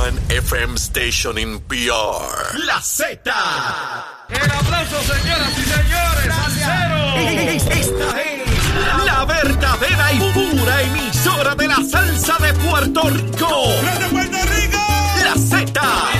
one 0.00 0.16
FM 0.30 0.78
station 0.78 1.36
in 1.36 1.60
PR. 1.68 2.56
La 2.66 2.80
Z. 2.80 3.20
El 4.28 4.50
aplauso, 4.50 4.98
señoras 5.12 5.52
y 5.58 5.64
señores. 5.76 6.30
Esta 7.66 8.22
es 8.22 8.40
la 9.04 9.24
verdadera 9.26 10.12
y 10.12 10.18
pura 10.32 10.82
emisora 10.82 11.54
de 11.54 11.68
la 11.68 11.76
salsa 11.76 12.36
de 12.38 12.54
Puerto 12.54 13.02
Rico. 13.10 13.68
¡De 13.98 14.06
Puerto 14.06 14.38
Rico! 14.54 14.78
La 15.24 15.34
Z. 15.34 16.19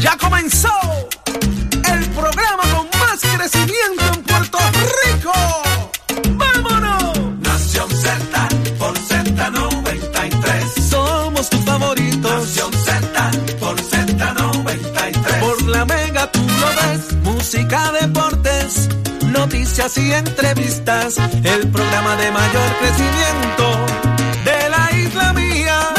Ya 0.00 0.16
comenzó 0.16 0.72
el 1.26 2.04
programa 2.10 2.62
con 2.72 2.86
más 3.00 3.20
crecimiento 3.20 4.04
en 4.14 4.22
Puerto 4.22 4.58
Rico. 5.04 5.32
¡Vámonos! 6.34 7.18
Nación 7.40 7.90
Z 7.90 8.48
por 8.78 8.96
Z93. 8.96 10.88
Somos 10.88 11.50
tus 11.50 11.60
favoritos. 11.64 12.30
Nación 12.30 12.72
Z 12.72 13.30
por 13.58 13.76
Z93. 13.76 15.40
Por 15.40 15.62
la 15.62 15.84
mega 15.84 16.30
tú 16.30 16.46
lo 16.46 16.68
ves. 16.68 17.12
Música, 17.24 17.90
deportes, 18.00 18.88
noticias 19.24 19.98
y 19.98 20.12
entrevistas. 20.12 21.16
El 21.42 21.68
programa 21.72 22.14
de 22.16 22.30
mayor 22.30 22.70
crecimiento 22.78 23.86
de 24.44 24.68
la 24.70 24.96
isla 24.96 25.32
mía. 25.32 25.97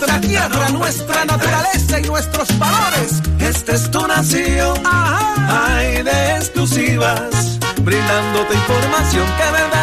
Nuestra 0.00 0.20
tierra, 0.22 0.68
nuestra 0.70 1.24
naturaleza 1.26 2.00
y 2.00 2.02
nuestros 2.04 2.58
valores. 2.58 3.20
Esta 3.38 3.74
es 3.74 3.90
tu 3.90 4.06
nación. 4.06 4.78
Hay 4.86 6.02
de 6.02 6.36
exclusivas. 6.36 7.58
Brindándote 7.82 8.54
información 8.54 9.26
que 9.26 9.52
verdaderamente 9.52 9.79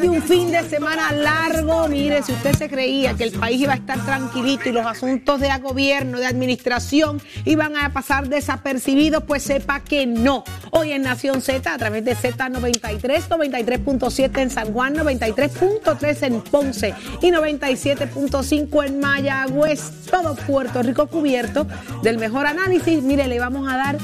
de 0.00 0.08
un 0.08 0.22
fin 0.22 0.50
de 0.50 0.68
semana 0.68 1.12
largo. 1.12 1.86
Mire, 1.88 2.22
si 2.22 2.32
usted 2.32 2.54
se 2.54 2.68
creía 2.68 3.14
que 3.14 3.24
el 3.24 3.32
país 3.32 3.60
iba 3.60 3.72
a 3.72 3.76
estar 3.76 4.04
tranquilito 4.04 4.68
y 4.68 4.72
los 4.72 4.86
asuntos 4.86 5.40
de 5.40 5.50
gobierno, 5.58 6.18
de 6.18 6.26
administración 6.26 7.20
iban 7.44 7.76
a 7.76 7.92
pasar 7.92 8.28
desapercibidos, 8.28 9.24
pues 9.24 9.42
sepa 9.42 9.80
que 9.80 10.06
no. 10.06 10.44
Hoy 10.70 10.92
en 10.92 11.02
Nación 11.02 11.42
Z, 11.42 11.72
a 11.72 11.76
través 11.76 12.04
de 12.04 12.16
Z93, 12.16 13.28
93.7 13.28 14.38
en 14.40 14.50
San 14.50 14.72
Juan, 14.72 14.94
93.3 14.94 16.22
en 16.26 16.40
Ponce 16.40 16.94
y 17.20 17.30
97.5 17.30 18.86
en 18.86 19.00
Mayagüez. 19.00 20.06
Todo 20.10 20.34
Puerto 20.34 20.82
Rico 20.82 21.08
cubierto 21.08 21.66
del 22.02 22.18
mejor 22.18 22.46
análisis. 22.46 23.02
Mire, 23.02 23.28
le 23.28 23.38
vamos 23.38 23.70
a 23.70 23.76
dar 23.76 23.98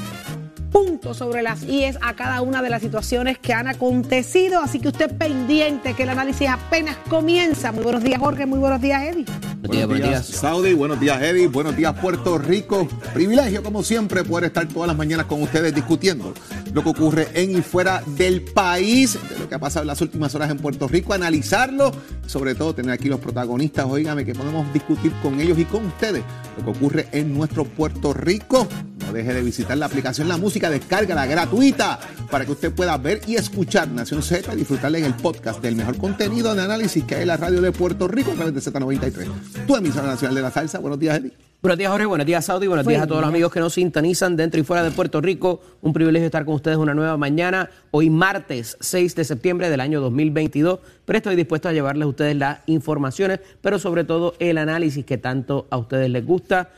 puntos 0.77 1.17
sobre 1.17 1.41
las 1.41 1.63
IES 1.63 1.97
a 2.03 2.15
cada 2.15 2.43
una 2.43 2.61
de 2.61 2.69
las 2.69 2.83
situaciones 2.83 3.39
que 3.39 3.51
han 3.51 3.67
acontecido. 3.67 4.61
Así 4.61 4.79
que 4.79 4.89
usted 4.89 5.09
pendiente 5.17 5.95
que 5.95 6.03
el 6.03 6.09
análisis 6.09 6.47
apenas 6.49 6.97
comienza. 7.09 7.71
Muy 7.71 7.83
buenos 7.83 8.03
días, 8.03 8.19
Jorge. 8.19 8.45
Muy 8.45 8.59
buenos 8.59 8.79
días, 8.79 9.01
Eddie. 9.01 9.25
Buenos 9.63 9.97
días, 9.97 10.27
Saudi. 10.27 10.73
Buenos 10.73 10.99
días, 10.99 11.19
Eddie. 11.19 11.47
Buenos 11.47 11.75
días, 11.75 11.97
Puerto 11.99 12.37
Rico. 12.37 12.87
Privilegio, 13.11 13.63
como 13.63 13.81
siempre, 13.81 14.23
poder 14.23 14.45
estar 14.45 14.67
todas 14.67 14.87
las 14.87 14.95
mañanas 14.95 15.25
con 15.25 15.41
ustedes 15.41 15.73
discutiendo 15.73 16.31
lo 16.73 16.83
que 16.83 16.89
ocurre 16.89 17.27
en 17.33 17.57
y 17.57 17.61
fuera 17.61 18.03
del 18.05 18.43
país, 18.43 19.17
de 19.29 19.39
lo 19.39 19.49
que 19.49 19.55
ha 19.55 19.59
pasado 19.59 19.81
en 19.81 19.87
las 19.87 20.01
últimas 20.01 20.35
horas 20.35 20.51
en 20.51 20.57
Puerto 20.57 20.87
Rico, 20.87 21.13
analizarlo, 21.13 21.91
sobre 22.27 22.53
todo 22.53 22.75
tener 22.75 22.91
aquí 22.91 23.09
los 23.09 23.19
protagonistas, 23.19 23.85
oígame, 23.85 24.25
que 24.25 24.35
podemos 24.35 24.71
discutir 24.73 25.11
con 25.23 25.39
ellos 25.39 25.57
y 25.57 25.65
con 25.65 25.87
ustedes 25.87 26.23
lo 26.57 26.63
que 26.63 26.77
ocurre 26.77 27.07
en 27.13 27.33
nuestro 27.33 27.65
Puerto 27.65 28.13
Rico. 28.13 28.67
No 28.99 29.13
deje 29.13 29.33
de 29.33 29.41
visitar 29.41 29.77
la 29.77 29.85
aplicación 29.85 30.27
La 30.27 30.37
Música, 30.37 30.66
descárgala 30.69 31.25
gratuita 31.25 31.99
para 32.29 32.45
que 32.45 32.51
usted 32.51 32.73
pueda 32.73 32.97
ver 32.97 33.21
y 33.27 33.35
escuchar 33.35 33.87
Nación 33.89 34.21
Z 34.21 34.53
y 34.53 34.57
disfrutarle 34.57 34.99
en 34.99 35.05
el 35.05 35.13
podcast 35.13 35.61
del 35.61 35.75
mejor 35.75 35.97
contenido 35.97 36.53
de 36.55 36.63
análisis 36.63 37.03
que 37.03 37.15
hay 37.15 37.21
en 37.21 37.27
la 37.27 37.37
radio 37.37 37.61
de 37.61 37.71
Puerto 37.71 38.07
Rico 38.07 38.31
a 38.31 38.35
través 38.35 38.53
de 38.53 38.71
Z93. 38.71 39.65
Tu 39.65 39.75
emisora 39.75 40.07
nacional 40.07 40.35
de 40.35 40.41
la 40.41 40.51
salsa. 40.51 40.79
Buenos 40.79 40.99
días, 40.99 41.17
Eddie. 41.19 41.33
Buenos 41.59 41.79
días, 41.79 41.89
Jorge. 41.89 42.05
Buenos 42.05 42.27
días, 42.27 42.45
Saudi. 42.45 42.67
Buenos 42.67 42.85
días 42.85 43.01
a 43.01 43.07
todos 43.07 43.21
los 43.21 43.29
amigos 43.29 43.51
que 43.51 43.59
nos 43.59 43.73
sintonizan 43.73 44.35
dentro 44.37 44.59
y 44.59 44.63
fuera 44.63 44.83
de 44.83 44.91
Puerto 44.91 45.21
Rico. 45.21 45.59
Un 45.81 45.91
privilegio 45.91 46.27
estar 46.27 46.45
con 46.45 46.53
ustedes 46.53 46.77
una 46.77 46.93
nueva 46.93 47.17
mañana. 47.17 47.71
Hoy 47.89 48.11
martes 48.11 48.77
6 48.79 49.15
de 49.15 49.23
septiembre 49.23 49.69
del 49.71 49.79
año 49.79 49.99
2022. 49.99 50.79
Pero 51.03 51.17
estoy 51.17 51.35
dispuesto 51.35 51.67
a 51.67 51.73
llevarles 51.73 52.05
a 52.05 52.09
ustedes 52.09 52.35
las 52.35 52.59
informaciones, 52.67 53.39
pero 53.61 53.79
sobre 53.79 54.03
todo 54.03 54.35
el 54.37 54.59
análisis 54.59 55.03
que 55.03 55.17
tanto 55.17 55.65
a 55.71 55.77
ustedes 55.77 56.11
les 56.11 56.23
gusta. 56.23 56.69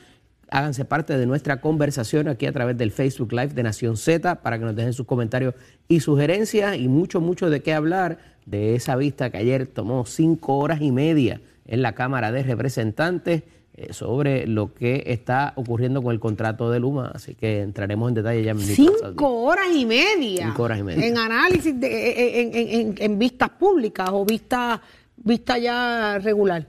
Háganse 0.52 0.84
parte 0.86 1.18
de 1.18 1.26
nuestra 1.26 1.62
conversación 1.62 2.28
aquí 2.28 2.46
a 2.46 2.52
través 2.52 2.78
del 2.78 2.92
Facebook 2.92 3.32
Live 3.34 3.50
de 3.54 3.64
Nación 3.64 3.98
Z 3.98 4.42
para 4.42 4.58
que 4.58 4.66
nos 4.66 4.76
dejen 4.76 4.94
sus 4.94 5.06
comentarios 5.06 5.54
y 5.88 6.00
sugerencias 6.00 6.78
y 6.78 6.88
mucho, 6.88 7.22
mucho 7.22 7.50
de 7.50 7.62
qué 7.62 7.74
hablar 7.74 8.18
de 8.46 8.74
esa 8.76 8.96
vista 8.96 9.30
que 9.30 9.38
ayer 9.38 9.68
tomó 9.68 10.06
cinco 10.06 10.58
horas 10.58 10.82
y 10.82 10.92
media 10.92 11.40
en 11.68 11.82
la 11.84 11.94
Cámara 11.94 12.32
de 12.32 12.42
Representantes 12.42 13.44
eh, 13.76 13.94
sobre 13.94 14.48
lo 14.48 14.74
que 14.74 15.04
está 15.06 15.54
ocurriendo 15.56 16.02
con 16.02 16.14
el 16.14 16.20
contrato 16.20 16.72
de 16.72 16.80
Luma. 16.80 17.12
Así 17.14 17.36
que 17.36 17.62
entraremos 17.62 18.10
en 18.10 18.16
detalle 18.16 18.44
ya. 18.44 18.56
Saudi. 18.56 18.74
Cinco 18.76 19.44
horas 19.44 19.68
y 19.74 19.86
media. 19.86 20.48
Cinco 20.48 20.64
horas 20.64 20.80
y 20.80 20.84
media. 20.84 21.06
En 21.08 21.18
análisis, 21.20 21.80
de, 21.80 21.88
eh, 21.88 22.42
en, 22.42 22.56
en- 22.56 22.70
en- 22.70 22.96
en 22.98 23.20
vistas 23.20 23.52
públicas 23.52 24.10
o 24.12 24.26
vista, 24.26 24.81
vista 25.16 25.60
ya 25.60 26.18
regular. 26.18 26.66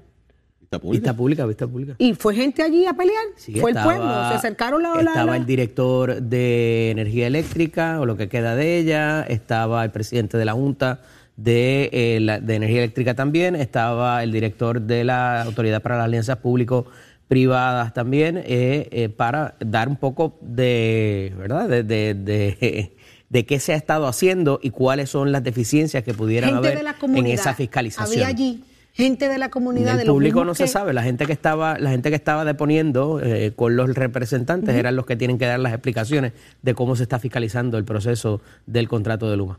Vista 0.81 1.15
pública, 1.17 1.47
vista 1.47 1.67
pública. 1.67 1.97
¿Y 1.99 2.15
fue 2.15 2.33
gente 2.33 2.63
allí 2.63 2.87
a 2.87 2.93
pelear? 2.95 3.25
Sí, 3.35 3.55
¿Fue 3.61 3.73
estaba- 3.73 3.93
el 3.93 3.99
pueblo? 4.03 4.29
¿Se 4.29 4.35
acercaron 4.37 4.81
la, 4.85 4.95
la- 4.95 5.01
Estaba 5.01 5.33
la- 5.33 5.37
el 5.39 5.45
director 5.45 6.23
de 6.23 6.93
energía 6.93 7.27
eléctrica 7.27 7.99
o 8.01 8.07
lo 8.07 8.17
que 8.17 8.29
queda 8.29 8.55
de 8.55 8.79
ella, 8.79 9.23
estaba 9.23 9.83
el 9.83 9.91
presidente 9.91 10.39
de 10.39 10.45
la 10.45 10.53
Junta 10.53 11.01
de, 11.37 11.91
eh, 11.93 12.21
la- 12.21 12.39
de 12.39 12.55
energía 12.55 12.79
eléctrica 12.85 13.15
también, 13.17 13.57
estaba 13.57 14.23
el 14.23 14.31
director 14.31 14.81
de 14.81 15.03
la 15.03 15.43
Autoridad 15.43 15.83
para 15.83 15.97
las 15.97 16.05
Alianzas 16.05 16.37
Público-Privadas 16.37 17.93
también, 17.93 18.37
eh, 18.39 18.89
eh, 18.93 19.09
para 19.09 19.57
dar 19.59 19.89
un 19.89 19.97
poco 19.97 20.39
de, 20.41 21.33
¿verdad? 21.37 21.69
De, 21.69 21.83
de, 21.83 22.15
de- 22.15 22.93
de 23.29 23.45
qué 23.45 23.59
se 23.59 23.73
ha 23.73 23.77
estado 23.77 24.07
haciendo 24.07 24.61
y 24.63 24.71
cuáles 24.71 25.11
son 25.11 25.33
las 25.33 25.43
deficiencias 25.43 26.05
que 26.05 26.15
pudieran 26.15 26.51
gente 26.51 26.69
haber 26.69 26.79
de 26.79 26.85
la 26.85 26.95
en 27.19 27.27
esa 27.27 27.55
fiscalización. 27.55 28.13
Había 28.23 28.29
allí 28.29 28.63
gente 28.93 29.29
de 29.29 29.39
la 29.39 29.51
comunidad. 29.51 29.99
El 30.01 30.07
público 30.07 30.45
no 30.45 30.55
se 30.55 30.67
sabe, 30.67 30.93
la 30.93 31.03
gente 31.03 31.27
que 31.27 31.33
estaba, 31.33 31.79
la 31.79 31.91
gente 31.91 32.11
que 32.11 32.17
estaba 32.17 32.45
deponiendo 32.45 33.21
eh, 33.23 33.53
con 33.55 33.77
los 33.77 33.95
representantes 33.95 34.75
eran 34.75 34.97
los 34.97 35.07
que 35.07 35.17
tienen 35.17 35.39
que 35.39 35.47
dar 35.47 35.61
las 35.61 35.73
explicaciones 35.73 36.33
de 36.63 36.75
cómo 36.75 36.97
se 36.97 37.05
está 37.05 37.19
fiscalizando 37.19 37.79
el 37.79 37.85
proceso 37.85 38.41
del 38.67 38.89
contrato 38.89 39.31
de 39.31 39.37
Luma. 39.37 39.59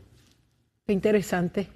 Qué 0.86 0.92
interesante. 0.92 1.68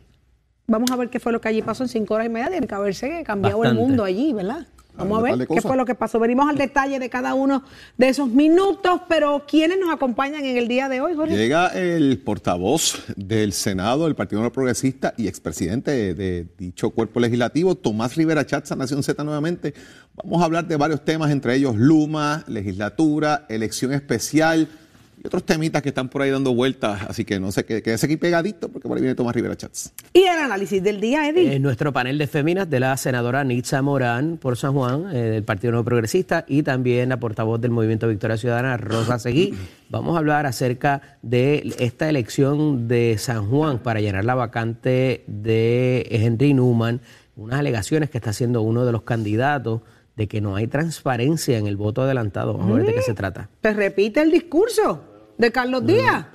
Vamos 0.66 0.90
a 0.90 0.96
ver 0.96 1.10
qué 1.10 1.20
fue 1.20 1.32
lo 1.32 1.40
que 1.40 1.48
allí 1.48 1.62
pasó 1.62 1.84
en 1.84 1.88
cinco 1.88 2.14
horas 2.14 2.26
y 2.26 2.30
media. 2.30 2.48
Tiene 2.48 2.66
que 2.66 2.74
haberse 2.74 3.22
cambiado 3.24 3.58
Bastante. 3.58 3.80
el 3.80 3.86
mundo 3.86 4.04
allí, 4.04 4.32
¿verdad? 4.32 4.66
Vamos 4.96 5.18
a 5.18 5.22
ver 5.22 5.38
qué 5.38 5.46
cosas. 5.46 5.64
fue 5.64 5.76
lo 5.76 5.84
que 5.84 5.94
pasó. 5.94 6.18
Venimos 6.18 6.48
al 6.48 6.56
detalle 6.56 6.98
de 6.98 7.08
cada 7.08 7.34
uno 7.34 7.62
de 7.96 8.08
esos 8.08 8.28
minutos, 8.28 9.00
pero 9.08 9.44
¿quiénes 9.46 9.78
nos 9.78 9.92
acompañan 9.92 10.44
en 10.44 10.56
el 10.56 10.68
día 10.68 10.88
de 10.88 11.00
hoy, 11.00 11.14
Jorge? 11.14 11.36
Llega 11.36 11.68
el 11.68 12.18
portavoz 12.18 13.04
del 13.16 13.52
Senado 13.52 14.04
del 14.04 14.14
Partido 14.14 14.40
Nuevo 14.40 14.52
Progresista 14.52 15.14
y 15.16 15.28
expresidente 15.28 15.90
de, 15.90 16.14
de 16.14 16.46
dicho 16.58 16.90
cuerpo 16.90 17.20
legislativo, 17.20 17.74
Tomás 17.74 18.16
Rivera 18.16 18.46
Chatza, 18.46 18.76
Nación 18.76 19.02
Z 19.02 19.22
nuevamente. 19.24 19.74
Vamos 20.14 20.40
a 20.40 20.46
hablar 20.46 20.66
de 20.66 20.76
varios 20.76 21.04
temas, 21.04 21.30
entre 21.30 21.56
ellos 21.56 21.76
Luma, 21.76 22.44
legislatura, 22.46 23.44
elección 23.48 23.92
especial 23.92 24.68
y 25.26 25.28
otros 25.28 25.44
temitas 25.44 25.82
que 25.82 25.88
están 25.88 26.08
por 26.08 26.22
ahí 26.22 26.30
dando 26.30 26.54
vueltas. 26.54 27.02
Así 27.08 27.24
que 27.24 27.40
no 27.40 27.50
sé, 27.50 27.64
quédese 27.64 28.06
aquí 28.06 28.16
pegadito 28.16 28.68
porque 28.68 28.86
por 28.86 28.96
ahí 28.96 29.02
viene 29.02 29.14
Tomás 29.16 29.34
Rivera 29.34 29.56
Chatza. 29.56 29.90
Y 30.12 30.20
el 30.20 30.38
análisis 30.38 30.82
del 30.82 31.00
día, 31.00 31.28
Eddie. 31.28 31.54
En 31.54 31.62
nuestro 31.62 31.92
panel 31.92 32.16
de 32.18 32.26
féminas 32.26 32.70
de 32.70 32.80
la 32.80 32.96
senadora 32.96 33.42
Nitza 33.44 33.82
Morán 33.82 34.38
por 34.38 34.56
San 34.56 34.72
Juan, 34.72 35.14
eh, 35.14 35.18
del 35.18 35.42
Partido 35.42 35.72
Nuevo 35.72 35.84
Progresista, 35.84 36.44
y 36.46 36.62
también 36.62 37.08
la 37.08 37.18
portavoz 37.18 37.60
del 37.60 37.72
Movimiento 37.72 38.08
Victoria 38.08 38.36
Ciudadana, 38.36 38.76
Rosa 38.76 39.18
Seguí. 39.18 39.54
Vamos 39.90 40.14
a 40.16 40.18
hablar 40.18 40.46
acerca 40.46 41.18
de 41.22 41.74
esta 41.78 42.08
elección 42.08 42.88
de 42.88 43.16
San 43.18 43.48
Juan 43.48 43.78
para 43.78 44.00
llenar 44.00 44.24
la 44.24 44.34
vacante 44.34 45.24
de 45.26 46.06
Henry 46.10 46.54
Newman, 46.54 47.00
unas 47.36 47.58
alegaciones 47.58 48.10
que 48.10 48.18
está 48.18 48.30
haciendo 48.30 48.62
uno 48.62 48.84
de 48.84 48.92
los 48.92 49.02
candidatos 49.02 49.82
de 50.16 50.28
que 50.28 50.40
no 50.40 50.56
hay 50.56 50.66
transparencia 50.66 51.58
en 51.58 51.66
el 51.66 51.76
voto 51.76 52.02
adelantado. 52.02 52.56
Vamos 52.56 52.72
a 52.72 52.76
ver 52.78 52.86
de 52.86 52.94
qué 52.94 53.02
se 53.02 53.14
trata. 53.14 53.50
Te 53.60 53.72
repite 53.74 54.22
el 54.22 54.30
discurso 54.30 55.15
de 55.38 55.52
Carlos. 55.52 55.86
Díaz. 55.86 56.26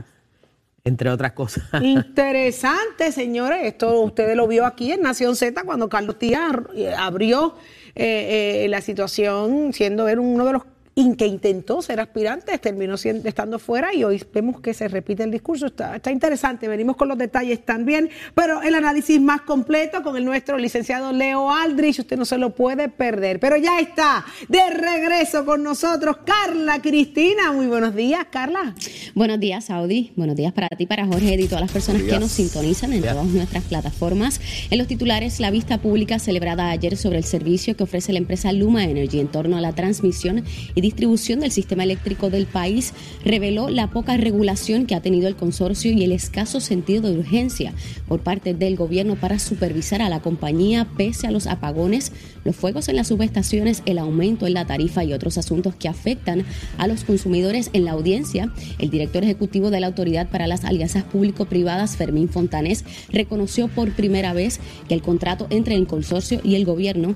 Entre 0.84 1.10
otras 1.10 1.34
cosas. 1.34 1.64
Interesante, 1.82 3.12
señores. 3.12 3.60
Esto 3.64 4.00
ustedes 4.02 4.36
lo 4.36 4.48
vio 4.48 4.66
aquí 4.66 4.92
en 4.92 5.02
Nación 5.02 5.36
Z 5.36 5.64
cuando 5.64 5.90
Carlos 5.90 6.18
Díaz 6.18 6.54
eh, 6.74 6.94
abrió 6.98 7.56
eh, 7.96 8.64
eh, 8.64 8.68
la 8.68 8.82
situación, 8.82 9.74
siendo 9.74 10.08
él 10.08 10.20
uno 10.20 10.46
de 10.46 10.54
los 10.54 10.64
in- 11.02 11.16
que 11.16 11.28
intentó 11.28 11.82
ser 11.82 12.00
aspirante, 12.00 12.58
terminó 12.58 12.98
siendo, 12.98 13.28
estando 13.28 13.60
fuera 13.60 13.94
y 13.94 14.04
hoy 14.04 14.24
vemos 14.34 14.62
que 14.62 14.74
se 14.74 14.88
repite 14.88 15.24
el 15.24 15.32
discurso. 15.32 15.66
Está, 15.68 15.96
está 15.96 16.12
interesante. 16.12 16.68
Venimos 16.68 16.96
con 16.96 17.08
los 17.08 17.18
detalles 17.18 17.66
también, 17.66 18.10
pero 18.36 18.62
el 18.62 18.76
análisis 18.76 19.20
más 19.20 19.42
completo 19.42 20.04
con 20.04 20.16
el 20.16 20.24
nuestro 20.26 20.58
licenciado 20.58 21.12
Leo 21.12 21.52
Aldrich, 21.52 22.00
usted 22.00 22.18
no 22.18 22.26
se 22.26 22.38
lo 22.38 22.56
puede 22.56 22.90
perder. 22.90 23.40
Pero 23.40 23.58
ya 23.58 23.80
está 23.80 24.26
de 24.48 24.70
regreso 24.70 25.46
con 25.46 25.64
nosotros 25.64 26.18
Carla 26.26 26.82
Cristina. 26.82 27.52
Muy 27.52 27.68
buenos 27.68 27.96
días, 27.96 28.26
Carla. 28.32 28.76
Buenos 29.16 29.40
días, 29.40 29.66
Saudi. 29.66 30.12
Buenos 30.16 30.36
días 30.36 30.54
para 30.54 30.68
ti, 30.70 30.86
para 30.86 31.06
Jorge 31.06 31.36
y 31.36 31.48
todas 31.48 31.62
las 31.62 31.72
personas 31.72 32.04
que 32.04 32.20
nos 32.20 32.32
sintonizan 32.32 32.94
en 32.94 33.02
todas 33.02 33.26
nuestras 33.26 33.64
plataformas. 33.64 34.40
En 34.70 34.78
los 34.78 34.88
titulares, 34.88 35.40
la 35.40 35.52
vista 35.52 35.78
pública 35.80 36.20
celebrada 36.20 36.70
ayer 36.70 36.96
sobre 36.98 37.18
el 37.18 37.24
servicio 37.24 37.76
que 37.76 37.84
ofrece 37.84 38.14
la 38.14 38.20
empresa 38.20 38.52
Luma 38.52 38.84
Energy 38.84 39.20
en 39.20 39.28
torno 39.28 39.58
a 39.58 39.62
la 39.62 39.74
transmisión 39.74 40.44
y 40.76 40.82
distribución 40.92 41.40
del 41.40 41.52
sistema 41.52 41.86
eléctrico 41.86 42.30
del 42.30 42.48
país 42.48 42.94
reveló 43.24 43.70
la 43.70 43.90
poca 43.90 44.18
regulación 44.18 44.86
que 44.86 44.94
ha 44.94 45.00
tenido 45.00 45.30
el 45.30 45.38
consorcio 45.38 45.90
y 45.94 46.04
el 46.04 46.12
escaso 46.12 46.60
sentido 46.60 47.04
de 47.04 47.18
urgencia 47.18 47.74
por 48.10 48.20
parte 48.20 48.54
del 48.54 48.76
gobierno 48.76 49.16
para 49.16 49.40
supervisar 49.40 50.02
a 50.02 50.10
la 50.10 50.20
compañía 50.20 50.90
pese 50.98 51.28
a 51.28 51.32
los 51.32 51.48
apagones, 51.48 52.12
los 52.44 52.58
fuegos 52.58 52.90
en 52.90 52.98
las 52.98 53.08
subestaciones, 53.08 53.84
el 53.86 54.00
aumento 54.00 54.48
en 54.48 54.54
la 54.54 54.66
tarifa 54.66 55.06
y 55.06 55.14
otros 55.14 55.38
asuntos 55.38 55.76
que 55.76 55.88
afectan 55.88 56.44
a 56.78 56.88
los 56.88 57.06
consumidores 57.06 57.70
en 57.72 57.86
la 57.86 57.92
audiencia. 57.92 58.52
El 58.78 58.90
director 58.90 59.24
ejecutivo 59.24 59.72
de 59.72 59.80
la 59.80 59.88
Autoridad 59.88 60.30
para 60.30 60.46
las 60.46 60.66
Alianzas 60.66 61.06
Público-Privadas, 61.06 61.96
Fermín 61.96 62.28
Fontanés, 62.28 62.84
reconoció 63.10 63.70
por 63.70 63.94
primera 63.94 64.34
vez 64.34 64.60
que 64.90 64.94
el 64.94 65.02
contrato 65.02 65.48
entre 65.52 65.76
el 65.76 65.88
consorcio 65.88 66.42
y 66.44 66.56
el 66.56 66.66
gobierno 66.66 67.16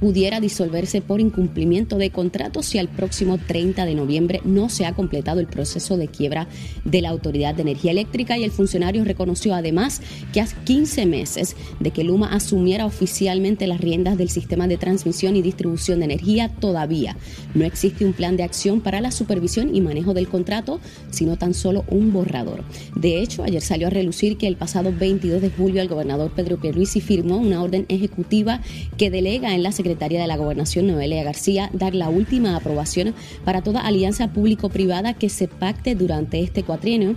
pudiera 0.00 0.40
disolverse 0.40 1.00
por 1.00 1.20
incumplimiento 1.20 1.98
de 1.98 2.10
contrato 2.10 2.62
si 2.62 2.78
al 2.78 2.88
próximo 2.88 3.38
30 3.38 3.86
de 3.86 3.94
noviembre 3.94 4.40
no 4.44 4.68
se 4.68 4.86
ha 4.86 4.94
completado 4.94 5.40
el 5.40 5.46
proceso 5.46 5.96
de 5.96 6.08
quiebra 6.08 6.48
de 6.84 7.00
la 7.00 7.10
Autoridad 7.10 7.54
de 7.54 7.62
Energía 7.62 7.92
Eléctrica 7.92 8.36
y 8.38 8.44
el 8.44 8.50
funcionario 8.50 9.04
reconoció 9.04 9.54
además 9.54 10.00
que 10.32 10.40
a 10.40 10.46
15 10.46 11.06
meses 11.06 11.56
de 11.80 11.90
que 11.90 12.04
Luma 12.04 12.34
asumiera 12.34 12.86
oficialmente 12.86 13.66
las 13.66 13.80
riendas 13.80 14.18
del 14.18 14.28
sistema 14.28 14.66
de 14.68 14.76
transmisión 14.76 15.36
y 15.36 15.42
distribución 15.42 16.00
de 16.00 16.06
energía 16.06 16.48
todavía 16.48 17.16
no 17.54 17.64
existe 17.64 18.04
un 18.04 18.12
plan 18.12 18.36
de 18.36 18.42
acción 18.42 18.80
para 18.80 19.00
la 19.00 19.10
supervisión 19.10 19.74
y 19.74 19.80
manejo 19.80 20.14
del 20.14 20.28
contrato, 20.28 20.80
sino 21.10 21.36
tan 21.36 21.54
solo 21.54 21.84
un 21.88 22.12
borrador. 22.12 22.64
De 22.96 23.20
hecho, 23.20 23.42
ayer 23.42 23.62
salió 23.62 23.86
a 23.86 23.90
relucir 23.90 24.36
que 24.36 24.46
el 24.46 24.56
pasado 24.56 24.92
22 24.92 25.40
de 25.40 25.50
julio 25.50 25.80
el 25.80 25.88
gobernador 25.88 26.32
Pedro 26.34 26.58
Pierluisi 26.58 27.00
firmó 27.00 27.36
una 27.36 27.62
orden 27.62 27.86
ejecutiva 27.88 28.60
que 28.96 29.10
delega 29.10 29.54
en 29.54 29.62
la 29.62 29.72
secretaria 29.84 30.22
de 30.22 30.26
la 30.26 30.38
Gobernación, 30.38 30.86
Noelia 30.86 31.22
García, 31.24 31.68
dar 31.74 31.94
la 31.94 32.08
última 32.08 32.56
aprobación 32.56 33.14
para 33.44 33.60
toda 33.60 33.82
alianza 33.82 34.28
público-privada 34.28 35.12
que 35.12 35.28
se 35.28 35.46
pacte 35.46 35.94
durante 35.94 36.40
este 36.40 36.62
cuatrienio 36.62 37.16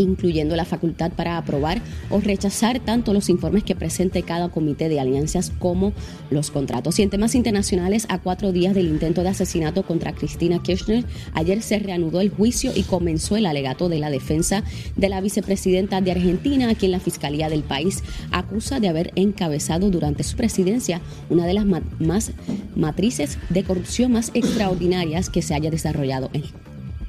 incluyendo 0.00 0.56
la 0.56 0.64
facultad 0.64 1.12
para 1.12 1.36
aprobar 1.36 1.80
o 2.10 2.20
rechazar 2.20 2.80
tanto 2.80 3.12
los 3.12 3.28
informes 3.28 3.64
que 3.64 3.74
presente 3.74 4.22
cada 4.22 4.48
comité 4.48 4.88
de 4.88 5.00
alianzas 5.00 5.52
como 5.58 5.92
los 6.30 6.50
contratos. 6.50 6.98
Y 6.98 7.02
en 7.02 7.10
temas 7.10 7.34
internacionales, 7.34 8.06
a 8.08 8.18
cuatro 8.18 8.52
días 8.52 8.74
del 8.74 8.88
intento 8.88 9.22
de 9.22 9.30
asesinato 9.30 9.82
contra 9.82 10.12
Cristina 10.12 10.62
Kirchner, 10.62 11.04
ayer 11.34 11.62
se 11.62 11.78
reanudó 11.78 12.20
el 12.20 12.30
juicio 12.30 12.72
y 12.74 12.82
comenzó 12.82 13.36
el 13.36 13.46
alegato 13.46 13.88
de 13.88 13.98
la 13.98 14.10
defensa 14.10 14.62
de 14.96 15.08
la 15.08 15.20
vicepresidenta 15.20 16.00
de 16.00 16.12
Argentina, 16.12 16.70
a 16.70 16.74
quien 16.74 16.92
la 16.92 17.00
Fiscalía 17.00 17.48
del 17.48 17.62
país 17.62 18.02
acusa 18.30 18.80
de 18.80 18.88
haber 18.88 19.12
encabezado 19.14 19.90
durante 19.90 20.22
su 20.22 20.36
presidencia 20.36 21.00
una 21.30 21.46
de 21.46 21.54
las 21.54 21.66
más 21.66 22.32
matrices 22.74 23.38
de 23.48 23.64
corrupción 23.64 24.12
más 24.12 24.30
extraordinarias 24.34 25.30
que 25.30 25.42
se 25.42 25.54
haya 25.54 25.70
desarrollado 25.70 26.30
en, 26.32 26.44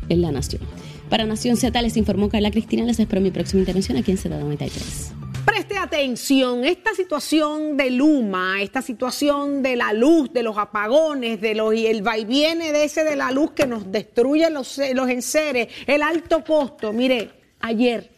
en 0.09 0.21
la 0.21 0.31
nación. 0.31 0.61
Para 1.09 1.25
Nación 1.25 1.57
Z 1.57 1.81
les 1.81 1.97
informó 1.97 2.29
Carla 2.29 2.51
Cristina. 2.51 2.85
Les 2.85 2.99
espero 2.99 3.19
mi 3.19 3.31
próxima 3.31 3.61
intervención 3.61 3.97
aquí 3.97 4.11
en 4.11 4.17
Z93. 4.17 5.11
Preste 5.43 5.77
atención, 5.77 6.63
esta 6.63 6.93
situación 6.93 7.77
de 7.77 7.89
Luma, 7.89 8.61
esta 8.61 8.83
situación 8.83 9.63
de 9.63 9.75
la 9.75 9.93
luz, 9.93 10.31
de 10.31 10.43
los 10.43 10.57
apagones, 10.57 11.41
de 11.41 11.55
los, 11.55 11.73
y 11.73 11.87
el 11.87 12.03
vaiviene 12.03 12.71
de 12.71 12.83
ese 12.83 13.03
de 13.03 13.15
la 13.15 13.31
luz 13.31 13.51
que 13.51 13.65
nos 13.65 13.91
destruye 13.91 14.47
los, 14.51 14.79
los 14.93 15.09
enseres, 15.09 15.69
el 15.87 16.03
alto 16.03 16.43
costo. 16.43 16.93
Mire, 16.93 17.31
ayer 17.59 18.11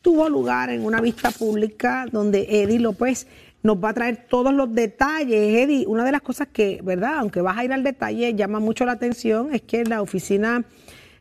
tuvo 0.00 0.28
lugar 0.28 0.70
en 0.70 0.84
una 0.84 1.00
vista 1.00 1.32
pública 1.32 2.06
donde 2.12 2.46
Eddie 2.62 2.78
López 2.78 3.26
nos 3.64 3.82
va 3.82 3.88
a 3.88 3.94
traer 3.94 4.26
todos 4.28 4.54
los 4.54 4.72
detalles. 4.72 5.64
Eddie, 5.64 5.84
una 5.88 6.04
de 6.04 6.12
las 6.12 6.22
cosas 6.22 6.46
que, 6.52 6.78
¿verdad? 6.84 7.18
Aunque 7.18 7.40
vas 7.40 7.58
a 7.58 7.64
ir 7.64 7.72
al 7.72 7.82
detalle, 7.82 8.34
llama 8.34 8.60
mucho 8.60 8.84
la 8.84 8.92
atención 8.92 9.52
es 9.52 9.62
que 9.62 9.84
la 9.84 10.00
oficina 10.00 10.64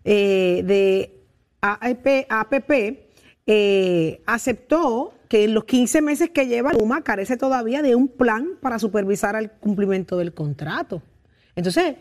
eh, 0.07 0.61
de 0.63 1.14
AEP 1.73 2.25
APP 2.29 2.71
eh, 3.47 4.21
aceptó 4.25 5.13
que 5.29 5.43
en 5.45 5.53
los 5.53 5.65
15 5.65 6.01
meses 6.01 6.29
que 6.29 6.47
lleva 6.47 6.71
Luma 6.73 7.03
carece 7.03 7.37
todavía 7.37 7.81
de 7.81 7.95
un 7.95 8.07
plan 8.07 8.49
para 8.61 8.79
supervisar 8.79 9.35
el 9.35 9.49
cumplimiento 9.51 10.17
del 10.17 10.33
contrato. 10.33 11.01
Entonces, 11.55 11.95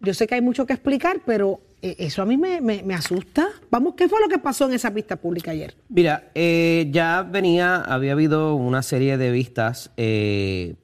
yo 0.00 0.14
sé 0.14 0.26
que 0.26 0.36
hay 0.36 0.40
mucho 0.40 0.64
que 0.66 0.72
explicar, 0.74 1.20
pero 1.26 1.60
eh, 1.82 1.96
eso 1.98 2.22
a 2.22 2.26
mí 2.26 2.36
me, 2.36 2.60
me- 2.60 2.94
asusta. 2.94 3.48
Vamos, 3.70 3.94
¿qué 3.96 4.08
fue 4.08 4.20
lo 4.20 4.28
que 4.28 4.38
pasó 4.38 4.66
en 4.66 4.74
esa 4.74 4.90
vista 4.90 5.16
pública 5.16 5.50
ayer? 5.52 5.74
Mira, 5.88 6.30
eh, 6.34 6.88
ya 6.90 7.22
venía, 7.22 7.76
había 7.76 8.12
habido 8.12 8.54
una 8.54 8.82
serie 8.82 9.16
de 9.18 9.30
vistas 9.32 9.90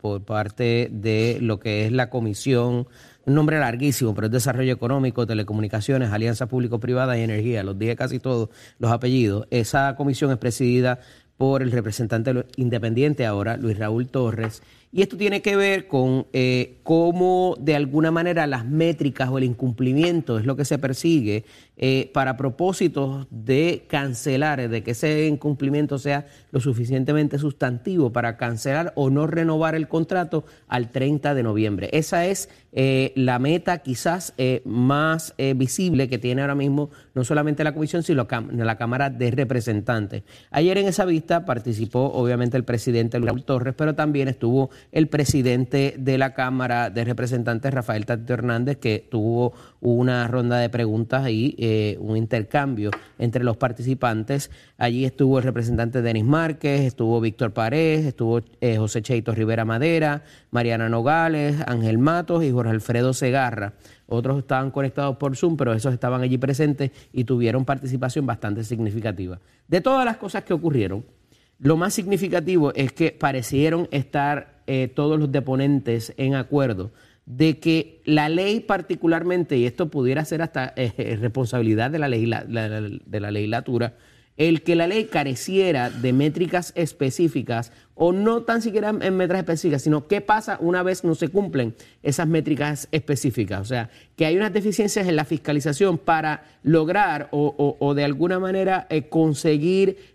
por 0.01 0.23
parte 0.25 0.89
de 0.93 1.39
lo 1.41 1.59
que 1.61 1.87
es 1.87 1.93
la 1.93 2.11
comisión, 2.11 2.87
un 3.26 3.35
nombre 3.35 3.59
larguísimo, 3.59 4.15
pero 4.15 4.26
es 4.26 4.32
Desarrollo 4.32 4.73
Económico, 4.73 5.26
Telecomunicaciones, 5.26 6.11
Alianza 6.11 6.47
Público-Privada 6.47 7.19
y 7.19 7.23
Energía, 7.23 7.62
los 7.62 7.79
dije 7.79 7.97
casi 7.97 8.19
todos 8.19 8.50
los 8.79 8.91
apellidos. 8.91 9.47
Esa 9.50 9.97
comisión 9.97 10.31
es 10.31 10.38
presidida 10.38 11.00
por 11.37 11.62
el 11.62 11.73
representante 11.73 12.44
independiente 12.56 13.26
ahora, 13.26 13.56
Luis 13.56 13.79
Raúl 13.79 14.06
Torres, 14.09 14.62
y 14.93 15.03
esto 15.03 15.17
tiene 15.17 15.43
que 15.43 15.56
ver 15.56 15.88
con 15.88 16.26
eh, 16.32 16.76
cómo 16.85 17.56
de 17.59 17.75
alguna 17.75 18.12
manera 18.12 18.47
las 18.47 18.65
métricas 18.65 19.29
o 19.29 19.38
el 19.38 19.44
incumplimiento 19.44 20.38
es 20.38 20.47
lo 20.47 20.55
que 20.55 20.65
se 20.65 20.79
persigue 20.79 21.44
eh, 21.77 22.11
para 22.15 22.37
propósitos 22.37 23.27
de 23.31 23.87
cancelar, 23.89 24.69
de 24.69 24.83
que 24.83 24.93
ese 24.93 25.27
incumplimiento 25.27 25.99
sea 25.99 26.27
lo 26.53 26.61
suficientemente 26.61 27.39
sustantivo 27.39 28.13
para 28.13 28.37
cancelar 28.37 28.93
o 28.95 29.11
no 29.11 29.27
renovar 29.27 29.75
el 29.75 29.89
contrato 29.89 30.45
al 30.69 30.91
30 30.91 31.35
de 31.35 31.43
noviembre. 31.43 31.89
Esa 31.93 32.27
es 32.27 32.49
eh, 32.77 33.13
la 33.15 33.39
meta 33.39 33.79
quizás 33.79 34.35
eh, 34.37 34.61
más 34.65 35.33
eh, 35.39 35.55
visible 35.55 36.09
que 36.09 36.19
tiene 36.19 36.43
ahora 36.43 36.57
mismo 36.57 36.91
no 37.15 37.23
solamente 37.23 37.63
la 37.63 37.73
Comisión, 37.73 38.03
sino 38.03 38.27
la 38.51 38.77
Cámara 38.77 39.11
de 39.11 39.31
Representantes. 39.31 40.25
Ayer 40.51 40.79
en 40.79 40.89
esa 40.89 41.05
vista 41.05 41.45
participó 41.45 42.11
obviamente 42.13 42.57
el 42.57 42.65
presidente 42.65 43.21
Luis 43.21 43.45
Torres, 43.45 43.75
pero 43.79 43.95
también 43.95 44.27
estuvo 44.27 44.71
el 44.91 45.07
presidente 45.07 45.95
de 45.97 46.19
la 46.19 46.35
Cámara 46.35 46.91
de 46.91 47.05
Representantes, 47.05 47.73
Rafael 47.73 48.07
Tatito 48.07 48.35
Hernández, 48.35 48.79
que 48.79 49.07
tuvo 49.09 49.53
una 49.81 50.27
ronda 50.27 50.59
de 50.59 50.69
preguntas 50.69 51.29
y 51.29 51.55
eh, 51.67 51.97
un 51.99 52.19
intercambio 52.19 52.91
entre 53.19 53.43
los 53.43 53.56
participantes. 53.56 54.51
Allí 54.77 55.06
estuvo 55.06 55.39
el 55.39 55.44
representante 55.44 56.03
Denis 56.03 56.27
Márquez, 56.27 56.83
estuvo 56.83 57.23
Víctor 57.23 57.55
Paredes, 57.55 58.05
estuvo 58.05 58.43
eh, 58.61 58.77
José 58.77 59.01
Cheito 59.01 59.35
Rivera 59.35 59.65
Madera, 59.65 60.25
Mariana 60.51 60.91
Nogales, 60.91 61.56
Ángel 61.67 61.97
Matos 61.97 62.44
y 62.44 62.51
Jorge 62.51 62.71
Alfredo 62.71 63.15
Segarra. 63.15 63.73
Otros 64.06 64.41
estaban 64.41 64.71
conectados 64.73 65.17
por 65.17 65.39
Zoom, 65.39 65.56
pero 65.56 65.73
esos 65.73 65.94
estaban 65.94 66.21
allí 66.21 66.37
presentes 66.37 66.91
y 67.15 67.25
tuvieron 67.25 67.65
participación 67.65 68.27
bastante 68.27 68.63
significativa. 68.63 69.41
De 69.67 69.81
todas 69.81 70.05
las 70.05 70.19
cosas 70.19 70.44
que 70.44 70.53
ocurrieron, 70.53 71.06
lo 71.61 71.79
más 71.79 71.94
significativo 71.94 72.75
es 72.75 72.93
que 72.93 73.13
parecieron 73.13 73.89
estar 73.91 74.61
eh, 74.67 74.93
todos 74.94 75.19
los 75.19 75.33
deponentes 75.33 76.13
en 76.19 76.35
acuerdo 76.35 76.91
de 77.27 77.59
que 77.59 78.03
la 78.05 78.29
ley 78.29 78.61
particularmente, 78.61 79.57
y 79.57 79.65
esto 79.67 79.89
pudiera 79.91 80.25
ser 80.25 80.43
hasta 80.43 80.75
eh, 80.77 80.93
eh, 80.99 81.17
responsabilidad 81.21 81.91
de 81.91 81.99
la, 81.99 82.09
legisla- 82.09 82.45
la- 82.49 82.69
de 82.81 83.21
la 83.21 83.31
legislatura, 83.31 83.95
el 84.37 84.63
que 84.63 84.75
la 84.75 84.89
ley 84.89 85.05
careciera 85.05 85.91
de 85.91 86.13
métricas 86.13 86.73
específicas 86.75 87.71
o 87.95 88.13
no 88.13 88.43
tan 88.43 88.61
siquiera 88.63 88.89
en 88.89 89.17
métricas 89.17 89.43
específicas, 89.45 89.83
sino 89.83 90.09
qué 90.09 90.21
pasa 90.21 90.59
una 90.61 90.83
vez 90.83 91.05
no 91.05 91.15
se 91.15 91.29
cumplen 91.29 91.77
esas 92.03 92.27
métricas 92.27 92.89
específicas. 92.91 93.61
O 93.61 93.65
sea, 93.65 93.91
que 94.17 94.27
hay 94.27 94.37
unas 94.37 94.53
deficiencias 94.53 95.07
en 95.07 95.15
la 95.15 95.25
fiscalización 95.25 95.99
para 95.99 96.43
lograr 96.65 97.29
o, 97.31 97.95
de 97.95 98.03
alguna 98.05 98.41
manera 98.41 98.89
eh, 98.91 99.09
conseguir 99.09 100.15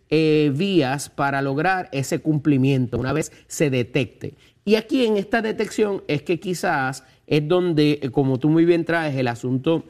vías 0.53 1.09
para 1.09 1.41
lograr 1.41 1.87
ese 1.91 2.19
cumplimiento 2.19 2.97
una 2.97 3.13
vez 3.13 3.31
se 3.47 3.69
detecte. 3.69 4.33
Y 4.69 4.75
aquí 4.75 5.03
en 5.03 5.17
esta 5.17 5.41
detección 5.41 6.03
es 6.07 6.21
que 6.21 6.39
quizás 6.39 7.03
es 7.25 7.47
donde, 7.47 7.97
eh, 8.03 8.11
como 8.11 8.37
tú 8.37 8.49
muy 8.49 8.65
bien 8.65 8.85
traes, 8.85 9.15
el 9.15 9.27
asunto 9.27 9.83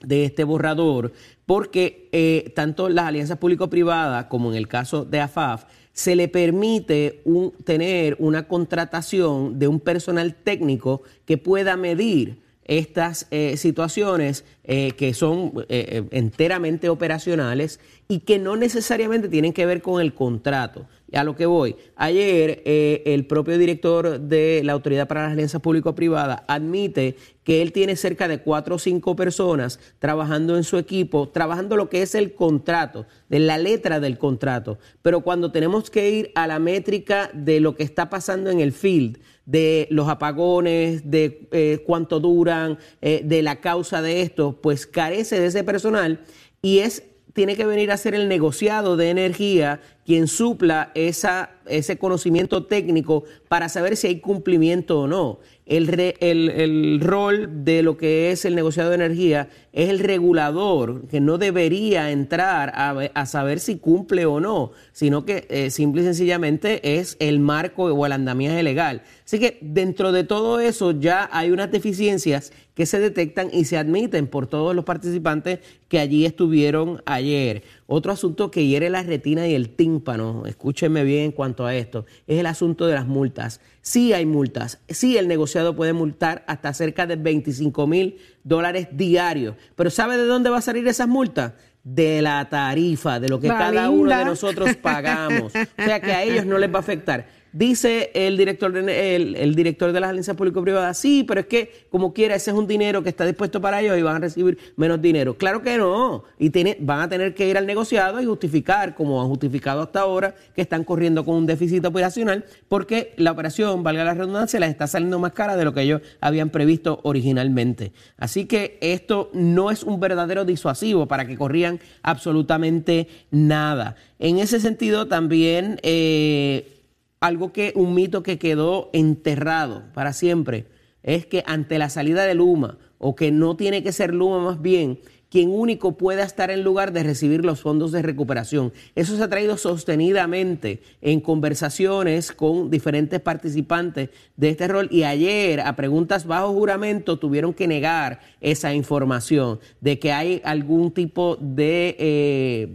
de 0.00 0.24
este 0.24 0.44
borrador, 0.44 1.12
porque 1.44 2.08
eh, 2.12 2.52
tanto 2.54 2.88
las 2.88 3.06
alianzas 3.06 3.38
público-privadas 3.38 4.26
como 4.26 4.52
en 4.52 4.56
el 4.58 4.68
caso 4.68 5.04
de 5.04 5.18
AFAF, 5.18 5.64
se 5.92 6.14
le 6.14 6.28
permite 6.28 7.24
tener 7.64 8.14
una 8.20 8.46
contratación 8.46 9.58
de 9.58 9.66
un 9.66 9.80
personal 9.80 10.36
técnico 10.36 11.02
que 11.24 11.36
pueda 11.36 11.76
medir 11.76 12.42
estas 12.64 13.26
eh, 13.32 13.56
situaciones 13.56 14.44
que 14.62 15.14
son 15.14 15.52
enteramente 15.68 16.88
operacionales 16.88 17.80
y 18.06 18.20
que 18.20 18.38
no 18.38 18.54
necesariamente 18.56 19.28
tienen 19.28 19.52
que 19.52 19.66
ver 19.66 19.82
con 19.82 20.00
el 20.00 20.14
contrato. 20.14 20.86
A 21.14 21.24
lo 21.24 21.36
que 21.36 21.46
voy, 21.46 21.76
ayer 21.96 22.62
el 22.64 23.26
propio 23.26 23.58
director 23.58 24.20
de 24.20 24.62
la 24.64 24.72
Autoridad 24.72 25.08
para 25.08 25.24
las 25.24 25.32
Alianzas 25.32 25.60
Público-Privadas 25.60 26.42
admite 26.46 27.16
que 27.44 27.60
él 27.62 27.72
tiene 27.72 27.96
cerca 27.96 28.28
de 28.28 28.38
cuatro 28.38 28.76
o 28.76 28.78
cinco 28.78 29.16
personas 29.16 29.80
trabajando 29.98 30.56
en 30.56 30.64
su 30.64 30.78
equipo, 30.78 31.28
trabajando 31.28 31.76
lo 31.76 31.88
que 31.88 32.02
es 32.02 32.14
el 32.14 32.34
contrato, 32.34 33.06
de 33.28 33.40
la 33.40 33.58
letra 33.58 34.00
del 34.00 34.18
contrato. 34.18 34.78
Pero 35.02 35.20
cuando 35.20 35.50
tenemos 35.50 35.90
que 35.90 36.10
ir 36.10 36.32
a 36.34 36.46
la 36.46 36.58
métrica 36.58 37.30
de 37.34 37.60
lo 37.60 37.74
que 37.74 37.82
está 37.82 38.08
pasando 38.10 38.50
en 38.50 38.60
el 38.60 38.72
field, 38.72 39.18
de 39.44 39.88
los 39.90 40.08
apagones, 40.08 41.10
de 41.10 41.48
eh, 41.50 41.82
cuánto 41.84 42.20
duran, 42.20 42.78
eh, 43.00 43.22
de 43.24 43.42
la 43.42 43.60
causa 43.60 44.00
de 44.00 44.22
esto, 44.22 44.60
pues 44.62 44.86
carece 44.86 45.40
de 45.40 45.46
ese 45.46 45.64
personal 45.64 46.20
y 46.60 46.78
es 46.78 47.04
tiene 47.32 47.56
que 47.56 47.64
venir 47.64 47.90
a 47.90 47.96
ser 47.96 48.14
el 48.14 48.28
negociado 48.28 48.96
de 48.96 49.08
energía 49.08 49.80
quien 50.04 50.26
supla 50.26 50.90
esa, 50.94 51.50
ese 51.66 51.96
conocimiento 51.96 52.64
técnico 52.64 53.24
para 53.48 53.68
saber 53.68 53.96
si 53.96 54.08
hay 54.08 54.20
cumplimiento 54.20 55.00
o 55.00 55.06
no. 55.06 55.38
El, 55.64 57.00
rol 57.00 57.64
de 57.64 57.82
lo 57.82 57.96
que 57.96 58.30
es 58.30 58.44
el 58.44 58.54
negociado 58.56 58.90
de 58.90 58.96
energía 58.96 59.48
es 59.72 59.88
el 59.88 60.00
regulador, 60.00 61.06
que 61.06 61.20
no 61.20 61.38
debería 61.38 62.10
entrar 62.10 62.72
a, 62.74 63.26
saber 63.26 63.60
si 63.60 63.78
cumple 63.78 64.26
o 64.26 64.40
no, 64.40 64.72
sino 64.92 65.24
que 65.24 65.46
eh, 65.48 65.70
simple 65.70 66.02
y 66.02 66.04
sencillamente 66.04 66.98
es 66.98 67.16
el 67.20 67.38
marco 67.38 67.84
o 67.84 68.06
el 68.06 68.12
andamiaje 68.12 68.62
legal. 68.62 69.02
Así 69.24 69.38
que 69.38 69.58
dentro 69.62 70.12
de 70.12 70.24
todo 70.24 70.60
eso 70.60 70.90
ya 70.90 71.30
hay 71.32 71.50
unas 71.52 71.70
deficiencias 71.70 72.52
que 72.74 72.84
se 72.84 72.98
detectan 72.98 73.48
y 73.52 73.64
se 73.64 73.78
admiten 73.78 74.26
por 74.26 74.46
todos 74.46 74.74
los 74.74 74.84
participantes 74.84 75.60
que 75.88 76.00
allí 76.00 76.26
estuvieron 76.26 77.02
ayer. 77.06 77.62
Otro 77.86 78.12
asunto 78.12 78.50
que 78.50 78.66
hiere 78.66 78.90
la 78.90 79.02
retina 79.02 79.46
y 79.46 79.54
el 79.54 79.70
tímpano, 79.70 80.44
escúchenme 80.46 81.04
bien 81.04 81.24
en 81.24 81.32
cuanto 81.32 81.66
a 81.66 81.74
esto, 81.74 82.06
es 82.26 82.38
el 82.38 82.46
asunto 82.46 82.86
de 82.86 82.94
las 82.94 83.06
multas. 83.06 83.60
Sí 83.80 84.12
hay 84.12 84.26
multas, 84.26 84.80
sí 84.88 85.18
el 85.18 85.28
negociado 85.28 85.74
puede 85.76 85.92
multar 85.92 86.44
hasta 86.46 86.72
cerca 86.72 87.06
de 87.06 87.16
25 87.16 87.86
mil 87.86 88.18
dólares 88.44 88.88
diarios, 88.92 89.56
pero 89.74 89.90
¿sabe 89.90 90.16
de 90.16 90.26
dónde 90.26 90.50
va 90.50 90.58
a 90.58 90.62
salir 90.62 90.86
esas 90.86 91.08
multas? 91.08 91.52
de 91.84 92.22
la 92.22 92.48
tarifa, 92.48 93.18
de 93.18 93.28
lo 93.28 93.40
que 93.40 93.48
cada 93.48 93.90
uno 93.90 94.16
de 94.16 94.24
nosotros 94.24 94.76
pagamos. 94.76 95.52
O 95.78 95.84
sea 95.84 96.00
que 96.00 96.12
a 96.12 96.22
ellos 96.22 96.46
no 96.46 96.58
les 96.58 96.72
va 96.72 96.76
a 96.76 96.80
afectar. 96.80 97.26
Dice 97.52 98.10
el 98.14 98.38
director 98.38 98.72
de, 98.72 99.16
el, 99.16 99.54
director 99.54 99.92
de 99.92 100.00
las 100.00 100.08
alianzas 100.08 100.36
público-privadas, 100.36 100.96
sí, 100.96 101.22
pero 101.22 101.40
es 101.40 101.46
que 101.46 101.86
como 101.90 102.14
quiera, 102.14 102.34
ese 102.34 102.50
es 102.50 102.56
un 102.56 102.66
dinero 102.66 103.02
que 103.02 103.10
está 103.10 103.26
dispuesto 103.26 103.60
para 103.60 103.82
ellos 103.82 103.98
y 103.98 104.02
van 104.02 104.16
a 104.16 104.20
recibir 104.20 104.56
menos 104.76 105.02
dinero. 105.02 105.36
Claro 105.36 105.60
que 105.60 105.76
no. 105.76 106.24
Y 106.38 106.48
tiene, 106.48 106.78
van 106.80 107.00
a 107.00 107.08
tener 107.10 107.34
que 107.34 107.46
ir 107.46 107.58
al 107.58 107.66
negociado 107.66 108.22
y 108.22 108.24
justificar, 108.24 108.94
como 108.94 109.20
han 109.20 109.28
justificado 109.28 109.82
hasta 109.82 110.00
ahora, 110.00 110.34
que 110.54 110.62
están 110.62 110.84
corriendo 110.84 111.26
con 111.26 111.34
un 111.34 111.46
déficit 111.46 111.84
operacional, 111.84 112.46
porque 112.68 113.12
la 113.18 113.32
operación, 113.32 113.82
valga 113.82 114.02
la 114.02 114.14
redundancia, 114.14 114.58
les 114.58 114.70
está 114.70 114.86
saliendo 114.86 115.18
más 115.18 115.32
cara 115.32 115.54
de 115.54 115.64
lo 115.66 115.74
que 115.74 115.82
ellos 115.82 116.00
habían 116.22 116.48
previsto 116.48 117.00
originalmente. 117.02 117.92
Así 118.16 118.46
que 118.46 118.78
esto 118.80 119.30
no 119.34 119.70
es 119.70 119.82
un 119.82 120.00
verdadero 120.00 120.46
disuasivo 120.46 121.06
para 121.06 121.26
que 121.26 121.36
corrían 121.36 121.80
absolutamente 122.02 123.08
nada. 123.30 123.96
En 124.18 124.38
ese 124.38 124.58
sentido, 124.58 125.06
también... 125.06 125.78
Eh, 125.82 126.78
algo 127.22 127.52
que, 127.52 127.72
un 127.76 127.94
mito 127.94 128.24
que 128.24 128.38
quedó 128.38 128.90
enterrado 128.92 129.84
para 129.94 130.12
siempre, 130.12 130.66
es 131.04 131.24
que 131.24 131.44
ante 131.46 131.78
la 131.78 131.88
salida 131.88 132.24
de 132.24 132.34
Luma, 132.34 132.78
o 132.98 133.14
que 133.14 133.30
no 133.30 133.56
tiene 133.56 133.84
que 133.84 133.92
ser 133.92 134.12
Luma 134.12 134.40
más 134.40 134.60
bien, 134.60 134.98
quien 135.32 135.48
único 135.48 135.96
pueda 135.96 136.24
estar 136.24 136.50
en 136.50 136.62
lugar 136.62 136.92
de 136.92 137.02
recibir 137.02 137.42
los 137.42 137.62
fondos 137.62 137.90
de 137.90 138.02
recuperación. 138.02 138.70
Eso 138.94 139.16
se 139.16 139.22
ha 139.22 139.30
traído 139.30 139.56
sostenidamente 139.56 140.82
en 141.00 141.22
conversaciones 141.22 142.32
con 142.32 142.70
diferentes 142.70 143.18
participantes 143.18 144.10
de 144.36 144.50
este 144.50 144.68
rol 144.68 144.88
y 144.90 145.04
ayer 145.04 145.60
a 145.60 145.74
preguntas 145.74 146.26
bajo 146.26 146.52
juramento 146.52 147.18
tuvieron 147.18 147.54
que 147.54 147.66
negar 147.66 148.20
esa 148.42 148.74
información 148.74 149.58
de 149.80 149.98
que 149.98 150.12
hay 150.12 150.42
algún 150.44 150.92
tipo 150.92 151.38
de... 151.40 151.96
Eh, 151.98 152.68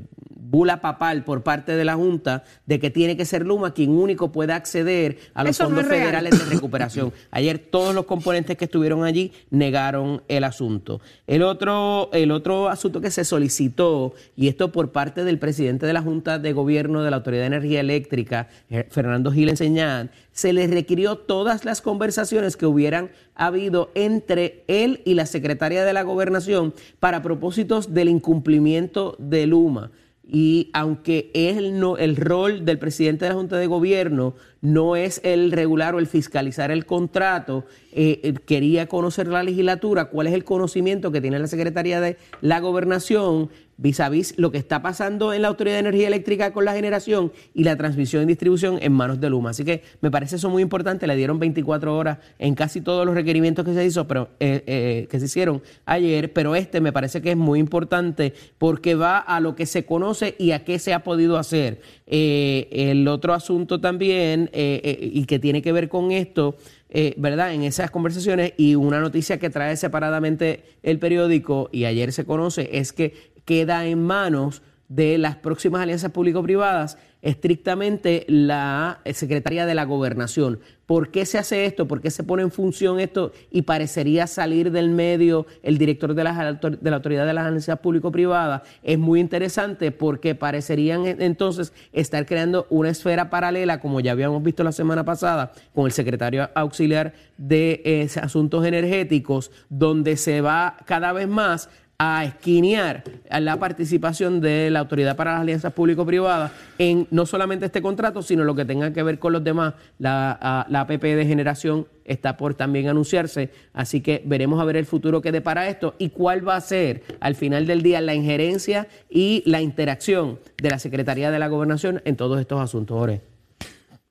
bula 0.50 0.82
papal 0.82 1.24
por 1.24 1.44
parte 1.44 1.76
de 1.76 1.84
la 1.84 1.96
Junta 1.96 2.44
de 2.66 2.80
que 2.80 2.90
tiene 2.90 3.18
que 3.18 3.26
ser 3.26 3.46
Luma 3.46 3.74
quien 3.74 3.92
único 3.92 4.32
pueda 4.32 4.56
acceder 4.56 5.18
a 5.34 5.44
los 5.44 5.58
fondos 5.58 5.86
federales 5.86 6.38
de 6.38 6.46
recuperación. 6.46 7.12
Ayer 7.32 7.60
todos 7.60 7.94
los 7.94 8.06
componentes 8.06 8.58
que 8.58 8.66
estuvieron 8.66 9.04
allí 9.04 9.34
negaron 9.50 10.24
el 10.28 10.44
asunto. 10.44 11.02
El 11.26 11.44
otro, 11.44 12.10
el 12.14 12.32
otro 12.32 12.47
asunto 12.70 13.02
que 13.02 13.12
se 13.12 13.26
solicitó, 13.26 14.14
y 14.36 14.48
esto 14.48 14.72
por 14.72 14.92
parte 14.92 15.24
del 15.24 15.40
presidente 15.40 15.86
de 15.86 15.94
la 15.94 16.02
Junta 16.02 16.40
de 16.40 16.54
Gobierno 16.54 17.04
de 17.04 17.12
la 17.12 17.18
Autoridad 17.18 17.44
de 17.44 17.48
Energía 17.48 17.80
Eléctrica, 17.80 18.48
eh, 18.70 18.88
Fernando 18.90 19.32
Gil 19.32 19.50
Enseñán, 19.50 20.12
se 20.32 20.54
le 20.54 20.68
requirió 20.68 21.18
todas 21.18 21.66
las 21.66 21.82
conversaciones 21.82 22.58
que 22.58 22.66
hubieran 22.66 23.10
habido 23.36 23.92
entre 23.96 24.64
él 24.68 25.02
y 25.06 25.14
la 25.14 25.26
secretaria 25.26 25.84
de 25.84 25.94
la 25.94 26.04
Gobernación 26.04 26.74
para 27.00 27.22
propósitos 27.22 27.94
del 27.94 28.10
incumplimiento 28.10 29.16
de 29.20 29.48
Luma. 29.48 29.92
Y 30.30 30.70
aunque 30.74 31.32
él 31.34 31.80
no, 31.80 31.98
el 31.98 32.18
rol 32.18 32.66
del 32.66 32.80
presidente 32.80 33.26
de 33.26 33.30
la 33.30 33.36
Junta 33.36 33.58
de 33.58 33.68
Gobierno 33.68 34.36
no 34.62 34.96
es 34.96 35.22
el 35.24 35.52
regular 35.52 35.96
o 35.96 36.00
el 36.00 36.08
fiscalizar 36.08 36.72
el 36.72 36.86
contrato, 36.86 37.66
eh, 37.92 38.20
eh, 38.24 38.34
quería 38.46 38.88
conocer 38.88 39.28
la 39.28 39.44
legislatura, 39.44 40.06
cuál 40.06 40.28
es 40.28 40.34
el 40.34 40.44
conocimiento 40.44 41.12
que 41.12 41.22
tiene 41.22 41.40
la 41.40 41.48
Secretaría 41.48 42.02
de 42.02 42.18
la 42.42 42.60
Gobernación 42.60 43.50
vis 43.80 44.00
a 44.00 44.10
vis 44.10 44.34
lo 44.38 44.52
que 44.52 44.58
está 44.58 44.82
pasando 44.82 45.34
en 45.34 45.44
la 45.44 45.50
Autoridad 45.50 45.76
de 45.76 45.82
Energía 45.82 46.08
Eléctrica 46.08 46.52
con 46.52 46.66
la 46.66 46.74
generación 46.74 47.32
y 47.54 47.64
la 47.64 47.76
transmisión 47.76 48.24
y 48.24 48.26
distribución 48.26 48.80
en 48.82 48.92
manos 48.92 49.20
de 49.20 49.30
Luma. 49.30 49.52
Así 49.52 49.64
que 49.64 49.84
me 50.02 50.10
parece 50.10 50.38
eso 50.38 50.50
muy 50.50 50.64
importante. 50.64 51.06
Le 51.06 51.16
dieron 51.16 51.38
24 51.38 51.96
horas 51.96 52.18
en 52.40 52.56
casi 52.56 52.82
todos 52.82 53.06
los 53.06 53.14
requerimientos 53.14 53.64
que 53.64 53.76
se 53.76 53.86
hizo, 53.86 54.08
pero 54.08 54.30
eh, 54.40 55.08
que 55.12 55.20
se 55.20 55.26
hicieron 55.26 55.62
ayer, 55.86 56.34
pero 56.34 56.56
este 56.56 56.82
me 56.82 56.92
parece 56.92 57.22
que 57.22 57.32
es 57.32 57.38
muy 57.38 57.60
importante 57.60 58.34
porque 58.58 58.96
va 58.96 59.20
a 59.20 59.40
lo 59.40 59.56
que 59.56 59.68
se 59.68 59.86
conoce 59.86 60.36
y 60.40 60.52
a 60.52 60.64
qué 60.64 60.80
se 60.80 60.96
ha 60.96 61.04
podido 61.04 61.38
hacer. 61.38 61.82
el 62.08 63.08
otro 63.08 63.36
asunto 63.36 63.80
también 63.80 64.47
eh, 64.54 64.82
eh, 64.84 64.98
y 65.02 65.26
que 65.26 65.40
tiene 65.40 65.62
que 65.62 65.72
ver 65.72 65.90
con 65.90 66.12
esto, 66.12 66.56
eh, 66.90 67.14
¿verdad? 67.18 67.54
En 67.54 67.64
esas 67.64 67.92
conversaciones 67.92 68.54
y 68.58 68.76
una 68.76 69.00
noticia 69.00 69.40
que 69.40 69.50
trae 69.50 69.76
separadamente 69.78 70.64
el 70.84 71.00
periódico 71.00 71.70
y 71.72 71.86
ayer 71.86 72.12
se 72.12 72.26
conoce 72.26 72.70
es 72.74 72.94
que 72.94 73.14
queda 73.46 73.86
en 73.86 74.02
manos 74.04 74.62
de 74.90 75.18
las 75.18 75.36
próximas 75.36 75.82
alianzas 75.82 76.12
público-privadas 76.12 76.98
estrictamente 77.22 78.26
la 78.28 79.02
Secretaría 79.14 79.66
de 79.66 79.76
la 79.76 79.86
Gobernación. 79.86 80.60
¿Por 80.88 81.12
qué 81.12 81.26
se 81.26 81.38
hace 81.38 81.66
esto? 81.66 81.86
¿Por 81.86 82.00
qué 82.00 82.10
se 82.10 82.24
pone 82.24 82.44
en 82.44 82.52
función 82.52 83.02
esto 83.02 83.34
y 83.52 83.64
parecería 83.64 84.26
salir 84.26 84.72
del 84.72 84.90
medio 84.90 85.46
el 85.62 85.78
director 85.78 86.14
de, 86.14 86.24
la 86.24 86.60
Autoridad 86.94 87.26
de 87.26 87.34
las 87.34 87.46
Alianzas 87.46 87.80
Público-Privadas? 87.80 88.62
Es 88.84 88.98
muy 88.98 89.20
interesante 89.20 89.92
porque 89.92 90.34
parecerían 90.34 91.06
entonces 91.06 91.74
estar 91.92 92.26
creando 92.26 92.68
una 92.70 92.90
esfera 92.90 93.30
paralela, 93.30 93.82
como 93.82 94.00
ya 94.00 94.14
habíamos 94.14 94.42
visto 94.42 94.64
la 94.64 94.72
semana 94.72 95.04
pasada, 95.04 95.52
con 95.74 95.88
el 95.88 95.92
secretario 95.92 96.50
auxiliar 96.56 97.14
de 97.38 97.82
eh, 97.84 98.10
Asuntos 98.22 98.66
Energéticos, 98.66 99.52
donde 99.70 100.16
se 100.16 100.40
va 100.40 100.78
cada 100.86 101.12
vez 101.12 101.28
más 101.28 101.70
a 102.00 102.26
esquinear 102.26 103.04
la 103.28 103.58
participación 103.58 104.40
de 104.40 104.70
la 104.70 104.82
Autoridad 104.82 105.16
para 105.16 105.32
las 105.32 105.42
Alianzas 105.42 105.74
Público-Privadas 105.74 106.52
en 106.78 107.08
no 107.10 107.26
solamente 107.26 107.66
este 107.66 107.82
contrato, 107.82 108.22
sino 108.22 108.44
lo 108.44 108.54
que 108.54 108.66
tenga 108.66 108.94
que 108.94 109.02
ver 109.02 109.18
con 109.18 109.34
los 109.34 109.44
demás. 109.44 109.74
La, 109.98 110.68
la 110.70 110.82
APP 110.82 111.02
de 111.02 111.26
generación 111.26 111.88
está 112.06 112.38
por 112.38 112.54
también 112.54 112.88
anunciarse, 112.88 113.50
así 113.74 114.02
que 114.02 114.22
veremos 114.26 114.62
a 114.62 114.66
ver 114.66 114.78
el 114.78 114.86
futuro 114.86 115.24
que 115.24 115.32
depara 115.32 115.70
esto 115.70 115.96
y 115.98 116.10
cuál 116.10 116.48
va 116.48 116.56
a 116.56 116.62
ser 116.62 117.02
al 117.20 117.34
final 117.34 117.66
del 117.66 117.82
día 117.82 118.00
la 118.00 118.14
injerencia 118.14 118.88
y 119.10 119.42
la 119.48 119.62
interacción 119.62 120.40
de 120.62 120.70
la 120.70 120.78
Secretaría 120.78 121.32
de 121.32 121.40
la 121.40 121.48
Gobernación 121.48 122.04
en 122.06 122.16
todos 122.16 122.40
estos 122.40 122.62
asuntos. 122.62 123.00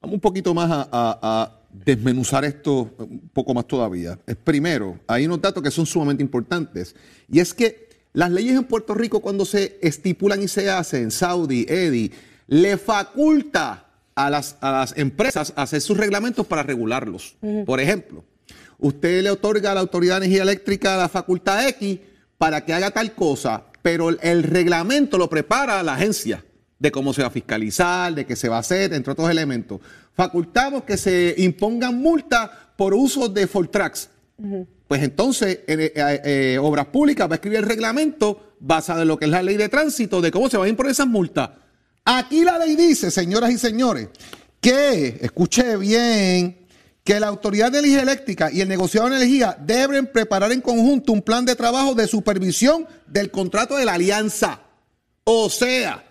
Vamos 0.00 0.14
un 0.14 0.20
poquito 0.20 0.52
más 0.54 0.88
a 0.90 1.52
desmenuzar 1.84 2.44
esto 2.44 2.94
un 2.98 3.28
poco 3.32 3.54
más 3.54 3.66
todavía. 3.66 4.18
Es 4.26 4.36
primero, 4.36 4.98
hay 5.06 5.26
unos 5.26 5.40
datos 5.40 5.62
que 5.62 5.70
son 5.70 5.86
sumamente 5.86 6.22
importantes. 6.22 6.94
Y 7.30 7.40
es 7.40 7.52
que 7.52 7.88
las 8.12 8.30
leyes 8.30 8.56
en 8.56 8.64
Puerto 8.64 8.94
Rico 8.94 9.20
cuando 9.20 9.44
se 9.44 9.78
estipulan 9.82 10.42
y 10.42 10.48
se 10.48 10.70
hacen, 10.70 11.10
Saudi, 11.10 11.66
EDI, 11.68 12.12
le 12.48 12.78
faculta 12.78 13.86
a 14.14 14.30
las, 14.30 14.56
a 14.60 14.72
las 14.72 14.96
empresas 14.96 15.52
hacer 15.56 15.80
sus 15.80 15.98
reglamentos 15.98 16.46
para 16.46 16.62
regularlos. 16.62 17.36
Por 17.66 17.80
ejemplo, 17.80 18.24
usted 18.78 19.22
le 19.22 19.30
otorga 19.30 19.72
a 19.72 19.74
la 19.74 19.80
Autoridad 19.80 20.20
de 20.20 20.26
Energía 20.26 20.44
Eléctrica 20.44 20.96
la 20.96 21.08
facultad 21.08 21.68
X 21.68 21.98
para 22.38 22.64
que 22.64 22.72
haga 22.72 22.90
tal 22.90 23.14
cosa, 23.14 23.64
pero 23.82 24.08
el, 24.08 24.18
el 24.22 24.42
reglamento 24.42 25.18
lo 25.18 25.28
prepara 25.28 25.82
la 25.82 25.94
agencia 25.94 26.42
de 26.78 26.90
cómo 26.90 27.12
se 27.12 27.22
va 27.22 27.28
a 27.28 27.30
fiscalizar, 27.30 28.14
de 28.14 28.26
qué 28.26 28.36
se 28.36 28.48
va 28.48 28.56
a 28.56 28.60
hacer, 28.60 28.92
entre 28.92 29.12
otros 29.12 29.30
elementos. 29.30 29.80
Facultamos 30.14 30.84
que 30.84 30.96
se 30.96 31.34
impongan 31.38 31.96
multas 31.96 32.50
por 32.76 32.94
uso 32.94 33.28
de 33.28 33.46
Fortrax. 33.46 34.10
Pues 34.86 35.02
entonces, 35.02 35.60
en, 35.66 35.80
eh, 35.80 35.92
eh, 35.94 36.58
Obras 36.60 36.86
Públicas 36.86 37.28
va 37.28 37.32
a 37.32 37.36
escribir 37.36 37.58
el 37.58 37.64
reglamento 37.64 38.54
basado 38.60 39.02
en 39.02 39.08
lo 39.08 39.18
que 39.18 39.24
es 39.24 39.30
la 39.30 39.42
ley 39.42 39.56
de 39.56 39.68
tránsito 39.68 40.20
de 40.20 40.30
cómo 40.30 40.48
se 40.48 40.56
van 40.56 40.66
a 40.66 40.70
imponer 40.70 40.92
esas 40.92 41.06
multas. 41.06 41.50
Aquí 42.04 42.44
la 42.44 42.58
ley 42.58 42.76
dice, 42.76 43.10
señoras 43.10 43.50
y 43.50 43.58
señores, 43.58 44.08
que, 44.60 45.18
escuche 45.20 45.76
bien, 45.76 46.66
que 47.02 47.18
la 47.18 47.28
Autoridad 47.28 47.72
de 47.72 47.78
Energía 47.78 48.02
Eléctrica 48.02 48.50
y 48.52 48.60
el 48.60 48.68
negociado 48.68 49.08
de 49.08 49.16
energía 49.16 49.56
deben 49.60 50.06
preparar 50.06 50.52
en 50.52 50.60
conjunto 50.60 51.12
un 51.12 51.22
plan 51.22 51.44
de 51.44 51.56
trabajo 51.56 51.94
de 51.94 52.06
supervisión 52.06 52.86
del 53.06 53.30
contrato 53.30 53.76
de 53.76 53.84
la 53.84 53.94
alianza. 53.94 54.60
O 55.24 55.50
sea, 55.50 56.05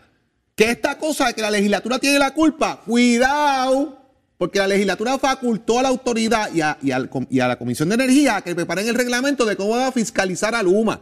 que 0.55 0.71
esta 0.71 0.97
cosa 0.97 1.27
de 1.27 1.33
que 1.33 1.41
la 1.41 1.51
legislatura 1.51 1.99
tiene 1.99 2.17
la 2.17 2.33
culpa, 2.33 2.81
cuidado, 2.85 3.99
porque 4.37 4.59
la 4.59 4.67
legislatura 4.67 5.17
facultó 5.17 5.79
a 5.79 5.83
la 5.83 5.89
autoridad 5.89 6.53
y 6.53 6.61
a, 6.61 6.77
a 6.93 7.47
la 7.47 7.57
Comisión 7.57 7.89
de 7.89 7.95
Energía 7.95 8.41
que 8.41 8.55
preparen 8.55 8.87
el 8.87 8.95
reglamento 8.95 9.45
de 9.45 9.55
cómo 9.55 9.71
va 9.71 9.87
a 9.87 9.91
fiscalizar 9.91 10.55
a 10.55 10.63
Luma. 10.63 11.01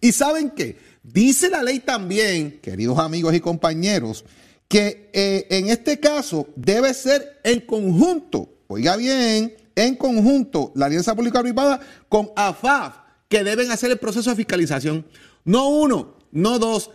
¿Y 0.00 0.12
saben 0.12 0.50
qué? 0.50 0.76
Dice 1.02 1.48
la 1.48 1.62
ley 1.62 1.80
también, 1.80 2.60
queridos 2.60 2.98
amigos 2.98 3.34
y 3.34 3.40
compañeros, 3.40 4.24
que 4.68 5.10
eh, 5.12 5.46
en 5.50 5.68
este 5.70 5.98
caso 5.98 6.48
debe 6.54 6.92
ser 6.92 7.40
en 7.42 7.60
conjunto, 7.60 8.48
oiga 8.66 8.96
bien, 8.96 9.56
en 9.74 9.96
conjunto 9.96 10.72
la 10.74 10.86
alianza 10.86 11.14
pública-privada 11.14 11.80
con 12.08 12.30
AFAF, 12.36 12.96
que 13.28 13.44
deben 13.44 13.70
hacer 13.70 13.90
el 13.90 13.98
proceso 13.98 14.30
de 14.30 14.36
fiscalización. 14.36 15.06
No 15.44 15.68
uno, 15.68 16.16
no 16.32 16.58
dos, 16.58 16.90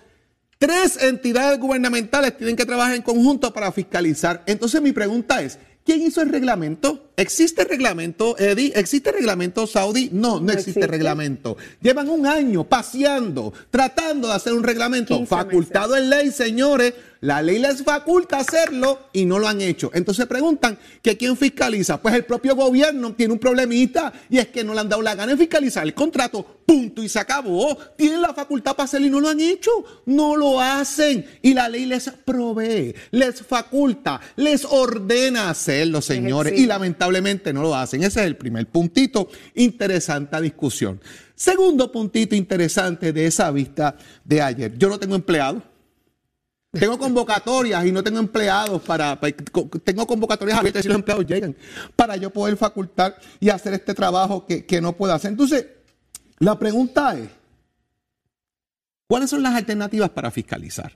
tres 0.64 0.96
entidades 1.04 1.60
gubernamentales 1.60 2.38
tienen 2.38 2.56
que 2.56 2.66
trabajar 2.66 2.96
en 2.96 3.02
conjunto 3.02 3.52
para 3.52 3.70
fiscalizar. 3.74 4.44
Entonces 4.46 4.82
mi 4.82 4.94
pregunta 4.94 5.42
es, 5.42 5.60
¿Quién 5.86 6.02
hizo 6.02 6.22
el 6.22 6.30
reglamento? 6.30 7.12
¿Existe 7.16 7.64
reglamento, 7.64 8.36
Eddie? 8.40 8.74
¿Existe 8.76 9.12
reglamento 9.12 9.68
Saudi? 9.68 10.10
No, 10.12 10.40
no, 10.40 10.52
existe, 10.52 10.88
reglamento. 10.88 11.58
Llevan 11.80 12.10
un 12.10 12.26
año 12.26 12.64
paseando, 12.64 13.54
tratando 13.70 14.28
de 14.28 14.34
hacer 14.34 14.54
un 14.54 14.64
reglamento 14.64 15.24
facultado 15.26 15.96
en 15.96 16.10
ley, 16.10 16.32
señores. 16.32 16.94
La 17.22 17.42
ley 17.42 17.58
les 17.58 17.84
faculta 17.84 18.40
hacerlo 18.40 19.08
y 19.14 19.24
no 19.24 19.40
lo 19.40 19.48
han 19.48 19.62
hecho. 19.62 19.92
Entonces 19.94 20.26
preguntan 20.26 20.78
que 21.02 21.16
quién 21.16 21.38
fiscaliza. 21.38 22.02
Pues 22.02 22.16
el 22.16 22.26
propio 22.26 22.54
gobierno 22.54 23.14
tiene 23.14 23.32
un 23.32 23.40
problemita 23.40 24.12
y 24.30 24.40
es 24.40 24.50
que 24.50 24.62
no 24.62 24.74
le 24.74 24.82
han 24.82 24.90
dado 24.90 25.02
la 25.02 25.16
gana 25.16 25.32
de 25.32 25.38
fiscalizar 25.38 25.86
el 25.86 25.94
contrato. 25.94 26.46
Punto 26.66 27.02
y 27.02 27.08
se 27.08 27.20
acabó. 27.20 27.78
Tienen 27.96 28.22
la 28.22 28.34
facultad 28.34 28.76
para 28.76 28.86
hacerlo 28.86 29.08
y 29.08 29.10
no 29.10 29.22
lo 29.22 29.30
han 29.30 29.40
hecho. 29.40 29.72
No 30.06 30.36
lo 30.36 30.60
hacen. 30.60 31.26
Y 31.42 31.54
la 31.54 31.70
ley 31.70 31.86
les 31.86 32.10
provee, 32.10 32.94
les 33.12 33.42
faculta, 33.42 34.20
les 34.36 34.66
ordena 34.66 35.50
hacerlo, 35.50 36.02
señores. 36.02 36.60
Y 36.60 36.66
lamentablemente 36.66 37.03
no 37.54 37.62
lo 37.62 37.76
hacen. 37.76 38.04
Ese 38.04 38.22
es 38.22 38.28
el 38.28 38.36
primer 38.36 38.68
puntito. 38.68 39.30
Interesante 39.56 40.42
discusión. 40.42 41.00
Segundo 41.36 41.92
puntito 41.92 42.36
interesante 42.36 43.12
de 43.12 43.26
esa 43.26 43.52
vista 43.52 43.96
de 44.24 44.42
ayer. 44.42 44.78
Yo 44.78 44.90
no 44.90 45.00
tengo 45.00 45.16
empleado. 45.16 45.62
Tengo 46.72 46.98
convocatorias 46.98 47.86
y 47.86 47.92
no 47.92 48.04
tengo 48.04 48.18
empleados 48.18 48.82
para, 48.82 49.20
tengo 49.84 50.08
convocatorias 50.08 50.58
abiertas 50.58 50.84
y 50.84 50.88
los 50.88 50.98
empleados 50.98 51.28
llegan 51.28 51.56
para 51.96 52.16
yo 52.16 52.32
poder 52.32 52.58
facultar 52.58 53.16
y 53.40 53.50
hacer 53.50 53.76
este 53.76 53.94
trabajo 53.94 54.48
que, 54.48 54.66
que 54.66 54.82
no 54.82 54.94
puedo 54.94 55.14
hacer. 55.14 55.30
Entonces, 55.30 55.68
la 56.40 56.58
pregunta 56.58 57.16
es, 57.16 57.30
¿cuáles 59.08 59.30
son 59.30 59.44
las 59.44 59.54
alternativas 59.54 60.10
para 60.10 60.32
fiscalizar? 60.32 60.94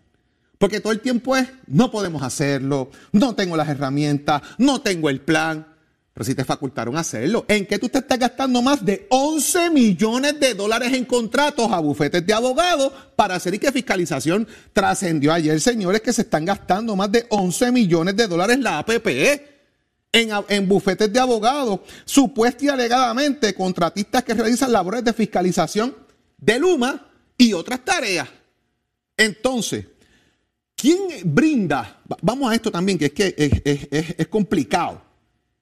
Porque 0.57 0.79
todo 0.79 0.93
el 0.93 0.99
tiempo 0.99 1.37
es, 1.37 1.47
no 1.67 1.91
podemos 1.91 2.23
hacerlo, 2.23 2.89
no 3.11 3.35
tengo 3.35 3.55
las 3.55 3.69
herramientas, 3.69 4.41
no 4.57 4.81
tengo 4.81 5.09
el 5.09 5.21
plan. 5.21 5.67
Pero 6.17 6.25
si 6.25 6.33
te 6.33 6.43
facultaron 6.43 6.97
hacerlo, 6.97 7.45
¿en 7.47 7.67
qué 7.67 7.77
tú 7.77 7.89
te 7.89 7.99
estás 7.99 8.17
gastando 8.17 8.63
más 8.63 8.83
de 8.83 9.05
11 9.11 9.69
millones 9.69 10.39
de 10.39 10.55
dólares 10.55 10.91
en 10.93 11.05
contratos 11.05 11.71
a 11.71 11.77
bufetes 11.77 12.25
de 12.25 12.33
abogados 12.33 12.91
para 13.15 13.35
hacer 13.35 13.53
y 13.53 13.59
que 13.59 13.71
fiscalización 13.71 14.47
trascendió 14.73 15.31
ayer, 15.31 15.61
señores, 15.61 16.01
que 16.01 16.11
se 16.11 16.23
están 16.23 16.43
gastando 16.43 16.95
más 16.95 17.11
de 17.11 17.27
11 17.29 17.71
millones 17.71 18.15
de 18.15 18.25
dólares 18.25 18.57
la 18.57 18.79
APP 18.79 19.07
en, 20.11 20.29
en 20.49 20.67
bufetes 20.67 21.13
de 21.13 21.19
abogados, 21.19 21.81
supuesta 22.03 22.65
y 22.65 22.69
alegadamente 22.69 23.53
contratistas 23.53 24.23
que 24.23 24.33
realizan 24.33 24.71
labores 24.71 25.03
de 25.03 25.13
fiscalización 25.13 25.95
de 26.35 26.57
Luma 26.57 27.11
y 27.37 27.53
otras 27.53 27.85
tareas. 27.85 28.27
Entonces, 29.15 29.85
¿quién 30.75 30.97
brinda? 31.25 32.01
Vamos 32.23 32.51
a 32.51 32.55
esto 32.55 32.71
también, 32.71 32.97
que 32.97 33.05
es 33.05 33.13
que 33.13 34.15
es 34.17 34.27
complicado. 34.29 35.05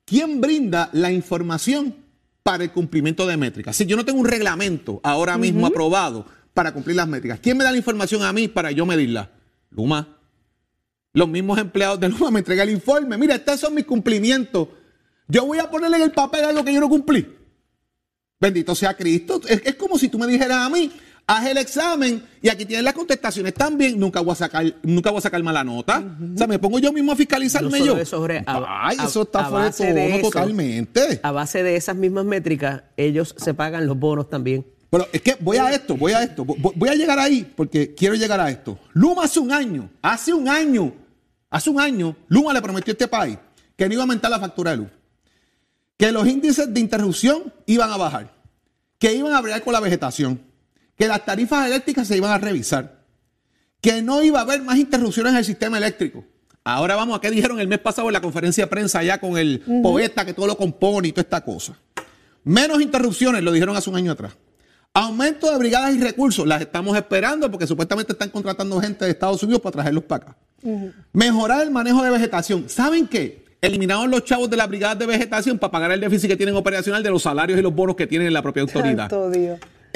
¿Quién 0.05 0.39
brinda 0.39 0.89
la 0.93 1.11
información 1.11 1.95
para 2.43 2.63
el 2.63 2.71
cumplimiento 2.71 3.27
de 3.27 3.37
métricas? 3.37 3.75
Si 3.75 3.85
yo 3.85 3.97
no 3.97 4.05
tengo 4.05 4.19
un 4.19 4.27
reglamento 4.27 5.01
ahora 5.03 5.37
mismo 5.37 5.67
aprobado 5.67 6.25
para 6.53 6.73
cumplir 6.73 6.95
las 6.95 7.07
métricas, 7.07 7.39
¿quién 7.41 7.57
me 7.57 7.63
da 7.63 7.71
la 7.71 7.77
información 7.77 8.23
a 8.23 8.31
mí 8.31 8.47
para 8.47 8.71
yo 8.71 8.85
medirla? 8.85 9.31
Luma. 9.71 10.07
Los 11.13 11.27
mismos 11.27 11.57
empleados 11.59 11.99
de 11.99 12.09
Luma 12.09 12.31
me 12.31 12.39
entregan 12.39 12.67
el 12.67 12.75
informe. 12.75 13.17
Mira, 13.17 13.35
estos 13.35 13.59
son 13.59 13.73
mis 13.73 13.85
cumplimientos. 13.85 14.67
Yo 15.27 15.45
voy 15.45 15.59
a 15.59 15.69
ponerle 15.69 15.97
en 15.97 16.03
el 16.03 16.11
papel 16.11 16.45
algo 16.45 16.63
que 16.63 16.73
yo 16.73 16.79
no 16.79 16.89
cumplí. 16.89 17.27
Bendito 18.39 18.75
sea 18.75 18.95
Cristo. 18.95 19.41
Es, 19.47 19.61
es 19.65 19.75
como 19.75 19.97
si 19.97 20.09
tú 20.09 20.19
me 20.19 20.27
dijeras 20.27 20.57
a 20.57 20.69
mí, 20.69 20.91
haz 21.27 21.45
el 21.47 21.57
examen 21.57 22.23
y 22.41 22.49
aquí 22.49 22.65
tienes 22.65 22.83
las 22.83 22.93
contestaciones 22.93 23.53
también. 23.53 23.99
Nunca 23.99 24.21
voy 24.21 24.33
a 24.33 24.35
sacar, 24.35 24.75
nunca 24.83 25.09
voy 25.11 25.19
a 25.19 25.21
sacar 25.21 25.41
mala 25.43 25.63
nota. 25.63 26.03
O 26.33 26.37
sea, 26.37 26.47
me 26.47 26.59
pongo 26.59 26.79
yo 26.79 26.91
mismo 26.93 27.11
a 27.11 27.15
fiscalizarme 27.15 27.83
yo. 27.83 27.97
Eso, 27.97 28.25
Ay, 28.47 28.97
eso 29.03 29.23
está 29.23 29.45
fuera 29.45 29.69
de 29.69 30.19
todo 30.19 30.29
totalmente. 30.29 31.19
A 31.23 31.31
base 31.31 31.63
de 31.63 31.75
esas 31.75 31.95
mismas 31.95 32.25
métricas, 32.25 32.83
ellos 32.97 33.33
se 33.37 33.53
pagan 33.53 33.87
los 33.87 33.97
bonos 33.97 34.29
también. 34.29 34.65
Pero 34.89 35.07
es 35.11 35.21
que 35.21 35.35
voy 35.39 35.57
a 35.57 35.71
esto, 35.71 35.97
voy 35.97 36.13
a 36.13 36.23
esto, 36.23 36.45
voy 36.45 36.89
a 36.89 36.95
llegar 36.95 37.19
ahí 37.19 37.51
porque 37.55 37.93
quiero 37.93 38.15
llegar 38.15 38.39
a 38.39 38.49
esto. 38.49 38.79
Luma 38.93 39.25
hace 39.25 39.39
un 39.39 39.51
año, 39.51 39.89
hace 40.01 40.31
un 40.33 40.47
año, 40.47 40.93
hace 41.49 41.69
un 41.69 41.81
año, 41.81 42.15
Luma 42.27 42.53
le 42.53 42.61
prometió 42.61 42.91
a 42.91 42.93
este 42.93 43.07
país 43.07 43.37
que 43.75 43.87
no 43.87 43.93
iba 43.93 44.03
a 44.03 44.05
aumentar 44.05 44.31
la 44.31 44.39
factura 44.39 44.71
de 44.71 44.77
luz, 44.77 44.87
que 45.97 46.11
los 46.11 46.25
índices 46.27 46.73
de 46.73 46.79
interrupción 46.79 47.51
iban 47.65 47.91
a 47.91 47.97
bajar, 47.97 48.33
que 48.97 49.13
iban 49.13 49.33
a 49.33 49.41
bregar 49.41 49.63
con 49.63 49.73
la 49.73 49.81
vegetación, 49.81 50.39
que 50.97 51.07
las 51.07 51.25
tarifas 51.25 51.67
eléctricas 51.67 52.07
se 52.07 52.17
iban 52.17 52.31
a 52.31 52.37
revisar, 52.37 53.03
que 53.81 54.01
no 54.01 54.23
iba 54.23 54.39
a 54.39 54.43
haber 54.43 54.61
más 54.61 54.77
interrupciones 54.77 55.33
en 55.33 55.37
el 55.37 55.45
sistema 55.45 55.77
eléctrico. 55.77 56.25
Ahora 56.63 56.95
vamos 56.95 57.17
a 57.17 57.21
qué 57.21 57.29
dijeron 57.29 57.59
el 57.59 57.67
mes 57.67 57.79
pasado 57.79 58.07
en 58.07 58.13
la 58.13 58.21
conferencia 58.21 58.63
de 58.63 58.69
prensa 58.69 59.03
ya 59.03 59.19
con 59.19 59.37
el 59.37 59.61
poeta 59.83 60.25
que 60.25 60.33
todo 60.33 60.47
lo 60.47 60.57
compone 60.57 61.09
y 61.09 61.11
toda 61.11 61.21
esta 61.21 61.41
cosa. 61.41 61.77
Menos 62.43 62.81
interrupciones, 62.81 63.43
lo 63.43 63.51
dijeron 63.51 63.75
hace 63.75 63.89
un 63.89 63.95
año 63.95 64.11
atrás. 64.11 64.33
Aumento 64.93 65.51
de 65.51 65.57
brigadas 65.57 65.93
y 65.93 65.99
recursos, 65.99 66.47
las 66.47 66.61
estamos 66.61 66.95
esperando 66.95 67.51
porque 67.51 67.67
supuestamente 67.67 68.13
están 68.13 68.29
contratando 68.29 68.79
gente 68.79 69.03
de 69.05 69.11
Estados 69.11 69.43
Unidos 69.43 69.61
para 69.61 69.73
traerlos 69.73 70.05
para 70.05 70.23
acá. 70.23 70.37
Mejorar 71.11 71.61
el 71.61 71.69
manejo 71.69 72.01
de 72.01 72.09
vegetación. 72.09 72.69
¿Saben 72.69 73.07
qué? 73.07 73.45
Eliminaron 73.61 74.09
los 74.09 74.23
chavos 74.23 74.49
de 74.49 74.57
las 74.57 74.67
brigadas 74.67 74.97
de 74.97 75.05
vegetación 75.05 75.59
para 75.59 75.71
pagar 75.71 75.91
el 75.91 75.99
déficit 75.99 76.29
que 76.29 76.37
tienen 76.37 76.55
operacional 76.55 77.03
de 77.03 77.09
los 77.09 77.21
salarios 77.21 77.59
y 77.59 77.61
los 77.61 77.73
bonos 77.75 77.95
que 77.95 78.07
tienen 78.07 78.27
en 78.27 78.33
la 78.33 78.41
propia 78.41 78.61
autoridad. 78.61 79.09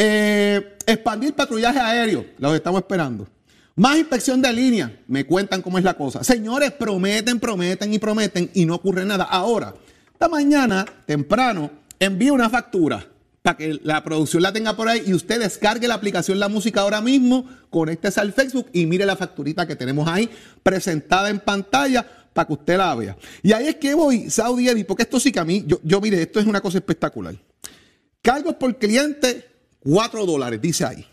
Eh, 0.02 0.78
expandir 0.86 1.34
patrullaje 1.34 1.78
aéreo, 1.78 2.26
los 2.38 2.56
estamos 2.56 2.80
esperando. 2.80 3.28
Más 3.76 3.98
inspección 3.98 4.42
de 4.42 4.54
línea, 4.54 4.98
me 5.08 5.26
cuentan 5.26 5.62
cómo 5.62 5.78
es 5.78 5.84
la 5.84 5.96
cosa. 5.96 6.24
Señores, 6.24 6.72
prometen, 6.72 7.38
prometen 7.38 7.94
y 7.94 8.00
prometen 8.00 8.50
y 8.54 8.66
no 8.66 8.76
ocurre 8.76 9.04
nada. 9.04 9.26
Ahora, 9.26 9.74
esta 10.14 10.30
mañana, 10.30 10.86
temprano, 11.06 11.70
envío 12.00 12.34
una 12.34 12.50
factura 12.50 13.06
para 13.42 13.58
que 13.58 13.78
la 13.84 14.02
producción 14.02 14.42
la 14.42 14.54
tenga 14.54 14.74
por 14.74 14.88
ahí 14.88 15.04
y 15.06 15.14
usted 15.14 15.38
descargue 15.38 15.86
la 15.86 15.96
aplicación 15.96 16.40
La 16.40 16.48
Música 16.48 16.80
ahora 16.80 17.02
mismo, 17.02 17.46
conéctese 17.70 18.22
al 18.22 18.32
Facebook 18.32 18.68
y 18.72 18.86
mire 18.86 19.06
la 19.06 19.18
facturita 19.18 19.68
que 19.68 19.76
tenemos 19.76 20.08
ahí 20.08 20.30
presentada 20.64 21.30
en 21.30 21.42
pantalla 21.42 22.08
para 22.32 22.48
que 22.48 22.54
usted 22.54 22.78
la 22.78 22.96
vea. 22.96 23.18
Y 23.44 23.52
ahí 23.52 23.68
es 23.68 23.76
que 23.76 23.94
voy, 23.96 24.30
Saudi 24.30 24.70
Eddy, 24.70 24.86
porque 24.86 25.04
esto 25.04 25.20
sí 25.20 25.34
que 25.34 25.42
a 25.42 25.46
mí, 25.46 25.66
yo, 25.68 25.82
yo 25.84 26.00
mire, 26.00 26.22
esto 26.22 26.40
es 26.40 26.46
una 26.46 26.62
cosa 26.62 26.78
espectacular. 26.78 27.36
Cargos 28.22 28.56
por 28.56 28.78
cliente, 28.78 29.49
4 29.90 30.26
dólares, 30.26 30.62
dice 30.62 30.86
ahí. 30.86 31.04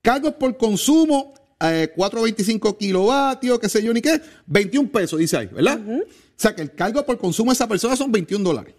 Cargos 0.00 0.34
por 0.34 0.56
consumo, 0.56 1.34
eh, 1.60 1.92
4.25 1.96 2.78
kilovatios, 2.78 3.58
qué 3.58 3.68
sé 3.68 3.82
yo 3.82 3.92
ni 3.92 4.00
qué, 4.00 4.20
21 4.46 4.88
pesos, 4.88 5.18
dice 5.18 5.36
ahí, 5.36 5.46
¿verdad? 5.46 5.80
O 5.80 6.04
sea 6.36 6.54
que 6.54 6.62
el 6.62 6.72
cargo 6.72 7.04
por 7.04 7.18
consumo 7.18 7.50
de 7.50 7.54
esa 7.54 7.66
persona 7.66 7.96
son 7.96 8.12
21 8.12 8.44
dólares. 8.44 8.74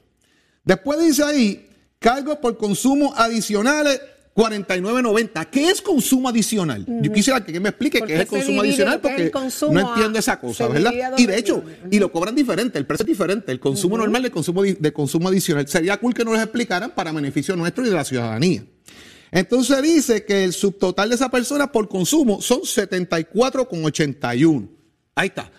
Después 0.63 1.01
dice 1.01 1.23
ahí, 1.23 1.67
cargos 1.99 2.37
por 2.37 2.57
consumo 2.57 3.13
adicionales, 3.13 3.99
49.90. 4.33 5.49
¿Qué 5.49 5.69
es 5.69 5.81
consumo 5.81 6.29
adicional? 6.29 6.85
Yo 7.01 7.11
quisiera 7.11 7.43
que 7.43 7.59
me 7.59 7.69
explique 7.69 8.01
qué 8.01 8.13
es 8.13 8.19
el 8.21 8.27
consumo 8.27 8.61
adicional 8.61 9.01
porque 9.01 9.29
no 9.69 9.79
entiendo 9.81 10.17
esa 10.17 10.39
cosa, 10.39 10.69
¿verdad? 10.69 10.93
Y 11.17 11.25
de 11.25 11.37
hecho, 11.37 11.61
y 11.91 11.99
lo 11.99 12.09
cobran 12.09 12.35
diferente, 12.35 12.79
el 12.79 12.85
precio 12.85 13.03
es 13.03 13.07
diferente, 13.07 13.51
el 13.51 13.59
consumo 13.59 13.97
normal 13.97 14.21
del 14.23 14.31
consumo, 14.31 14.63
de 14.63 14.93
consumo 14.93 15.27
adicional. 15.27 15.67
Sería 15.67 15.97
cool 15.97 16.13
que 16.13 16.23
nos 16.23 16.35
lo 16.35 16.41
explicaran 16.41 16.91
para 16.91 17.11
beneficio 17.11 17.57
nuestro 17.57 17.85
y 17.85 17.89
de 17.89 17.95
la 17.95 18.05
ciudadanía. 18.05 18.63
Entonces 19.31 19.81
dice 19.81 20.25
que 20.25 20.43
el 20.43 20.51
subtotal 20.53 21.09
de 21.09 21.15
esa 21.15 21.29
persona 21.29 21.71
por 21.71 21.87
consumo 21.87 22.41
son 22.41 22.59
74,81. 22.61 24.69
Ahí 25.15 25.27
está. 25.27 25.51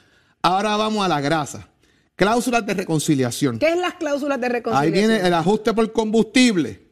Ahora 0.42 0.76
vamos 0.76 1.04
a 1.04 1.09
la 1.09 1.20
grasa. 1.20 1.68
Cláusulas 2.16 2.64
de 2.66 2.74
reconciliación. 2.74 3.59
¿Qué 3.59 3.70
es 3.70 3.78
las 3.78 3.94
cláusulas 3.94 4.40
de 4.40 4.48
reconciliación? 4.48 4.94
Ahí 4.94 5.09
viene 5.09 5.26
el 5.26 5.35
ajuste 5.35 5.72
por 5.72 5.92
combustible. 5.92 6.88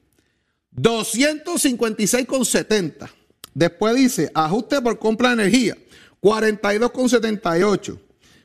256,70. 0.75 3.11
Después 3.55 3.97
dice 3.97 4.31
ajuste 4.35 4.81
por 4.81 4.99
compra 4.99 5.29
de 5.31 5.35
energía. 5.43 5.77
42,78. 6.23 7.99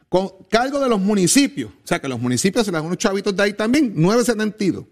Con 0.10 0.30
cargo 0.50 0.80
de 0.80 0.90
los 0.90 1.00
municipios. 1.00 1.72
O 1.72 1.88
sea 1.88 2.02
que 2.02 2.08
los 2.08 2.20
municipios 2.20 2.66
se 2.66 2.72
les 2.72 2.80
dan 2.80 2.86
unos 2.86 2.98
chavitos 2.98 3.36
de 3.36 3.44
ahí 3.44 3.54
también. 3.54 3.96
9,72. 3.96 4.88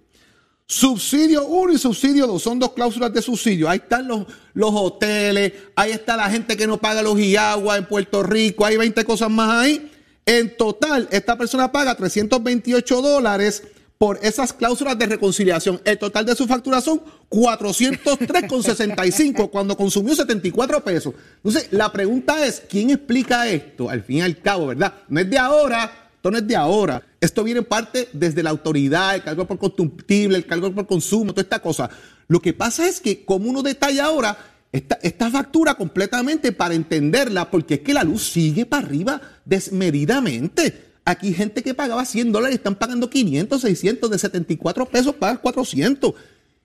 Subsidio 0.72 1.46
1 1.48 1.74
y 1.74 1.78
subsidio 1.78 2.26
2 2.28 2.42
son 2.42 2.58
dos 2.58 2.72
cláusulas 2.72 3.12
de 3.12 3.22
subsidio. 3.22 3.70
Ahí 3.70 3.80
están 3.80 4.08
los, 4.08 4.26
los 4.54 4.72
hoteles, 4.74 5.52
ahí 5.76 5.92
está 5.92 6.16
la 6.16 6.30
gente 6.30 6.56
que 6.56 6.66
no 6.66 6.78
paga 6.78 7.02
los 7.02 7.18
agua 7.38 7.76
en 7.76 7.86
Puerto 7.86 8.24
Rico, 8.24 8.66
hay 8.66 8.78
20 8.78 9.04
cosas 9.04 9.30
más 9.30 9.50
ahí. 9.50 9.92
En 10.26 10.56
total, 10.56 11.10
esta 11.12 11.38
persona 11.38 11.74
paga 11.74 11.96
328 11.96 13.02
dólares 13.02 13.64
por 13.98 14.18
esas 14.24 14.54
cláusulas 14.54 14.98
de 14.98 15.08
reconciliación. 15.08 15.82
El 15.84 15.98
total 15.98 16.26
de 16.26 16.38
su 16.38 16.48
factura 16.48 16.80
son 16.80 17.02
403,65 17.30 19.50
cuando 19.52 19.76
consumió 19.76 20.16
74 20.16 20.86
pesos. 20.86 21.14
Entonces, 21.36 21.68
la 21.72 21.92
pregunta 21.92 22.46
es, 22.46 22.64
¿quién 22.70 22.92
explica 22.92 23.46
esto? 23.50 23.90
Al 23.90 24.04
fin 24.04 24.20
y 24.20 24.22
al 24.22 24.40
cabo, 24.40 24.68
¿verdad? 24.68 24.94
No 25.10 25.20
es 25.20 25.30
de 25.30 25.38
ahora, 25.38 26.01
esto 26.22 26.30
no 26.30 26.38
es 26.38 26.48
de 26.48 26.56
ahora. 26.56 27.02
Esto 27.20 27.44
viene 27.44 27.62
en 27.62 27.66
parte 27.66 28.08
desde 28.14 28.44
la 28.44 28.52
autoridad, 28.52 29.16
el 29.16 29.24
cargo 29.24 29.48
por 29.48 29.58
combustible, 29.58 30.38
el 30.38 30.46
cargo 30.46 30.72
por 30.72 30.86
consumo, 30.86 31.32
toda 31.32 31.42
esta 31.42 31.58
cosa. 31.58 31.90
Lo 32.28 32.40
que 32.40 32.54
pasa 32.54 32.88
es 32.88 33.02
que, 33.02 33.26
como 33.26 33.50
uno 33.50 33.64
detalla 33.64 34.06
ahora, 34.06 34.38
esta, 34.72 35.32
factura 35.32 35.74
completamente 35.74 36.52
para 36.52 36.76
entenderla, 36.76 37.50
porque 37.50 37.74
es 37.74 37.80
que 37.80 37.96
la 37.96 38.04
luz 38.04 38.22
sigue 38.32 38.68
para 38.68 38.86
arriba 38.86 39.20
desmedidamente. 39.46 40.92
Aquí 41.06 41.34
gente 41.34 41.64
que 41.64 41.74
pagaba 41.74 42.06
100 42.06 42.32
dólares 42.32 42.58
están 42.58 42.76
pagando 42.76 43.10
500, 43.10 43.60
600, 43.60 44.12
de 44.12 44.20
74 44.20 44.86
pesos 44.86 45.16
pagan 45.16 45.38
400. 45.38 46.14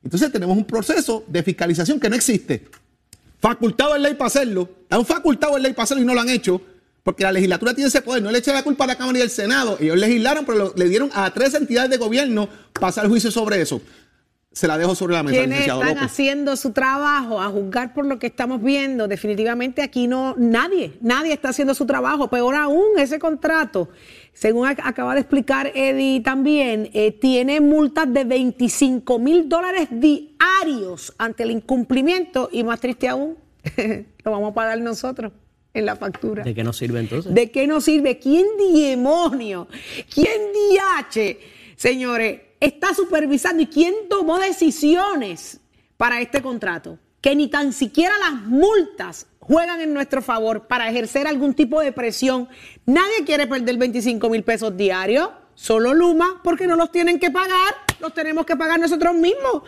Entonces 0.04 0.30
tenemos 0.30 0.54
un 0.54 0.66
proceso 0.66 1.24
de 1.28 1.42
fiscalización 1.42 1.98
que 1.98 2.10
no 2.10 2.16
existe. 2.16 2.66
Facultado 3.38 3.96
en 3.96 4.02
ley 4.02 4.12
para 4.12 4.26
hacerlo, 4.26 4.68
han 4.90 5.06
facultado 5.06 5.56
en 5.56 5.62
ley 5.62 5.72
para 5.72 5.84
hacerlo 5.84 6.02
y 6.02 6.06
no 6.06 6.12
lo 6.12 6.20
han 6.20 6.28
hecho 6.28 6.60
porque 7.06 7.22
la 7.22 7.30
legislatura 7.30 7.72
tiene 7.72 7.86
ese 7.86 8.02
poder, 8.02 8.20
no 8.20 8.32
le 8.32 8.38
echa 8.38 8.52
la 8.52 8.64
culpa 8.64 8.82
a 8.82 8.88
la 8.88 8.96
Cámara 8.96 9.20
y 9.20 9.22
al 9.22 9.30
Senado. 9.30 9.76
Ellos 9.78 9.96
legislaron, 9.96 10.44
pero 10.44 10.72
le 10.74 10.88
dieron 10.88 11.08
a 11.14 11.32
tres 11.32 11.54
entidades 11.54 11.88
de 11.88 11.98
gobierno 11.98 12.48
pasar 12.72 13.06
juicio 13.06 13.30
sobre 13.30 13.60
eso. 13.60 13.80
Se 14.50 14.66
la 14.66 14.76
dejo 14.76 14.96
sobre 14.96 15.14
la 15.14 15.22
mesa. 15.22 15.38
¿Quiénes 15.38 15.60
están 15.60 15.98
haciendo 15.98 16.56
su 16.56 16.72
trabajo 16.72 17.40
a 17.40 17.48
juzgar 17.48 17.94
por 17.94 18.06
lo 18.06 18.18
que 18.18 18.26
estamos 18.26 18.60
viendo? 18.60 19.06
Definitivamente 19.06 19.82
aquí 19.82 20.08
no, 20.08 20.34
nadie, 20.36 20.98
nadie 21.00 21.32
está 21.32 21.50
haciendo 21.50 21.74
su 21.74 21.86
trabajo. 21.86 22.28
Peor 22.28 22.56
aún, 22.56 22.98
ese 22.98 23.20
contrato, 23.20 23.88
según 24.32 24.66
acaba 24.66 25.14
de 25.14 25.20
explicar 25.20 25.70
Eddie 25.76 26.22
también, 26.22 26.90
eh, 26.92 27.12
tiene 27.12 27.60
multas 27.60 28.12
de 28.12 28.24
25 28.24 29.20
mil 29.20 29.48
dólares 29.48 29.86
diarios 29.92 31.14
ante 31.18 31.44
el 31.44 31.52
incumplimiento 31.52 32.48
y 32.50 32.64
más 32.64 32.80
triste 32.80 33.06
aún, 33.06 33.36
lo 34.24 34.30
vamos 34.32 34.50
a 34.50 34.54
pagar 34.54 34.80
nosotros 34.80 35.30
en 35.76 35.84
la 35.84 35.94
factura. 35.94 36.42
¿De 36.42 36.54
qué 36.54 36.64
nos 36.64 36.78
sirve 36.78 37.00
entonces? 37.00 37.32
¿De 37.34 37.50
qué 37.50 37.66
nos 37.66 37.84
sirve? 37.84 38.18
¿Quién 38.18 38.46
demonio? 38.58 39.68
¿Quién 40.12 40.40
diache? 40.70 41.38
Señores, 41.76 42.40
está 42.58 42.94
supervisando 42.94 43.62
y 43.62 43.66
quién 43.66 43.94
tomó 44.08 44.38
decisiones 44.38 45.60
para 45.98 46.20
este 46.20 46.40
contrato? 46.40 46.98
Que 47.20 47.36
ni 47.36 47.48
tan 47.48 47.74
siquiera 47.74 48.14
las 48.18 48.40
multas 48.42 49.26
juegan 49.38 49.82
en 49.82 49.92
nuestro 49.92 50.22
favor 50.22 50.66
para 50.66 50.88
ejercer 50.88 51.26
algún 51.26 51.52
tipo 51.52 51.80
de 51.80 51.92
presión. 51.92 52.48
Nadie 52.86 53.24
quiere 53.26 53.46
perder 53.46 53.76
25 53.76 54.30
mil 54.30 54.42
pesos 54.44 54.74
diarios, 54.76 55.28
solo 55.54 55.92
Luma, 55.92 56.40
porque 56.42 56.66
no 56.66 56.76
los 56.76 56.90
tienen 56.90 57.18
que 57.18 57.30
pagar, 57.30 57.74
los 58.00 58.14
tenemos 58.14 58.46
que 58.46 58.56
pagar 58.56 58.80
nosotros 58.80 59.14
mismos. 59.14 59.62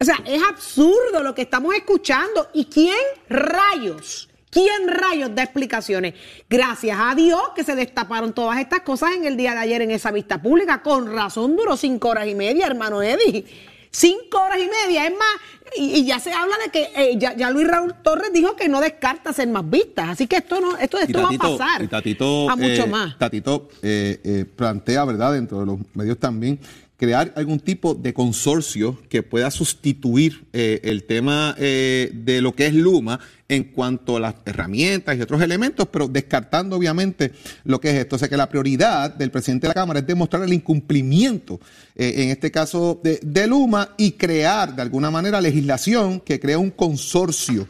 O 0.00 0.04
sea, 0.04 0.16
es 0.26 0.42
absurdo 0.42 1.22
lo 1.24 1.34
que 1.34 1.42
estamos 1.42 1.74
escuchando. 1.74 2.50
¿Y 2.52 2.66
quién 2.66 2.96
rayos? 3.28 4.28
¿Quién 4.54 4.86
rayos 4.86 5.34
da 5.34 5.42
explicaciones? 5.42 6.14
Gracias 6.48 6.96
a 7.00 7.12
Dios 7.16 7.42
que 7.56 7.64
se 7.64 7.74
destaparon 7.74 8.32
todas 8.32 8.60
estas 8.60 8.82
cosas 8.82 9.10
en 9.16 9.24
el 9.24 9.36
día 9.36 9.50
de 9.50 9.58
ayer 9.58 9.82
en 9.82 9.90
esa 9.90 10.12
vista 10.12 10.40
pública. 10.40 10.80
Con 10.80 11.12
razón 11.12 11.56
duró 11.56 11.76
cinco 11.76 12.10
horas 12.10 12.28
y 12.28 12.36
media, 12.36 12.66
hermano 12.66 13.02
Eddie. 13.02 13.44
Cinco 13.90 14.40
horas 14.40 14.58
y 14.58 14.68
media. 14.68 15.06
Es 15.06 15.12
más, 15.12 15.40
y, 15.76 16.04
ya 16.04 16.20
se 16.20 16.32
habla 16.32 16.54
de 16.64 16.70
que 16.70 16.88
eh, 16.94 17.18
ya, 17.18 17.50
Luis 17.50 17.66
Raúl 17.66 17.96
Torres 18.00 18.32
dijo 18.32 18.54
que 18.54 18.68
no 18.68 18.80
descarta 18.80 19.32
ser 19.32 19.48
más 19.48 19.68
vistas. 19.68 20.10
Así 20.10 20.28
que 20.28 20.36
esto 20.36 20.60
no, 20.60 20.76
esto, 20.76 21.00
esto 21.00 21.20
va 21.20 21.30
a 21.30 21.58
pasar. 21.58 21.82
a 21.82 22.56
mucho 22.56 22.84
eh, 22.84 22.86
más. 22.88 23.18
Tatito 23.18 23.68
eh, 23.82 24.44
plantea, 24.54 25.04
¿verdad? 25.04 25.32
Dentro 25.32 25.58
de 25.58 25.66
los 25.66 25.78
medios 25.94 26.18
también 26.18 26.60
crear 26.96 27.32
algún 27.36 27.58
tipo 27.60 27.94
de 27.94 28.14
consorcio 28.14 28.98
que 29.08 29.22
pueda 29.22 29.50
sustituir 29.50 30.44
eh, 30.52 30.80
el 30.84 31.04
tema 31.04 31.54
eh, 31.58 32.10
de 32.12 32.40
lo 32.40 32.54
que 32.54 32.66
es 32.66 32.74
Luma 32.74 33.18
en 33.48 33.64
cuanto 33.64 34.16
a 34.16 34.20
las 34.20 34.34
herramientas 34.46 35.16
y 35.16 35.20
otros 35.20 35.42
elementos, 35.42 35.88
pero 35.90 36.08
descartando 36.08 36.76
obviamente 36.76 37.32
lo 37.64 37.80
que 37.80 37.90
es 37.90 37.96
esto. 37.96 38.16
O 38.16 38.18
sea 38.18 38.28
que 38.28 38.36
la 38.36 38.48
prioridad 38.48 39.12
del 39.12 39.30
presidente 39.30 39.66
de 39.66 39.68
la 39.68 39.74
Cámara 39.74 40.00
es 40.00 40.06
demostrar 40.06 40.44
el 40.44 40.52
incumplimiento, 40.52 41.60
eh, 41.94 42.14
en 42.18 42.30
este 42.30 42.50
caso 42.50 43.00
de, 43.02 43.46
Luma, 43.46 43.90
y 43.98 44.12
crear 44.12 44.74
de 44.74 44.82
alguna 44.82 45.10
manera 45.10 45.40
legislación 45.40 46.20
que 46.20 46.40
crea 46.40 46.58
un 46.58 46.70
consorcio. 46.70 47.66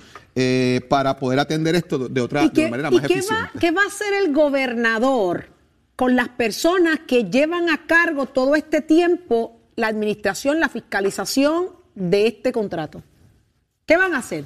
para 0.89 1.17
poder 1.17 1.39
atender 1.39 1.77
esto 1.77 2.09
de 2.09 2.21
otra 2.21 2.51
manera 2.69 2.91
más 2.91 3.07
qué 3.07 3.15
eficiente. 3.19 3.35
Va, 3.55 3.61
¿Qué 3.61 3.71
va 3.71 3.83
a 3.83 3.87
hacer 3.87 4.13
el 4.15 4.33
gobernador 4.35 5.54
con 5.97 6.17
las 6.17 6.29
personas 6.29 7.01
que 7.07 7.25
llevan 7.25 7.71
a 7.71 7.87
cargo 7.87 8.27
todo 8.27 8.55
este 8.55 8.81
tiempo 8.81 9.61
la 9.77 9.89
administración, 9.89 10.61
la 10.61 10.69
fiscalización 10.69 11.69
de 11.95 12.27
este 12.27 12.53
contrato? 12.53 13.03
¿Qué 13.87 13.97
van 13.97 14.15
a 14.15 14.19
hacer? 14.19 14.45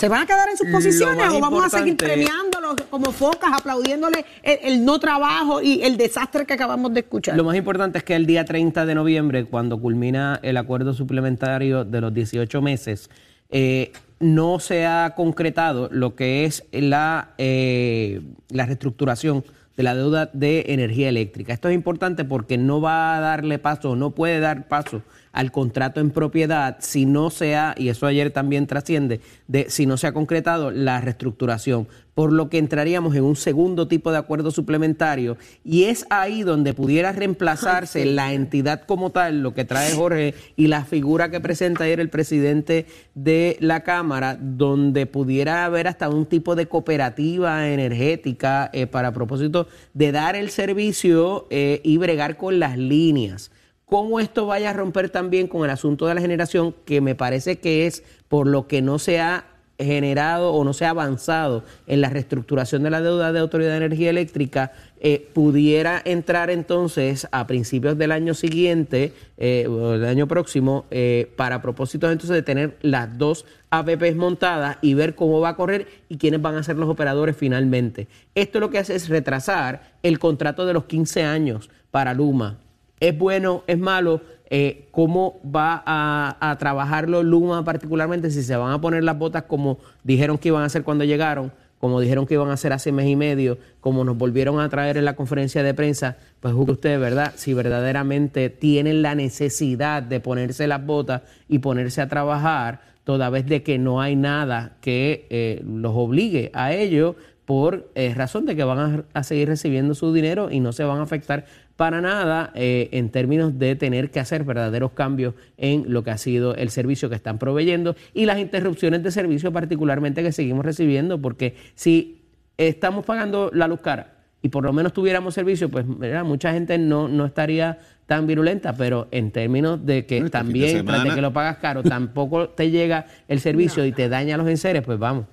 ¿Se 0.00 0.08
van 0.08 0.22
a 0.22 0.26
quedar 0.26 0.48
en 0.48 0.56
sus 0.56 0.68
posiciones 0.68 1.28
o 1.30 1.38
vamos 1.38 1.64
a 1.64 1.70
seguir 1.70 1.96
premiándolos 1.96 2.74
como 2.90 3.12
focas, 3.12 3.50
aplaudiéndole 3.54 4.24
el, 4.42 4.84
no 4.84 4.98
trabajo 4.98 5.62
y 5.62 5.82
el 5.82 5.96
desastre 5.96 6.44
que 6.46 6.54
acabamos 6.54 6.92
de 6.92 7.00
escuchar? 7.00 7.36
Lo 7.36 7.44
más 7.44 7.56
importante 7.56 7.98
es 7.98 8.04
que 8.04 8.16
el 8.16 8.26
día 8.26 8.44
30 8.44 8.84
de 8.84 8.94
noviembre, 8.96 9.44
cuando 9.44 9.80
culmina 9.80 10.40
el 10.42 10.56
acuerdo 10.56 10.94
suplementario 10.94 11.84
de 11.84 12.00
los 12.00 12.12
18 12.12 12.60
meses, 12.60 13.08
eh, 13.50 13.92
no 14.18 14.58
se 14.58 14.84
ha 14.84 15.14
concretado 15.14 15.88
lo 15.92 16.16
que 16.16 16.44
es 16.44 16.64
la, 16.72 17.34
eh, 17.38 18.20
la 18.50 18.66
reestructuración 18.66 19.44
de 19.78 19.84
la 19.84 19.94
deuda 19.94 20.28
de 20.32 20.64
energía 20.68 21.08
eléctrica. 21.08 21.52
Esto 21.52 21.68
es 21.68 21.74
importante 21.76 22.24
porque 22.24 22.58
no 22.58 22.80
va 22.80 23.16
a 23.16 23.20
darle 23.20 23.60
paso, 23.60 23.94
no 23.94 24.10
puede 24.10 24.40
dar 24.40 24.66
paso 24.66 25.02
al 25.38 25.52
contrato 25.52 26.00
en 26.00 26.10
propiedad 26.10 26.78
si 26.80 27.06
no 27.06 27.30
sea, 27.30 27.72
y 27.78 27.90
eso 27.90 28.06
ayer 28.06 28.32
también 28.32 28.66
trasciende, 28.66 29.20
de 29.46 29.70
si 29.70 29.86
no 29.86 29.96
se 29.96 30.08
ha 30.08 30.12
concretado 30.12 30.72
la 30.72 31.00
reestructuración, 31.00 31.86
por 32.14 32.32
lo 32.32 32.50
que 32.50 32.58
entraríamos 32.58 33.14
en 33.14 33.22
un 33.22 33.36
segundo 33.36 33.86
tipo 33.86 34.10
de 34.10 34.18
acuerdo 34.18 34.50
suplementario 34.50 35.36
y 35.62 35.84
es 35.84 36.06
ahí 36.10 36.42
donde 36.42 36.74
pudiera 36.74 37.12
reemplazarse 37.12 38.04
la 38.04 38.32
entidad 38.32 38.82
como 38.84 39.10
tal, 39.10 39.40
lo 39.40 39.54
que 39.54 39.64
trae 39.64 39.94
Jorge 39.94 40.34
y 40.56 40.66
la 40.66 40.84
figura 40.84 41.30
que 41.30 41.40
presenta 41.40 41.84
ayer 41.84 42.00
el 42.00 42.10
presidente 42.10 42.86
de 43.14 43.58
la 43.60 43.84
Cámara, 43.84 44.36
donde 44.40 45.06
pudiera 45.06 45.64
haber 45.64 45.86
hasta 45.86 46.08
un 46.08 46.26
tipo 46.26 46.56
de 46.56 46.66
cooperativa 46.66 47.68
energética 47.68 48.70
eh, 48.72 48.88
para 48.88 49.12
propósito 49.12 49.68
de 49.94 50.10
dar 50.10 50.34
el 50.34 50.50
servicio 50.50 51.46
eh, 51.50 51.80
y 51.84 51.96
bregar 51.98 52.36
con 52.36 52.58
las 52.58 52.76
líneas 52.76 53.52
cómo 53.88 54.20
esto 54.20 54.46
vaya 54.46 54.70
a 54.70 54.72
romper 54.72 55.10
también 55.10 55.48
con 55.48 55.64
el 55.64 55.70
asunto 55.70 56.06
de 56.06 56.14
la 56.14 56.20
generación, 56.20 56.74
que 56.84 57.00
me 57.00 57.14
parece 57.14 57.58
que 57.58 57.86
es 57.86 58.04
por 58.28 58.46
lo 58.46 58.66
que 58.66 58.82
no 58.82 58.98
se 58.98 59.20
ha 59.20 59.44
generado 59.78 60.52
o 60.52 60.64
no 60.64 60.72
se 60.72 60.84
ha 60.84 60.90
avanzado 60.90 61.62
en 61.86 62.00
la 62.00 62.10
reestructuración 62.10 62.82
de 62.82 62.90
la 62.90 63.00
deuda 63.00 63.32
de 63.32 63.38
Autoridad 63.38 63.70
de 63.70 63.76
Energía 63.76 64.10
Eléctrica, 64.10 64.72
eh, 65.00 65.28
pudiera 65.32 66.02
entrar 66.04 66.50
entonces 66.50 67.28
a 67.30 67.46
principios 67.46 67.96
del 67.96 68.10
año 68.10 68.34
siguiente, 68.34 69.12
eh, 69.36 69.68
o 69.68 69.94
el 69.94 70.04
año 70.04 70.26
próximo, 70.26 70.84
eh, 70.90 71.30
para 71.36 71.62
propósitos 71.62 72.10
entonces 72.10 72.34
de 72.34 72.42
tener 72.42 72.76
las 72.82 73.16
dos 73.18 73.46
APPs 73.70 74.16
montadas 74.16 74.78
y 74.82 74.94
ver 74.94 75.14
cómo 75.14 75.38
va 75.40 75.50
a 75.50 75.56
correr 75.56 75.86
y 76.08 76.18
quiénes 76.18 76.42
van 76.42 76.56
a 76.56 76.64
ser 76.64 76.76
los 76.76 76.88
operadores 76.88 77.36
finalmente. 77.36 78.08
Esto 78.34 78.58
lo 78.58 78.70
que 78.70 78.78
hace 78.78 78.96
es 78.96 79.08
retrasar 79.08 79.92
el 80.02 80.18
contrato 80.18 80.66
de 80.66 80.72
los 80.72 80.86
15 80.86 81.22
años 81.22 81.70
para 81.92 82.14
Luma 82.14 82.58
¿Es 83.00 83.16
bueno? 83.16 83.64
¿Es 83.66 83.78
malo? 83.78 84.20
Eh, 84.50 84.88
¿Cómo 84.92 85.40
va 85.44 85.82
a, 85.84 86.36
a 86.40 86.58
trabajarlo 86.58 87.22
Luma 87.22 87.64
particularmente? 87.64 88.30
Si 88.30 88.42
se 88.42 88.56
van 88.56 88.72
a 88.72 88.80
poner 88.80 89.04
las 89.04 89.18
botas 89.18 89.44
como 89.44 89.78
dijeron 90.04 90.38
que 90.38 90.48
iban 90.48 90.62
a 90.62 90.66
hacer 90.66 90.84
cuando 90.84 91.04
llegaron, 91.04 91.52
como 91.80 92.00
dijeron 92.00 92.26
que 92.26 92.34
iban 92.34 92.48
a 92.50 92.54
hacer 92.54 92.72
hace 92.72 92.92
mes 92.92 93.06
y 93.06 93.16
medio, 93.16 93.58
como 93.80 94.04
nos 94.04 94.16
volvieron 94.16 94.60
a 94.60 94.68
traer 94.68 94.96
en 94.96 95.04
la 95.04 95.14
conferencia 95.14 95.62
de 95.62 95.74
prensa, 95.74 96.16
pues 96.40 96.54
juzgue 96.54 96.72
usted, 96.72 97.00
¿verdad? 97.00 97.32
Si 97.36 97.54
verdaderamente 97.54 98.50
tienen 98.50 99.02
la 99.02 99.14
necesidad 99.14 100.02
de 100.02 100.20
ponerse 100.20 100.66
las 100.66 100.84
botas 100.84 101.22
y 101.48 101.60
ponerse 101.60 102.00
a 102.00 102.08
trabajar, 102.08 102.80
toda 103.04 103.30
vez 103.30 103.46
de 103.46 103.62
que 103.62 103.78
no 103.78 104.00
hay 104.00 104.16
nada 104.16 104.76
que 104.80 105.26
eh, 105.30 105.62
los 105.64 105.92
obligue 105.94 106.50
a 106.52 106.74
ello 106.74 107.16
por 107.46 107.90
eh, 107.94 108.12
razón 108.14 108.44
de 108.44 108.56
que 108.56 108.64
van 108.64 108.78
a, 108.78 109.04
a, 109.18 109.22
seguir 109.22 109.48
recibiendo 109.48 109.94
su 109.94 110.12
dinero 110.12 110.50
y 110.50 110.60
no 110.60 110.72
se 110.72 110.84
van 110.84 110.98
a 110.98 111.02
afectar 111.04 111.46
para 111.78 112.00
nada 112.00 112.50
eh, 112.56 112.88
en 112.90 113.08
términos 113.10 113.56
de 113.56 113.76
tener 113.76 114.10
que 114.10 114.18
hacer 114.18 114.42
verdaderos 114.42 114.90
cambios 114.90 115.34
en 115.56 115.84
lo 115.86 116.02
que 116.02 116.10
ha 116.10 116.18
sido 116.18 116.56
el 116.56 116.70
servicio 116.70 117.08
que 117.08 117.14
están 117.14 117.38
proveyendo 117.38 117.94
y 118.12 118.26
las 118.26 118.40
interrupciones 118.40 119.04
de 119.04 119.12
servicio 119.12 119.52
particularmente 119.52 120.24
que 120.24 120.32
seguimos 120.32 120.64
recibiendo, 120.64 121.22
porque 121.22 121.54
si 121.76 122.24
estamos 122.56 123.04
pagando 123.04 123.52
la 123.54 123.68
luz 123.68 123.80
cara 123.80 124.14
y 124.42 124.48
por 124.48 124.64
lo 124.64 124.72
menos 124.72 124.92
tuviéramos 124.92 125.34
servicio, 125.34 125.68
pues 125.68 125.86
mucha 125.86 126.52
gente 126.52 126.78
no, 126.78 127.06
no 127.06 127.24
estaría 127.26 127.78
tan 128.06 128.26
virulenta, 128.26 128.72
pero 128.72 129.06
en 129.12 129.30
términos 129.30 129.86
de 129.86 130.04
que 130.04 130.16
este 130.16 130.30
también, 130.30 130.84
tras 130.84 131.04
de 131.04 131.10
que 131.14 131.20
lo 131.20 131.32
pagas 131.32 131.58
caro, 131.58 131.84
tampoco 131.84 132.48
te 132.48 132.72
llega 132.72 133.06
el 133.28 133.38
servicio 133.38 133.86
y 133.86 133.92
te 133.92 134.08
daña 134.08 134.36
los 134.36 134.48
enseres, 134.48 134.82
pues 134.82 134.98
vamos. 134.98 135.26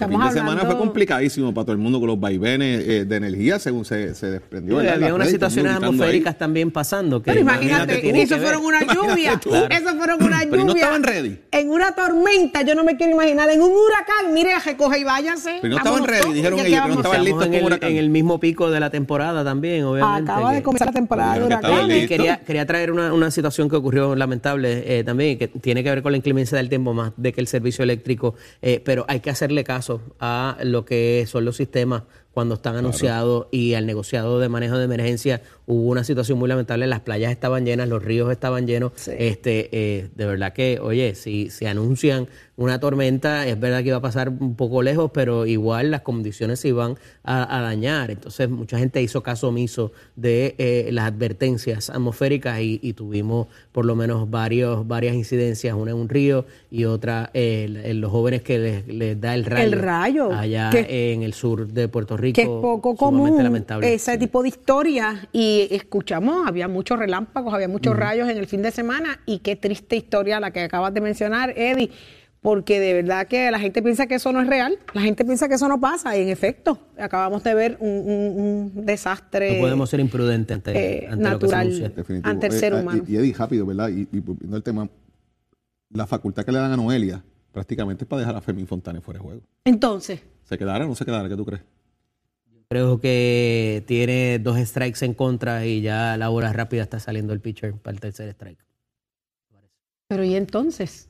El 0.00 0.08
fin 0.08 0.20
de 0.20 0.30
semana 0.30 0.64
fue 0.64 0.76
complicadísimo 0.76 1.52
para 1.52 1.66
todo 1.66 1.72
el 1.72 1.78
mundo 1.78 1.98
con 1.98 2.08
los 2.08 2.20
vaivenes 2.20 2.86
eh, 2.86 3.04
de 3.04 3.16
energía, 3.16 3.58
según 3.58 3.84
se, 3.84 4.14
se 4.14 4.30
desprendió. 4.30 4.80
Sí, 4.80 4.86
había 4.86 5.14
unas 5.14 5.30
situaciones 5.30 5.76
atmosféricas 5.76 6.34
ahí. 6.34 6.38
también 6.38 6.70
pasando. 6.70 7.22
Que 7.22 7.32
Pero 7.32 7.40
imagínate, 7.40 7.94
imagínate 7.94 8.22
eso 8.22 8.38
fueron 8.38 8.64
una 8.64 8.80
lluvia. 8.82 9.38
Claro. 9.38 9.68
Eso 9.70 9.96
fueron 9.96 10.22
una 10.22 10.44
lluvia. 10.44 10.50
Pero 10.50 10.64
no 10.64 10.74
estaban 10.74 11.02
ready. 11.02 11.38
En 11.50 11.70
una 11.70 11.92
tormenta, 11.92 12.62
yo 12.62 12.74
no 12.74 12.84
me 12.84 12.96
quiero 12.96 13.12
imaginar. 13.12 13.50
En 13.50 13.62
un 13.62 13.70
huracán, 13.70 14.32
mire, 14.32 14.50
recoge 14.64 15.00
y 15.00 15.04
váyase. 15.04 15.58
Pero 15.62 15.72
no 15.72 15.78
estaban 15.78 16.04
ready, 16.04 16.32
dijeron 16.32 16.58
ellos 16.60 16.82
que 16.82 16.88
no 16.88 16.94
estaban 16.94 17.24
listos 17.24 17.46
en 17.46 17.54
el, 17.54 17.78
en 17.82 17.96
el 17.96 18.10
mismo 18.10 18.40
pico 18.40 18.70
de 18.70 18.80
la 18.80 18.90
temporada 18.90 19.44
también, 19.44 19.84
obviamente. 19.84 20.30
Acaba 20.30 20.52
de 20.52 20.62
comenzar 20.62 20.88
la 20.88 20.92
temporada 20.92 21.38
de 21.38 21.44
huracán. 21.44 21.90
Y 21.90 22.06
quería, 22.06 22.40
quería 22.40 22.66
traer 22.66 22.92
una, 22.92 23.12
una 23.12 23.30
situación 23.30 23.68
que 23.68 23.76
ocurrió 23.76 24.14
lamentable 24.14 24.98
eh, 24.98 25.04
también, 25.04 25.38
que 25.38 25.48
tiene 25.48 25.82
que 25.82 25.90
ver 25.90 26.02
con 26.02 26.12
la 26.12 26.18
inclemencia 26.18 26.56
del 26.58 26.68
tiempo 26.68 26.92
más 26.94 27.12
de 27.16 27.32
que 27.32 27.40
el 27.40 27.46
servicio 27.46 27.82
eléctrico, 27.82 28.34
eh, 28.62 28.82
pero 28.84 29.04
hay 29.08 29.20
que 29.20 29.30
hacerle 29.30 29.64
caso 29.64 29.87
a 30.20 30.58
lo 30.62 30.84
que 30.84 31.24
son 31.26 31.44
los 31.44 31.56
sistemas 31.56 32.04
cuando 32.38 32.54
están 32.54 32.74
claro. 32.74 32.86
anunciados 32.86 33.46
y 33.50 33.74
al 33.74 33.84
negociado 33.84 34.38
de 34.38 34.48
manejo 34.48 34.78
de 34.78 34.84
emergencia 34.84 35.42
hubo 35.66 35.90
una 35.90 36.04
situación 36.04 36.38
muy 36.38 36.48
lamentable, 36.48 36.86
las 36.86 37.00
playas 37.00 37.32
estaban 37.32 37.66
llenas, 37.66 37.88
los 37.88 38.00
ríos 38.00 38.30
estaban 38.30 38.68
llenos, 38.68 38.92
sí. 38.94 39.10
este, 39.18 39.68
eh, 39.72 40.08
de 40.14 40.24
verdad 40.24 40.52
que, 40.52 40.78
oye, 40.80 41.16
si 41.16 41.50
se 41.50 41.66
anuncian 41.66 42.28
una 42.56 42.80
tormenta, 42.80 43.46
es 43.46 43.58
verdad 43.58 43.82
que 43.82 43.88
iba 43.88 43.98
a 43.98 44.02
pasar 44.02 44.28
un 44.30 44.54
poco 44.54 44.82
lejos, 44.82 45.10
pero 45.12 45.46
igual 45.46 45.90
las 45.90 46.02
condiciones 46.02 46.60
se 46.60 46.68
iban 46.68 46.96
a, 47.22 47.58
a 47.58 47.60
dañar, 47.60 48.10
entonces 48.10 48.48
mucha 48.48 48.78
gente 48.78 49.02
hizo 49.02 49.22
caso 49.22 49.48
omiso 49.48 49.92
de 50.16 50.54
eh, 50.58 50.88
las 50.92 51.06
advertencias 51.06 51.90
atmosféricas 51.90 52.60
y, 52.60 52.80
y, 52.82 52.92
tuvimos 52.94 53.48
por 53.72 53.84
lo 53.84 53.94
menos 53.94 54.30
varios, 54.30 54.86
varias 54.86 55.14
incidencias, 55.14 55.74
una 55.74 55.90
en 55.90 55.96
un 55.96 56.08
río 56.08 56.46
y 56.70 56.84
otra 56.84 57.30
eh, 57.34 57.82
en 57.84 58.00
los 58.00 58.10
jóvenes 58.10 58.42
que 58.42 58.58
les, 58.58 58.86
les, 58.88 59.20
da 59.20 59.34
el 59.34 59.44
rayo, 59.44 59.64
el 59.64 59.72
rayo 59.72 60.32
allá 60.32 60.70
en 60.72 61.22
el 61.22 61.34
sur 61.34 61.66
de 61.66 61.88
Puerto 61.88 62.16
Rico. 62.16 62.27
Que 62.32 62.42
es 62.42 62.48
poco 62.48 62.96
común 62.96 63.42
lamentable. 63.42 63.92
ese 63.92 64.12
sí. 64.12 64.18
tipo 64.18 64.42
de 64.42 64.48
historias 64.48 65.28
y 65.32 65.68
escuchamos, 65.70 66.46
había 66.46 66.68
muchos 66.68 66.98
relámpagos, 66.98 67.52
había 67.54 67.68
muchos 67.68 67.94
uh 67.94 67.96
-huh. 67.96 68.00
rayos 68.00 68.28
en 68.28 68.38
el 68.38 68.46
fin 68.46 68.62
de 68.62 68.70
semana 68.70 69.20
y 69.26 69.38
qué 69.40 69.56
triste 69.56 69.96
historia 69.96 70.40
la 70.40 70.50
que 70.50 70.60
acabas 70.60 70.92
de 70.94 71.00
mencionar, 71.00 71.54
Eddie, 71.56 71.90
porque 72.40 72.78
de 72.78 72.92
verdad 72.94 73.26
que 73.26 73.50
la 73.50 73.58
gente 73.58 73.82
piensa 73.82 74.06
que 74.06 74.14
eso 74.14 74.32
no 74.32 74.40
es 74.40 74.46
real, 74.46 74.78
la 74.94 75.00
gente 75.00 75.24
piensa 75.24 75.48
que 75.48 75.54
eso 75.54 75.68
no 75.68 75.80
pasa 75.80 76.16
y 76.16 76.22
en 76.22 76.28
efecto 76.28 76.78
acabamos 76.96 77.42
de 77.42 77.54
ver 77.54 77.76
un, 77.80 77.90
un, 77.90 78.72
un 78.76 78.86
desastre. 78.86 79.54
No 79.56 79.60
podemos 79.62 79.90
ser 79.90 80.00
imprudentes 80.00 80.54
ante, 80.54 80.70
eh, 81.04 81.08
ante 81.10 81.24
natural, 81.24 81.92
ante 82.22 82.46
el 82.46 82.52
ser 82.52 82.74
humano. 82.74 83.02
Y, 83.06 83.12
y, 83.12 83.16
Eddie, 83.16 83.34
rápido, 83.34 83.66
¿verdad? 83.66 83.88
Y, 83.88 84.02
y 84.02 84.20
viendo 84.20 84.56
el 84.56 84.62
tema, 84.62 84.88
la 85.90 86.06
facultad 86.06 86.44
que 86.44 86.52
le 86.52 86.58
dan 86.58 86.72
a 86.72 86.76
Noelia 86.76 87.22
prácticamente 87.52 88.04
es 88.04 88.08
para 88.08 88.20
dejar 88.20 88.36
a 88.36 88.40
Fermín 88.40 88.66
Fontane 88.66 89.00
fuera 89.00 89.18
de 89.18 89.24
juego. 89.24 89.40
Entonces. 89.64 90.20
¿Se 90.44 90.56
quedará 90.56 90.84
o 90.84 90.88
no 90.88 90.94
se 90.94 91.04
quedará? 91.04 91.28
¿Qué 91.28 91.36
tú 91.36 91.44
crees? 91.44 91.62
Creo 92.70 93.00
que 93.00 93.82
tiene 93.86 94.38
dos 94.38 94.58
strikes 94.58 95.04
en 95.04 95.14
contra 95.14 95.64
y 95.64 95.80
ya 95.80 96.16
la 96.18 96.28
hora 96.28 96.52
rápida 96.52 96.82
está 96.82 97.00
saliendo 97.00 97.32
el 97.32 97.40
pitcher 97.40 97.74
para 97.74 97.94
el 97.94 98.00
tercer 98.00 98.28
strike. 98.28 98.62
Pero 100.08 100.24
¿y 100.24 100.34
entonces? 100.34 101.08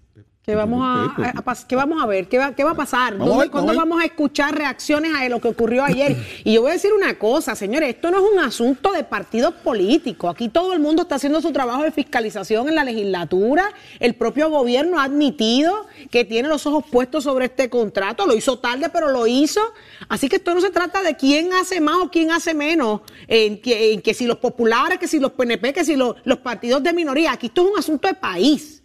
¿Qué 0.48 0.54
vamos 0.54 0.80
a, 0.82 1.02
a, 1.04 1.42
a, 1.44 1.54
¿qué 1.68 1.76
vamos 1.76 2.02
a 2.02 2.06
ver? 2.06 2.26
¿Qué 2.26 2.38
va, 2.38 2.54
qué 2.54 2.64
va 2.64 2.70
a 2.70 2.74
pasar? 2.74 3.18
Vamos 3.18 3.34
¿Dónde, 3.36 3.50
¿Cuándo 3.50 3.74
vamos 3.74 4.00
a 4.00 4.06
escuchar 4.06 4.56
reacciones 4.56 5.12
a 5.14 5.28
lo 5.28 5.42
que 5.42 5.48
ocurrió 5.48 5.84
ayer? 5.84 6.16
Y 6.42 6.54
yo 6.54 6.62
voy 6.62 6.70
a 6.70 6.72
decir 6.72 6.90
una 6.94 7.18
cosa, 7.18 7.54
señores, 7.54 7.90
esto 7.90 8.10
no 8.10 8.16
es 8.16 8.32
un 8.32 8.38
asunto 8.38 8.92
de 8.92 9.04
partidos 9.04 9.52
políticos. 9.52 10.30
Aquí 10.30 10.48
todo 10.48 10.72
el 10.72 10.80
mundo 10.80 11.02
está 11.02 11.16
haciendo 11.16 11.42
su 11.42 11.52
trabajo 11.52 11.82
de 11.82 11.92
fiscalización 11.92 12.66
en 12.66 12.76
la 12.76 12.84
legislatura. 12.84 13.74
El 14.00 14.14
propio 14.14 14.48
gobierno 14.48 14.98
ha 14.98 15.04
admitido 15.04 15.86
que 16.10 16.24
tiene 16.24 16.48
los 16.48 16.64
ojos 16.64 16.82
puestos 16.90 17.24
sobre 17.24 17.44
este 17.44 17.68
contrato. 17.68 18.26
Lo 18.26 18.34
hizo 18.34 18.58
tarde, 18.58 18.88
pero 18.90 19.10
lo 19.10 19.26
hizo. 19.26 19.60
Así 20.08 20.30
que 20.30 20.36
esto 20.36 20.54
no 20.54 20.62
se 20.62 20.70
trata 20.70 21.02
de 21.02 21.14
quién 21.14 21.52
hace 21.52 21.78
más 21.82 21.96
o 21.96 22.10
quién 22.10 22.30
hace 22.30 22.54
menos. 22.54 23.02
En 23.26 23.60
que, 23.60 23.92
en 23.92 24.00
que 24.00 24.14
si 24.14 24.24
los 24.24 24.38
populares, 24.38 24.98
que 24.98 25.08
si 25.08 25.18
los 25.18 25.32
PNP, 25.32 25.74
que 25.74 25.84
si 25.84 25.94
los, 25.94 26.16
los 26.24 26.38
partidos 26.38 26.82
de 26.82 26.94
minoría. 26.94 27.32
Aquí 27.32 27.48
esto 27.48 27.66
es 27.66 27.72
un 27.72 27.78
asunto 27.78 28.08
de 28.08 28.14
país. 28.14 28.77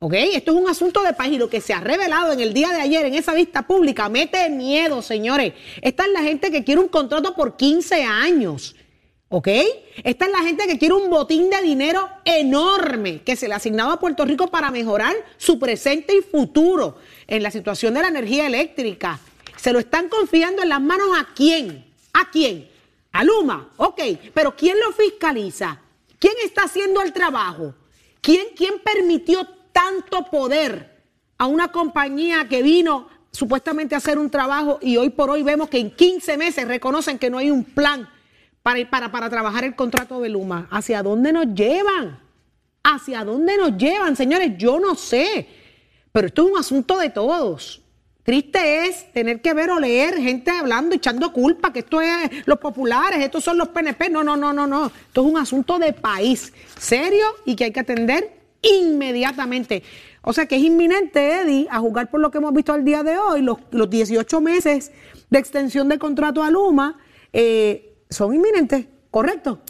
¿Ok? 0.00 0.14
Esto 0.14 0.52
es 0.52 0.58
un 0.58 0.68
asunto 0.68 1.02
de 1.02 1.12
país 1.12 1.34
y 1.34 1.38
lo 1.38 1.48
que 1.48 1.60
se 1.60 1.72
ha 1.72 1.80
revelado 1.80 2.32
en 2.32 2.40
el 2.40 2.52
día 2.52 2.70
de 2.70 2.80
ayer 2.80 3.06
en 3.06 3.14
esa 3.14 3.32
vista 3.32 3.66
pública 3.66 4.08
mete 4.08 4.50
miedo, 4.50 5.00
señores. 5.02 5.54
Esta 5.80 6.04
es 6.04 6.12
la 6.12 6.22
gente 6.22 6.50
que 6.50 6.64
quiere 6.64 6.80
un 6.80 6.88
contrato 6.88 7.34
por 7.34 7.56
15 7.56 8.02
años. 8.02 8.76
¿Ok? 9.28 9.48
Esta 10.04 10.26
es 10.26 10.32
la 10.32 10.42
gente 10.42 10.66
que 10.66 10.78
quiere 10.78 10.94
un 10.94 11.10
botín 11.10 11.50
de 11.50 11.60
dinero 11.62 12.08
enorme 12.24 13.22
que 13.22 13.34
se 13.34 13.48
le 13.48 13.54
ha 13.54 13.56
asignado 13.56 13.90
a 13.90 13.98
Puerto 13.98 14.24
Rico 14.24 14.48
para 14.48 14.70
mejorar 14.70 15.14
su 15.38 15.58
presente 15.58 16.14
y 16.14 16.20
futuro 16.20 16.98
en 17.26 17.42
la 17.42 17.50
situación 17.50 17.94
de 17.94 18.02
la 18.02 18.08
energía 18.08 18.46
eléctrica. 18.46 19.18
Se 19.56 19.72
lo 19.72 19.78
están 19.78 20.08
confiando 20.08 20.62
en 20.62 20.68
las 20.68 20.80
manos 20.80 21.08
a 21.18 21.28
quién? 21.34 21.84
¿A 22.12 22.30
quién? 22.30 22.68
A 23.10 23.24
Luma. 23.24 23.70
Ok, 23.78 24.00
pero 24.34 24.54
¿quién 24.54 24.78
lo 24.78 24.92
fiscaliza? 24.92 25.80
¿Quién 26.18 26.34
está 26.44 26.64
haciendo 26.64 27.00
el 27.02 27.12
trabajo? 27.12 27.74
¿Quién, 28.20 28.48
quién 28.56 28.74
permitió 28.80 29.48
tanto 29.74 30.30
poder 30.30 31.02
a 31.36 31.46
una 31.46 31.68
compañía 31.72 32.46
que 32.48 32.62
vino 32.62 33.08
supuestamente 33.32 33.96
a 33.96 33.98
hacer 33.98 34.18
un 34.18 34.30
trabajo 34.30 34.78
y 34.80 34.96
hoy 34.96 35.10
por 35.10 35.28
hoy 35.28 35.42
vemos 35.42 35.68
que 35.68 35.78
en 35.78 35.90
15 35.90 36.36
meses 36.38 36.68
reconocen 36.68 37.18
que 37.18 37.28
no 37.28 37.38
hay 37.38 37.50
un 37.50 37.64
plan 37.64 38.08
para, 38.62 38.88
para, 38.88 39.10
para 39.10 39.28
trabajar 39.28 39.64
el 39.64 39.74
contrato 39.74 40.20
de 40.20 40.28
Luma. 40.28 40.68
¿Hacia 40.70 41.02
dónde 41.02 41.32
nos 41.32 41.46
llevan? 41.54 42.20
¿Hacia 42.84 43.24
dónde 43.24 43.56
nos 43.56 43.76
llevan, 43.76 44.14
señores? 44.14 44.52
Yo 44.56 44.78
no 44.78 44.94
sé. 44.94 45.48
Pero 46.12 46.28
esto 46.28 46.44
es 46.44 46.52
un 46.52 46.58
asunto 46.58 46.96
de 46.96 47.10
todos. 47.10 47.82
Triste 48.22 48.86
es 48.86 49.12
tener 49.12 49.42
que 49.42 49.52
ver 49.52 49.70
o 49.70 49.80
leer 49.80 50.16
gente 50.16 50.50
hablando, 50.52 50.94
echando 50.94 51.32
culpa, 51.32 51.72
que 51.72 51.80
esto 51.80 52.00
es 52.00 52.30
los 52.46 52.58
populares, 52.58 53.22
estos 53.22 53.42
son 53.42 53.58
los 53.58 53.68
PNP. 53.68 54.08
No, 54.08 54.22
no, 54.22 54.36
no, 54.36 54.52
no, 54.52 54.66
no. 54.66 54.86
Esto 54.86 55.22
es 55.22 55.26
un 55.26 55.36
asunto 55.36 55.78
de 55.80 55.92
país 55.92 56.52
serio 56.78 57.26
y 57.44 57.56
que 57.56 57.64
hay 57.64 57.72
que 57.72 57.80
atender 57.80 58.43
inmediatamente. 58.80 59.82
O 60.22 60.32
sea 60.32 60.46
que 60.46 60.56
es 60.56 60.62
inminente, 60.62 61.40
Eddie, 61.40 61.66
a 61.70 61.80
jugar 61.80 62.10
por 62.10 62.20
lo 62.20 62.30
que 62.30 62.38
hemos 62.38 62.54
visto 62.54 62.72
al 62.72 62.84
día 62.84 63.02
de 63.02 63.18
hoy, 63.18 63.42
los, 63.42 63.58
los 63.70 63.90
18 63.90 64.40
meses 64.40 64.92
de 65.30 65.38
extensión 65.38 65.88
del 65.88 65.98
contrato 65.98 66.42
a 66.42 66.50
Luma 66.50 66.98
eh, 67.32 67.96
son 68.08 68.34
inminentes, 68.34 68.86
¿correcto? 69.10 69.60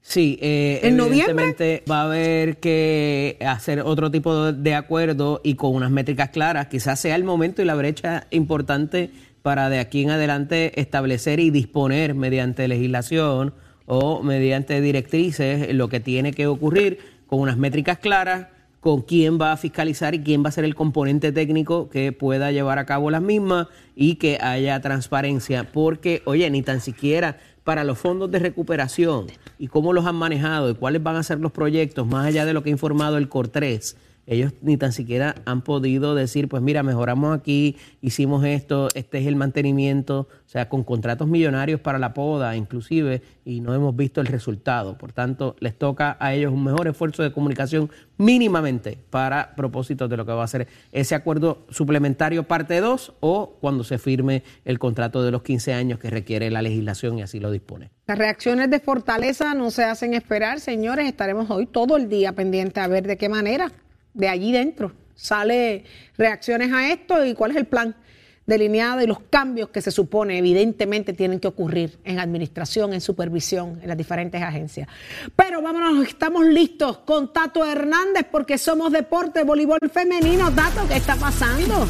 Sí, 0.00 0.38
eh, 0.40 0.80
¿En 0.84 0.98
evidentemente 1.00 1.64
noviembre? 1.64 1.84
va 1.90 2.00
a 2.00 2.04
haber 2.04 2.58
que 2.58 3.36
hacer 3.40 3.80
otro 3.80 4.10
tipo 4.10 4.52
de 4.52 4.74
acuerdo 4.74 5.40
y 5.44 5.54
con 5.54 5.74
unas 5.74 5.90
métricas 5.90 6.30
claras. 6.30 6.68
Quizás 6.68 7.00
sea 7.00 7.14
el 7.16 7.24
momento 7.24 7.60
y 7.60 7.64
la 7.64 7.74
brecha 7.74 8.26
importante 8.30 9.10
para 9.42 9.68
de 9.68 9.80
aquí 9.80 10.02
en 10.02 10.10
adelante 10.10 10.80
establecer 10.80 11.40
y 11.40 11.50
disponer 11.50 12.14
mediante 12.14 12.68
legislación 12.68 13.54
o 13.86 14.22
mediante 14.22 14.80
directrices 14.80 15.74
lo 15.74 15.88
que 15.88 16.00
tiene 16.00 16.32
que 16.32 16.46
ocurrir 16.46 16.98
con 17.28 17.38
unas 17.38 17.56
métricas 17.56 17.98
claras, 17.98 18.48
con 18.80 19.02
quién 19.02 19.38
va 19.40 19.52
a 19.52 19.56
fiscalizar 19.56 20.14
y 20.14 20.22
quién 20.22 20.42
va 20.44 20.48
a 20.48 20.52
ser 20.52 20.64
el 20.64 20.74
componente 20.74 21.30
técnico 21.30 21.88
que 21.90 22.12
pueda 22.12 22.50
llevar 22.50 22.78
a 22.78 22.86
cabo 22.86 23.10
las 23.10 23.22
mismas 23.22 23.68
y 23.94 24.16
que 24.16 24.38
haya 24.40 24.80
transparencia, 24.80 25.64
porque, 25.64 26.22
oye, 26.24 26.48
ni 26.50 26.62
tan 26.62 26.80
siquiera 26.80 27.38
para 27.64 27.84
los 27.84 27.98
fondos 27.98 28.30
de 28.30 28.38
recuperación 28.38 29.26
y 29.58 29.68
cómo 29.68 29.92
los 29.92 30.06
han 30.06 30.16
manejado 30.16 30.70
y 30.70 30.74
cuáles 30.74 31.02
van 31.02 31.16
a 31.16 31.22
ser 31.22 31.38
los 31.38 31.52
proyectos, 31.52 32.06
más 32.06 32.24
allá 32.26 32.46
de 32.46 32.54
lo 32.54 32.62
que 32.62 32.70
ha 32.70 32.72
informado 32.72 33.18
el 33.18 33.28
COR3, 33.28 33.94
ellos 34.28 34.52
ni 34.60 34.76
tan 34.76 34.92
siquiera 34.92 35.36
han 35.46 35.62
podido 35.62 36.14
decir, 36.14 36.48
pues 36.48 36.62
mira, 36.62 36.82
mejoramos 36.82 37.36
aquí, 37.36 37.76
hicimos 38.02 38.44
esto, 38.44 38.88
este 38.94 39.18
es 39.18 39.26
el 39.26 39.36
mantenimiento, 39.36 40.28
o 40.46 40.48
sea, 40.48 40.68
con 40.68 40.84
contratos 40.84 41.28
millonarios 41.28 41.80
para 41.80 41.98
la 41.98 42.12
poda 42.12 42.54
inclusive, 42.54 43.22
y 43.46 43.60
no 43.60 43.74
hemos 43.74 43.96
visto 43.96 44.20
el 44.20 44.26
resultado. 44.26 44.98
Por 44.98 45.12
tanto, 45.12 45.56
les 45.60 45.76
toca 45.78 46.18
a 46.20 46.34
ellos 46.34 46.52
un 46.52 46.62
mejor 46.62 46.88
esfuerzo 46.88 47.22
de 47.22 47.32
comunicación 47.32 47.90
mínimamente 48.18 48.98
para 49.08 49.54
propósitos 49.56 50.10
de 50.10 50.18
lo 50.18 50.26
que 50.26 50.32
va 50.32 50.44
a 50.44 50.48
ser 50.48 50.68
ese 50.92 51.14
acuerdo 51.14 51.64
suplementario 51.70 52.42
parte 52.42 52.80
2 52.80 53.14
o 53.20 53.56
cuando 53.60 53.82
se 53.82 53.96
firme 53.96 54.42
el 54.66 54.78
contrato 54.78 55.22
de 55.22 55.30
los 55.30 55.42
15 55.42 55.72
años 55.72 55.98
que 55.98 56.10
requiere 56.10 56.50
la 56.50 56.60
legislación 56.60 57.18
y 57.18 57.22
así 57.22 57.40
lo 57.40 57.50
dispone. 57.50 57.90
Las 58.06 58.18
reacciones 58.18 58.68
de 58.68 58.80
fortaleza 58.80 59.54
no 59.54 59.70
se 59.70 59.84
hacen 59.84 60.12
esperar, 60.12 60.60
señores. 60.60 61.06
Estaremos 61.06 61.50
hoy 61.50 61.64
todo 61.66 61.96
el 61.96 62.10
día 62.10 62.32
pendientes 62.32 62.82
a 62.82 62.88
ver 62.88 63.06
de 63.06 63.16
qué 63.16 63.30
manera 63.30 63.72
de 64.14 64.28
allí 64.28 64.52
dentro 64.52 64.92
sale 65.18 65.84
reacciones 66.16 66.72
a 66.72 66.90
esto 66.90 67.24
y 67.24 67.34
cuál 67.34 67.50
es 67.50 67.56
el 67.56 67.66
plan 67.66 67.94
delineado 68.46 69.02
y 69.02 69.06
los 69.06 69.18
cambios 69.28 69.68
que 69.68 69.82
se 69.82 69.90
supone 69.90 70.38
evidentemente 70.38 71.12
tienen 71.12 71.38
que 71.38 71.48
ocurrir 71.48 71.98
en 72.04 72.18
administración, 72.18 72.94
en 72.94 73.02
supervisión, 73.02 73.78
en 73.82 73.88
las 73.88 73.96
diferentes 73.96 74.40
agencias. 74.40 74.88
Pero 75.36 75.60
vámonos, 75.60 76.06
estamos 76.06 76.46
listos 76.46 76.98
con 76.98 77.30
Tato 77.30 77.66
Hernández 77.66 78.26
porque 78.30 78.56
somos 78.56 78.90
deporte, 78.90 79.44
voleibol 79.44 79.80
femenino. 79.92 80.50
Tato, 80.52 80.88
¿qué 80.88 80.96
está 80.96 81.16
pasando? 81.16 81.86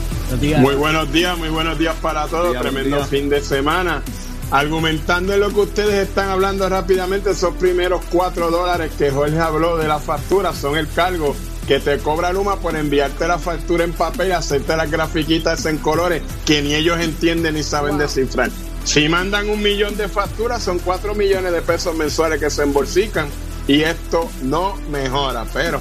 Muy 0.58 0.74
buenos 0.74 1.12
días, 1.12 1.38
muy 1.38 1.48
buenos 1.48 1.78
días 1.78 1.94
para 2.02 2.26
todos. 2.26 2.58
Tremendo 2.58 3.04
fin 3.04 3.28
de 3.28 3.40
semana. 3.40 4.02
Argumentando 4.50 5.34
en 5.34 5.40
lo 5.40 5.50
que 5.50 5.60
ustedes 5.60 6.08
están 6.08 6.30
hablando 6.30 6.66
rápidamente, 6.68 7.32
esos 7.32 7.54
primeros 7.56 8.02
cuatro 8.10 8.50
dólares 8.50 8.90
que 8.96 9.10
Jorge 9.10 9.38
habló 9.38 9.76
de 9.76 9.86
la 9.86 9.98
factura 9.98 10.54
son 10.54 10.76
el 10.76 10.88
cargo 10.88 11.36
que 11.68 11.80
te 11.80 11.98
cobra 11.98 12.32
Luma 12.32 12.56
por 12.56 12.74
enviarte 12.74 13.28
la 13.28 13.38
factura 13.38 13.84
en 13.84 13.92
papel 13.92 14.28
y 14.28 14.32
hacerte 14.32 14.74
las 14.74 14.90
grafiquitas 14.90 15.66
en 15.66 15.76
colores 15.76 16.22
que 16.46 16.62
ni 16.62 16.74
ellos 16.74 16.98
entienden 16.98 17.54
ni 17.54 17.62
saben 17.62 17.98
descifrar. 17.98 18.50
Si 18.84 19.06
mandan 19.06 19.50
un 19.50 19.62
millón 19.62 19.94
de 19.98 20.08
facturas, 20.08 20.62
son 20.62 20.78
cuatro 20.78 21.14
millones 21.14 21.52
de 21.52 21.60
pesos 21.60 21.94
mensuales 21.94 22.40
que 22.40 22.48
se 22.48 22.62
embolsican 22.62 23.28
y 23.66 23.82
esto 23.82 24.30
no 24.44 24.76
mejora, 24.90 25.44
pero 25.52 25.78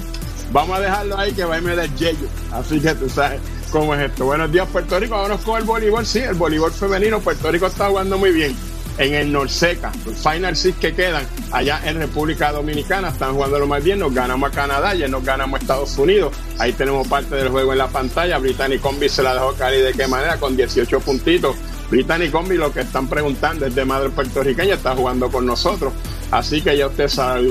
vamos 0.52 0.76
a 0.76 0.80
dejarlo 0.82 1.16
ahí 1.16 1.32
que 1.32 1.46
va 1.46 1.56
a 1.56 1.60
del 1.60 1.94
yello. 1.96 2.28
Así 2.52 2.80
que 2.80 2.94
tú 2.94 3.08
sabes 3.08 3.40
cómo 3.72 3.94
es 3.94 4.10
esto. 4.10 4.26
Buenos 4.26 4.52
días, 4.52 4.68
Puerto 4.70 5.00
Rico. 5.00 5.14
Vámonos 5.14 5.40
con 5.40 5.58
el 5.58 5.64
voleibol. 5.64 6.04
Sí, 6.04 6.18
el 6.18 6.34
voleibol 6.34 6.70
femenino. 6.70 7.18
Puerto 7.20 7.50
Rico 7.50 7.66
está 7.66 7.88
jugando 7.88 8.18
muy 8.18 8.32
bien 8.32 8.54
en 8.98 9.14
el 9.14 9.32
Norseca, 9.32 9.92
los 10.04 10.16
Final 10.16 10.56
Six 10.56 10.76
que 10.78 10.94
quedan 10.94 11.24
allá 11.52 11.80
en 11.84 11.98
República 11.98 12.52
Dominicana, 12.52 13.08
están 13.08 13.34
jugando 13.34 13.58
lo 13.58 13.66
más 13.66 13.82
bien, 13.82 13.98
nos 14.00 14.12
ganamos 14.12 14.50
a 14.50 14.54
Canadá, 14.54 14.94
ya 14.94 15.08
nos 15.08 15.24
ganamos 15.24 15.58
a 15.58 15.62
Estados 15.62 15.96
Unidos, 15.98 16.34
ahí 16.58 16.72
tenemos 16.72 17.06
parte 17.06 17.36
del 17.36 17.48
juego 17.48 17.72
en 17.72 17.78
la 17.78 17.88
pantalla, 17.88 18.38
Britannic 18.38 18.80
Combi 18.80 19.08
se 19.08 19.22
la 19.22 19.34
dejó 19.34 19.54
caer 19.54 19.84
de 19.84 19.92
qué 19.92 20.06
manera, 20.06 20.36
con 20.38 20.56
18 20.56 21.00
puntitos, 21.00 21.56
Britannic 21.90 22.30
Combi 22.30 22.56
lo 22.56 22.72
que 22.72 22.80
están 22.80 23.08
preguntando 23.08 23.66
es 23.66 23.74
de 23.74 23.84
madre 23.84 24.10
puertorriqueña, 24.10 24.74
está 24.74 24.94
jugando 24.94 25.30
con 25.30 25.46
nosotros, 25.46 25.92
así 26.30 26.60
que 26.60 26.76
ya 26.76 26.88
usted 26.88 27.08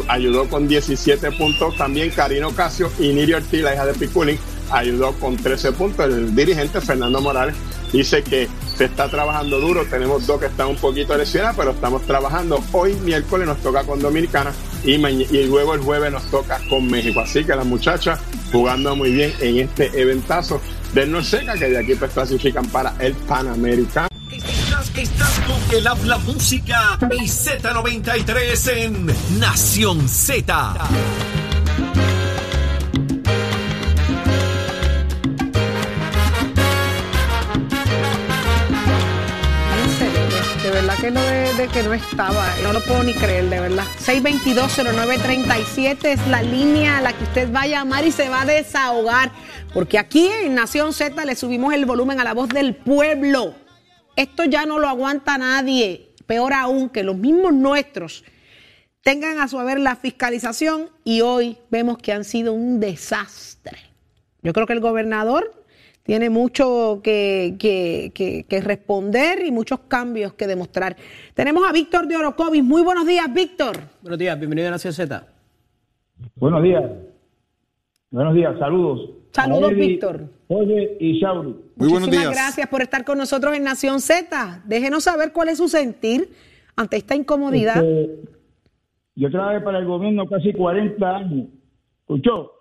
ayudó 0.08 0.48
con 0.50 0.68
17 0.68 1.32
puntos, 1.32 1.76
también. 1.78 2.12
Karino 2.12 2.52
Casio 2.52 2.92
y 3.00 3.10
Niri 3.10 3.34
Ortiz, 3.34 3.62
la 3.62 3.74
hija 3.74 3.86
de 3.86 3.94
Piculín, 3.94 4.38
ayudó 4.70 5.14
con 5.14 5.38
13 5.38 5.72
puntos, 5.72 6.06
el 6.06 6.36
dirigente 6.36 6.82
Fernando 6.82 7.22
Morales 7.22 7.56
dice 7.92 8.22
que 8.22 8.48
se 8.78 8.86
está 8.86 9.10
trabajando 9.10 9.60
duro. 9.60 9.86
Tenemos 9.86 10.28
dos 10.28 10.40
que 10.40 10.46
están 10.46 10.68
un 10.68 10.76
poquito 10.76 11.18
lesionados, 11.18 11.58
pero 11.58 11.72
estamos 11.72 12.04
trabajando. 12.04 12.64
Hoy, 12.72 12.94
miércoles, 13.04 13.48
nos 13.48 13.58
toca 13.58 13.84
con 13.84 14.00
Dominicana 14.00 14.54
y, 14.84 14.94
y 14.94 15.48
luego 15.48 15.74
el 15.74 15.82
jueves 15.82 16.12
nos 16.12 16.24
toca 16.30 16.60
con 16.70 16.88
México. 16.88 17.22
Así 17.22 17.44
que 17.44 17.56
las 17.56 17.66
muchachas 17.66 18.20
jugando 18.52 18.96
muy 18.96 19.12
bien 19.12 19.34
en 19.42 19.58
este 19.58 19.90
eventazo 20.00 20.62
del 20.94 21.12
Norseca, 21.12 21.56
que 21.56 21.70
de 21.70 21.80
aquí 21.80 21.96
pues 21.96 22.12
clasifican 22.12 22.66
para 22.68 22.94
el 23.00 23.14
Panamericano. 23.14 24.08
Estás, 24.96 25.40
con 25.42 25.78
el 25.78 25.86
habla 25.86 26.18
música 26.18 26.98
y 27.12 27.26
Z93 27.28 28.78
en 28.78 29.40
Nación 29.40 30.10
Z. 30.10 30.76
que 41.02 41.12
no 41.12 41.22
de, 41.22 41.68
que 41.72 41.84
no 41.84 41.94
estaba, 41.94 42.48
no 42.64 42.74
lo 42.74 42.82
puedo 42.82 43.04
ni 43.04 43.14
creer, 43.14 43.50
de 43.50 43.60
verdad. 43.60 43.84
622-0937 44.00 46.06
es 46.06 46.28
la 46.28 46.42
línea 46.42 46.98
a 46.98 47.02
la 47.02 47.14
que 47.14 47.24
usted 47.24 47.54
va 47.54 47.62
a 47.62 47.68
llamar 47.68 48.06
y 48.06 48.12
se 48.12 48.30
va 48.30 48.42
a 48.42 48.46
desahogar, 48.46 49.32
porque 49.74 50.00
aquí 50.00 50.28
en 50.28 50.56
Nación 50.56 50.94
Z 50.94 51.24
le 51.24 51.36
subimos 51.36 51.74
el 51.74 51.86
volumen 51.86 52.20
a 52.20 52.24
la 52.24 52.34
voz 52.34 52.50
del 52.50 52.76
pueblo. 52.76 53.54
Esto 54.16 54.46
ya 54.46 54.66
no 54.66 54.80
lo 54.80 54.88
aguanta 54.88 55.38
nadie, 55.38 56.16
peor 56.26 56.54
aún 56.54 56.90
que 56.90 57.04
los 57.04 57.16
mismos 57.16 57.54
nuestros 57.54 58.24
tengan 59.04 59.40
a 59.40 59.48
su 59.48 59.60
haber 59.60 59.80
la 59.80 59.96
fiscalización 59.96 60.90
y 61.04 61.22
hoy 61.22 61.60
vemos 61.70 62.00
que 62.00 62.12
han 62.12 62.24
sido 62.24 62.54
un 62.54 62.80
desastre. 62.80 63.78
Yo 64.42 64.52
creo 64.52 64.66
que 64.66 64.74
el 64.74 64.80
gobernador 64.80 65.64
tiene 66.08 66.30
mucho 66.30 67.02
que, 67.04 68.46
responder 68.64 69.46
y 69.46 69.52
muchos 69.52 69.82
cambios 69.90 70.34
que 70.34 70.48
demostrar. 70.48 70.96
Tenemos 71.34 71.68
a 71.68 71.74
Víctor 71.74 72.08
de 72.08 72.16
Orocovis. 72.16 72.64
Muy 72.64 72.82
buenos 72.82 73.06
días, 73.06 73.32
Víctor. 73.34 73.76
Buenos 74.02 74.18
días, 74.18 74.40
bienvenido 74.40 74.70
a 74.70 74.72
Nación 74.72 74.94
Z. 74.94 75.28
Buenos 76.38 76.64
días. 76.64 76.84
Buenos 78.10 78.34
días, 78.36 78.58
saludos. 78.58 79.10
Saludos, 79.34 79.76
Víctor. 79.76 80.30
Oye 80.48 80.96
y 80.98 81.20
Shauri. 81.20 81.58
Muy 81.76 81.90
buenos 81.90 82.10
días. 82.10 82.32
gracias 82.32 82.70
por 82.70 82.82
estar 82.82 83.04
con 83.04 83.18
nosotros 83.18 83.54
en 83.58 83.66
Nación 83.66 84.00
Z. 84.00 84.64
Déjenos 84.64 85.04
saber 85.04 85.34
cuál 85.34 85.50
es 85.50 85.58
su 85.58 85.68
sentir 85.68 86.30
ante 86.78 86.96
esta 86.96 87.18
incomodidad. 87.18 87.84
Este, 87.84 88.30
yo 89.16 89.30
trabajé 89.30 89.60
para 89.60 89.80
el 89.80 89.86
gobierno 89.86 90.26
casi 90.26 90.54
40 90.54 91.18
años. 91.18 91.50
¿Escuchó? 92.00 92.54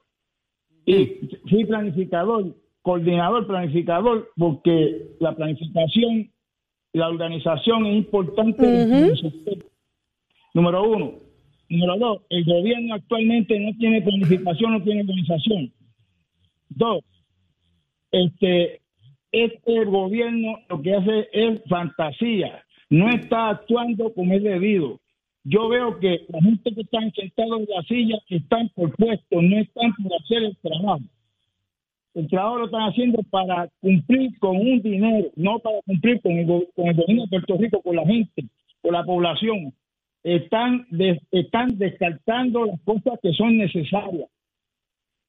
Y 0.85 1.31
fui 1.49 1.65
planificador 1.65 2.65
coordinador, 2.87 3.49
planificador, 3.49 4.31
porque 4.37 5.09
la 5.18 5.35
planificación 5.35 6.31
y 6.92 6.99
la 6.99 7.09
organización 7.09 7.85
es 7.85 7.96
importante. 7.96 9.12
Número 10.55 10.88
uno. 10.88 11.14
Número 11.68 11.99
dos, 11.99 12.22
el 12.31 12.44
gobierno 12.44 12.94
actualmente 12.94 13.59
no 13.59 13.77
tiene 13.77 14.03
planificación, 14.03 14.70
no 14.70 14.83
tiene 14.85 15.01
organización. 15.01 15.72
Dos, 16.68 17.03
este, 18.12 18.81
este 19.33 19.85
gobierno 19.87 20.61
lo 20.68 20.81
que 20.81 20.94
hace 20.94 21.29
es 21.33 21.61
fantasía, 21.68 22.62
no 22.88 23.11
está 23.11 23.49
actuando 23.49 24.14
como 24.14 24.33
es 24.33 24.44
debido. 24.44 25.01
Yo 25.42 25.68
veo 25.68 25.99
que 25.99 26.25
la 26.29 26.40
gente 26.40 26.72
que 26.72 26.83
están 26.83 27.11
sentados 27.14 27.62
en 27.62 27.66
la 27.68 27.83
silla 27.83 28.18
están 28.29 28.68
por 28.77 28.94
puesto, 28.94 29.42
no 29.42 29.59
están 29.59 29.92
por 30.01 30.12
hacer 30.20 30.44
el 30.44 30.57
trabajo 30.59 31.03
el 32.16 32.29
trabajo 32.29 32.59
lo 32.61 32.64
están 32.64 32.88
haciendo 32.88 33.22
para 33.24 33.68
cumplir 33.81 34.38
con 34.38 34.57
un 34.57 34.81
dinero, 34.81 35.29
no 35.37 35.59
para 35.59 35.83
cumplir 35.83 36.20
con 36.22 36.33
el, 36.33 36.46
con 36.74 36.87
el 36.88 36.96
gobierno 36.96 37.22
de 37.24 37.29
Puerto 37.29 37.59
Rico, 37.59 37.83
con 37.83 37.94
la 37.94 38.07
gente, 38.07 38.44
con 38.81 38.92
la 38.94 39.05
población. 39.05 39.74
Están, 40.22 40.87
están 41.31 41.76
descartando 41.76 42.64
las 42.64 42.81
cosas 42.83 43.20
que 43.22 43.33
son 43.35 43.59
necesarias 43.59 44.31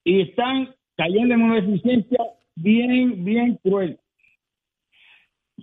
y 0.05 0.21
están 0.21 0.69
cayendo 0.95 1.35
en 1.35 1.41
una 1.41 1.59
eficiencia 1.59 2.19
bien, 2.55 3.25
bien 3.25 3.59
cruel. 3.61 3.99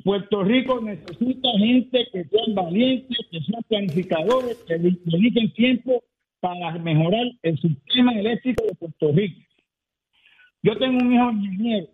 Puerto 0.05 0.45
Rico 0.45 0.79
necesita 0.83 1.49
gente 1.57 2.07
que 2.13 2.25
sean 2.25 2.55
valientes, 2.55 3.17
que 3.31 3.41
sean 3.41 3.63
planificadores, 3.67 4.63
que 4.69 4.79
dediquen 4.79 5.51
tiempo 5.55 6.03
para 6.41 6.73
mejorar 6.79 7.25
el 7.43 7.59
sistema 7.59 8.13
eléctrico 8.13 8.63
de 8.67 8.75
Puerto 8.75 9.13
Rico. 9.13 9.41
Yo 10.65 10.75
tengo 10.79 10.99
un 10.99 11.13
hijo 11.13 11.31
ingeniero. 11.31 11.89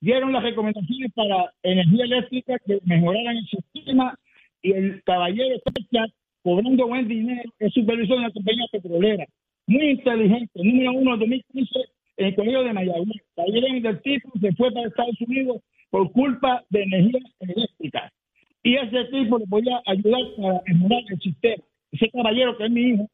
Dieron 0.00 0.32
las 0.32 0.42
recomendaciones 0.42 1.12
para 1.14 1.52
energía 1.62 2.04
eléctrica 2.04 2.58
que 2.66 2.80
mejoraran 2.84 3.36
el 3.36 3.46
sistema 3.46 4.18
y 4.60 4.72
el 4.72 5.02
caballero 5.04 5.54
está 5.54 6.06
cobrando 6.42 6.88
buen 6.88 7.06
dinero, 7.06 7.48
es 7.60 7.72
supervisor 7.72 8.16
de 8.16 8.24
una 8.24 8.32
compañía 8.32 8.64
petrolera. 8.72 9.24
Muy 9.68 9.90
inteligente, 9.90 10.64
número 10.64 10.92
uno 10.94 11.14
en 11.14 11.20
2015 11.20 11.78
en 12.16 12.26
el 12.26 12.34
colegio 12.34 12.64
de 12.64 12.72
Mayagüez. 12.72 13.22
Caballero 13.36 13.80
del 13.80 14.02
tipo 14.02 14.32
se 14.40 14.52
fue 14.54 14.72
para 14.72 14.88
Estados 14.88 15.20
Unidos 15.20 15.62
por 15.90 16.10
culpa 16.10 16.64
de 16.70 16.82
energía 16.82 17.20
eléctrica. 17.38 18.12
Y 18.64 18.74
ese 18.74 19.04
tipo 19.12 19.38
le 19.38 19.46
podía 19.46 19.80
ayudar 19.86 20.22
para 20.36 20.60
mejorar 20.66 21.02
el 21.08 21.20
sistema. 21.20 21.62
Ese 21.92 22.10
caballero 22.10 22.58
que 22.58 22.64
es 22.64 22.70
mi 22.70 22.80
hijo, 22.80 23.08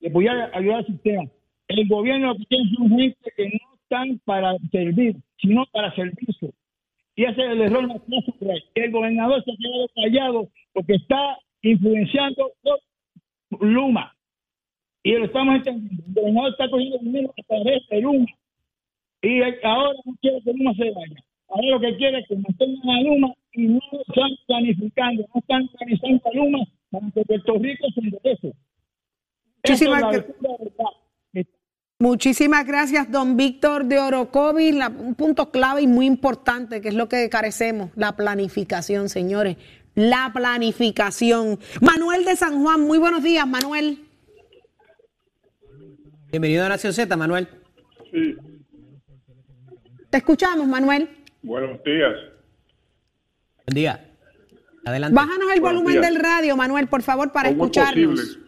le 0.00 0.10
podía 0.10 0.50
ayudar 0.54 0.78
al 0.78 0.86
sistema. 0.86 1.24
El 1.68 1.88
gobierno 1.88 2.34
tiene 2.48 2.70
un 2.78 2.98
gente 2.98 3.30
que 3.36 3.44
no 3.48 3.73
están 3.94 4.18
para 4.24 4.56
servir, 4.70 5.16
sino 5.40 5.64
para 5.72 5.94
servicio. 5.94 6.50
Y 7.16 7.24
ese 7.24 7.42
es 7.42 7.50
el 7.50 7.62
error 7.62 7.86
más 7.86 8.00
El 8.74 8.90
gobernador 8.90 9.42
se 9.44 9.52
ha 9.52 9.56
quedado 9.56 9.88
callado 9.94 10.48
porque 10.72 10.94
está 10.94 11.38
influenciando 11.62 12.52
por 12.62 13.64
Luma. 13.64 14.12
Y 15.02 15.12
lo 15.12 15.26
estamos 15.26 15.56
entendiendo. 15.56 16.02
El 16.06 16.14
gobernador 16.14 16.50
está 16.50 16.68
cogiendo 16.70 16.98
dinero 16.98 17.32
a 17.38 17.42
través 17.42 17.88
de 17.88 18.00
Luma. 18.00 18.26
Y 19.22 19.42
ahora 19.62 19.98
no 20.04 20.14
quiere 20.20 20.42
que 20.42 20.52
Luma 20.52 20.74
se 20.74 20.90
vaya. 20.90 21.24
Ahora 21.48 21.68
lo 21.68 21.80
que 21.80 21.96
quiere 21.96 22.18
es 22.18 22.28
que 22.28 22.36
mantengan 22.36 22.90
a 22.90 23.00
Luma 23.02 23.34
y 23.52 23.62
no 23.66 23.80
están 24.08 24.30
planificando, 24.46 25.24
no 25.32 25.40
están 25.40 25.68
organizando 25.72 26.22
a 26.24 26.34
Luma 26.34 26.58
para 26.90 27.10
que 27.12 27.24
Puerto 27.24 27.58
Rico 27.58 27.86
se 27.94 28.00
enderece. 28.00 28.52
Muchísimas, 29.62 30.02
Muchísimas 32.04 32.66
gracias, 32.66 33.10
don 33.10 33.34
Víctor 33.34 33.86
de 33.86 33.98
Orocovi. 33.98 34.78
un 34.78 35.14
punto 35.14 35.50
clave 35.50 35.80
y 35.80 35.86
muy 35.86 36.04
importante, 36.04 36.82
que 36.82 36.88
es 36.88 36.94
lo 36.94 37.08
que 37.08 37.30
carecemos, 37.30 37.92
la 37.96 38.14
planificación, 38.14 39.08
señores. 39.08 39.56
La 39.94 40.30
planificación. 40.34 41.58
Manuel 41.80 42.26
de 42.26 42.36
San 42.36 42.62
Juan, 42.62 42.82
muy 42.82 42.98
buenos 42.98 43.22
días, 43.22 43.48
Manuel. 43.48 44.00
Bienvenido 46.30 46.66
a 46.66 46.68
Nación 46.68 46.92
Z, 46.92 47.16
Manuel. 47.16 47.48
Sí. 48.12 48.36
Te 50.10 50.18
escuchamos, 50.18 50.66
Manuel. 50.66 51.08
Buenos 51.40 51.82
días. 51.84 52.12
Buen 53.66 53.76
día. 53.76 54.10
Adelante. 54.84 55.14
Bájanos 55.14 55.50
el 55.54 55.60
volumen 55.62 56.02
del 56.02 56.16
radio, 56.16 56.54
Manuel, 56.54 56.86
por 56.86 57.00
favor, 57.00 57.32
para 57.32 57.48
escucharnos. 57.48 58.38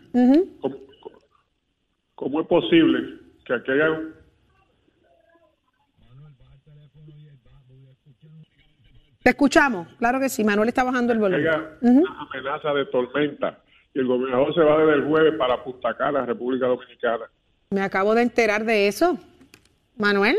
¿Cómo, 2.17 2.43
es 2.43 2.47
posible 2.49 3.16
que 3.47 3.55
aquí 3.55 3.70
haya 3.70 4.01
Te 9.22 9.30
escuchamos, 9.30 9.88
claro 9.99 10.20
que 10.20 10.28
sí. 10.28 10.44
Manuel 10.44 10.68
está 10.68 10.84
bajando 10.84 11.12
el 11.12 11.18
volumen. 11.18 11.49
una 11.80 12.20
amenaza 12.20 12.72
de 12.74 12.86
tormenta 12.86 13.59
y 13.92 13.99
el 13.99 14.07
gobernador 14.07 14.55
se 14.55 14.61
va 14.61 14.78
desde 14.78 14.94
el 14.94 15.05
jueves 15.05 15.34
para 15.36 15.64
Punta 15.64 15.94
Cana, 15.94 16.24
República 16.24 16.66
Dominicana. 16.66 17.24
Me 17.70 17.80
acabo 17.80 18.14
de 18.14 18.22
enterar 18.22 18.64
de 18.64 18.86
eso, 18.86 19.18
Manuel. 19.97 20.36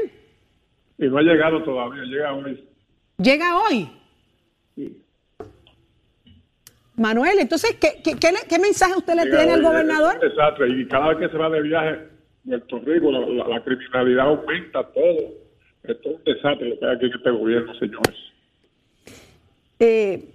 Y 0.98 1.08
no 1.08 1.18
ha 1.18 1.22
llegado 1.22 1.62
todavía, 1.64 2.04
llega 2.04 2.34
hoy. 2.34 2.66
¿Llega 3.18 3.58
hoy? 3.58 3.90
Sí. 4.76 5.04
Manuel, 6.96 7.40
entonces, 7.40 7.76
¿qué, 7.76 8.02
qué, 8.02 8.60
mensaje 8.60 8.94
usted 8.96 9.16
le 9.16 9.30
tiene 9.30 9.54
al 9.54 9.64
gobernador? 9.64 10.18
Exacto, 10.24 10.66
y 10.66 10.88
cada 10.88 11.10
vez 11.10 11.18
que 11.18 11.30
se 11.30 11.38
va 11.38 11.50
de 11.50 11.62
viaje, 11.62 12.17
Puerto 12.48 12.80
Rico, 12.80 13.12
la, 13.12 13.64
criminalidad 13.64 14.28
aumenta 14.28 14.84
todo. 14.94 15.48
Esto 15.84 16.10
es 16.10 16.16
un 16.16 16.24
desastre 16.24 16.70
lo 16.70 16.80
que 16.80 16.86
hay 16.86 16.96
aquí 16.96 17.06
en 17.06 17.14
este 17.14 17.30
gobierno, 17.30 17.74
señores. 17.76 18.16
Eh, 19.80 20.34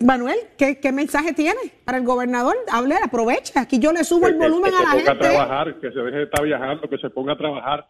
Manuel, 0.00 0.36
¿qué, 0.58 0.92
mensaje 0.92 1.32
tiene 1.32 1.60
para 1.84 1.98
el 1.98 2.04
gobernador? 2.04 2.56
Hable, 2.70 2.96
aprovecha. 3.02 3.60
Aquí 3.60 3.78
yo 3.78 3.92
le 3.92 4.04
subo 4.04 4.26
el 4.26 4.34
volumen 4.34 4.72
a 4.74 4.82
la 4.82 4.90
gente. 4.90 5.04
Que 5.04 5.10
se 5.10 5.14
ponga 5.14 5.28
a 5.28 5.30
trabajar, 5.30 5.80
que 5.80 5.92
se 5.92 5.98
deje 5.98 6.16
de 6.16 6.22
estar 6.24 6.44
viajando, 6.44 6.88
que 6.88 6.98
se 6.98 7.10
ponga 7.10 7.32
a 7.32 7.36
trabajar. 7.36 7.88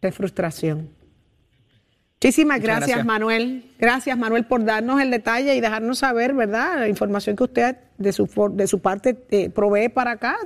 De 0.00 0.12
frustración. 0.12 0.90
Muchísimas 2.14 2.60
gracias, 2.60 3.04
Manuel. 3.04 3.70
Gracias, 3.78 4.16
Manuel, 4.16 4.46
por 4.46 4.64
darnos 4.64 5.00
el 5.00 5.10
detalle 5.10 5.54
y 5.54 5.60
dejarnos 5.60 5.98
saber, 5.98 6.32
¿verdad? 6.32 6.80
La 6.80 6.88
información 6.88 7.36
que 7.36 7.44
usted 7.44 7.76
de 7.98 8.12
su, 8.12 8.26
de 8.54 8.66
su 8.66 8.80
parte 8.80 9.26
eh, 9.30 9.50
provee 9.50 9.90
para 9.90 10.12
acá. 10.12 10.36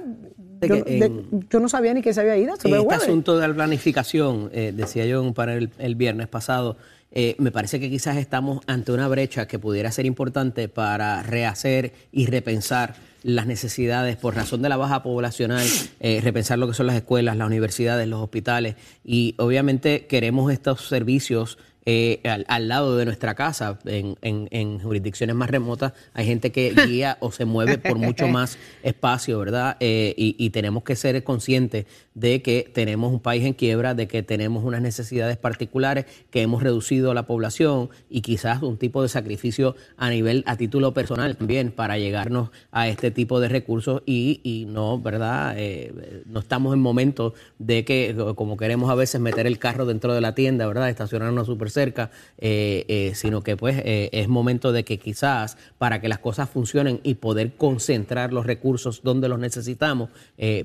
Yo, 0.60 1.60
no 1.60 1.68
sabía 1.68 1.94
ni 1.94 2.02
que 2.02 2.12
se 2.12 2.20
había 2.20 2.36
ido. 2.36 2.54
este 2.54 2.94
asunto 2.94 3.38
de 3.38 3.48
la 3.48 3.54
planificación, 3.54 4.50
eh, 4.52 4.72
decía 4.74 5.06
yo 5.06 5.32
para 5.32 5.54
el, 5.54 5.70
el 5.78 5.94
viernes 5.94 6.28
pasado, 6.28 6.76
eh, 7.12 7.34
me 7.38 7.50
parece 7.50 7.80
que 7.80 7.90
quizás 7.90 8.16
estamos 8.18 8.60
ante 8.66 8.92
una 8.92 9.08
brecha 9.08 9.48
que 9.48 9.58
pudiera 9.58 9.90
ser 9.90 10.06
importante 10.06 10.68
para 10.68 11.22
rehacer 11.22 11.92
y 12.12 12.26
repensar 12.26 12.94
las 13.22 13.46
necesidades 13.46 14.16
por 14.16 14.34
razón 14.34 14.62
de 14.62 14.68
la 14.68 14.76
baja 14.76 15.02
poblacional, 15.02 15.66
eh, 15.98 16.20
repensar 16.22 16.58
lo 16.58 16.68
que 16.68 16.74
son 16.74 16.86
las 16.86 16.96
escuelas, 16.96 17.36
las 17.36 17.46
universidades, 17.46 18.06
los 18.08 18.20
hospitales 18.20 18.76
y 19.04 19.34
obviamente 19.38 20.06
queremos 20.06 20.52
estos 20.52 20.86
servicios 20.86 21.58
eh, 21.86 22.20
al, 22.46 22.68
lado 22.68 22.96
de 22.96 23.04
nuestra 23.04 23.34
casa, 23.34 23.78
en, 23.86 24.16
en, 24.22 24.78
jurisdicciones 24.80 25.34
más 25.34 25.50
remotas, 25.50 25.92
hay 26.12 26.26
gente 26.26 26.52
que 26.52 26.74
guía 26.86 27.16
o 27.20 27.32
se 27.32 27.44
mueve 27.44 27.78
por 27.78 27.96
mucho 27.96 28.28
más 28.28 28.58
espacio, 28.82 29.38
¿verdad? 29.38 29.76
Eh, 29.80 30.14
y, 30.16 30.50
tenemos 30.50 30.82
que 30.82 30.96
ser 30.96 31.22
conscientes 31.24 31.86
de 32.14 32.42
que 32.42 32.68
tenemos 32.72 33.12
un 33.12 33.20
país 33.20 33.44
en 33.44 33.54
quiebra, 33.54 33.94
de 33.94 34.08
que 34.08 34.22
tenemos 34.22 34.64
unas 34.64 34.82
necesidades 34.82 35.36
particulares, 35.36 36.06
que 36.30 36.42
hemos 36.42 36.62
reducido 36.62 37.14
la 37.14 37.26
población 37.26 37.88
y 38.10 38.20
quizás 38.20 38.62
un 38.62 38.76
tipo 38.76 39.00
de 39.02 39.08
sacrificio 39.08 39.76
a 39.96 40.10
nivel, 40.10 40.42
a 40.46 40.56
título 40.56 40.92
personal 40.92 41.36
también, 41.36 41.70
para 41.70 41.98
llegarnos 41.98 42.50
a 42.72 42.88
este 42.88 43.10
tipo 43.10 43.40
de 43.40 43.48
recursos 43.48 44.02
y, 44.06 44.40
y 44.42 44.66
no, 44.66 45.00
¿verdad? 45.00 45.54
Eh, 45.56 46.22
no 46.26 46.40
estamos 46.40 46.74
en 46.74 46.80
momentos 46.80 47.32
de 47.58 47.84
que, 47.84 48.14
como 48.34 48.56
queremos 48.56 48.90
a 48.90 48.94
veces, 48.94 49.20
meter 49.20 49.46
el 49.46 49.58
carro 49.58 49.86
dentro 49.86 50.14
de 50.14 50.20
la 50.20 50.34
tienda, 50.34 50.66
¿verdad? 50.66 50.90
Estacionarnos 50.90 51.48
súper 51.70 51.80
cerca, 51.80 52.10
eh, 52.38 52.84
eh, 52.88 53.12
sino 53.14 53.42
que 53.42 53.56
pues 53.56 53.80
eh, 53.84 54.10
es 54.12 54.28
momento 54.28 54.72
de 54.72 54.84
que 54.84 54.98
quizás 54.98 55.56
para 55.78 56.00
que 56.00 56.08
las 56.08 56.18
cosas 56.18 56.48
funcionen 56.48 57.00
y 57.02 57.14
poder 57.14 57.52
concentrar 57.56 58.32
los 58.32 58.46
recursos 58.46 59.02
donde 59.02 59.28
los 59.28 59.38
necesitamos, 59.38 60.10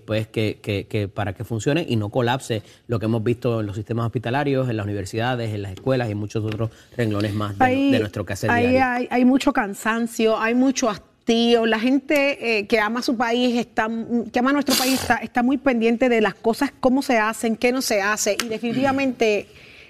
pues 0.05 0.27
que, 0.27 0.59
que, 0.61 1.07
para 1.07 1.33
que 1.33 1.43
funcione 1.43 1.85
y 1.87 1.95
no 1.95 2.09
colapse 2.09 2.63
lo 2.87 2.99
que 2.99 3.05
hemos 3.05 3.23
visto 3.23 3.61
en 3.61 3.67
los 3.67 3.75
sistemas 3.75 4.05
hospitalarios, 4.05 4.69
en 4.69 4.77
las 4.77 4.85
universidades, 4.85 5.53
en 5.53 5.61
las 5.61 5.71
escuelas 5.73 6.09
y 6.09 6.15
muchos 6.15 6.43
otros 6.43 6.69
renglones 6.95 7.33
más 7.33 7.57
de, 7.57 7.99
nuestro 7.99 8.25
quehacer 8.25 8.51
hay, 8.51 8.77
hay, 8.77 9.07
hay, 9.09 9.25
mucho 9.25 9.53
cansancio, 9.53 10.37
hay 10.39 10.55
mucho 10.55 10.89
hastío, 10.89 11.65
la 11.65 11.79
gente 11.79 12.65
que 12.67 12.79
ama 12.79 13.01
su 13.01 13.15
país, 13.15 13.57
está, 13.57 13.89
que 14.31 14.39
ama 14.39 14.53
nuestro 14.53 14.75
país, 14.75 15.01
está, 15.01 15.15
está 15.17 15.43
muy 15.43 15.57
pendiente 15.57 16.09
de 16.09 16.21
las 16.21 16.35
cosas, 16.35 16.71
cómo 16.79 17.01
se 17.01 17.17
hacen, 17.17 17.55
qué 17.55 17.71
no 17.71 17.81
se 17.81 18.01
hace. 18.01 18.37
Y 18.43 18.47
definitivamente 18.47 19.47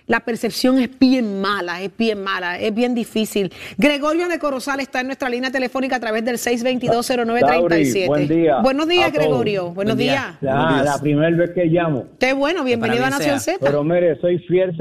la 0.08 0.20
percepción 0.20 0.78
es 0.80 0.98
bien 1.00 1.42
mala, 1.42 1.82
es 1.82 1.96
bien 1.98 2.22
mala, 2.24 2.60
es 2.60 2.74
bien 2.74 2.94
difícil. 2.94 3.52
Gregorio 3.78 4.28
de 4.28 4.40
Corozal 4.40 4.80
está 4.80 5.02
en 5.02 5.08
nuestra 5.08 5.30
línea 5.30 5.52
telefónica 5.52 5.96
a 5.96 6.00
través 6.00 6.24
del 6.24 6.36
622-0937. 6.36 8.08
Buen 8.08 8.28
día. 8.28 8.60
Buenos 8.62 8.88
días, 8.88 9.12
Gregorio. 9.12 9.72
Buenos 9.72 9.98
días. 9.98 10.38
la 10.42 10.98
primera 11.02 11.36
vez 11.36 11.52
que 11.52 11.66
llamo. 11.66 12.06
Qué 12.20 12.34
bueno, 12.34 12.64
bienvenido 12.64 13.06
a 13.06 13.10
Nación 13.10 13.40
Z. 13.40 13.58
Pero 13.62 13.84
mire, 13.84 14.20
soy 14.22 14.38
fiel 14.40 14.76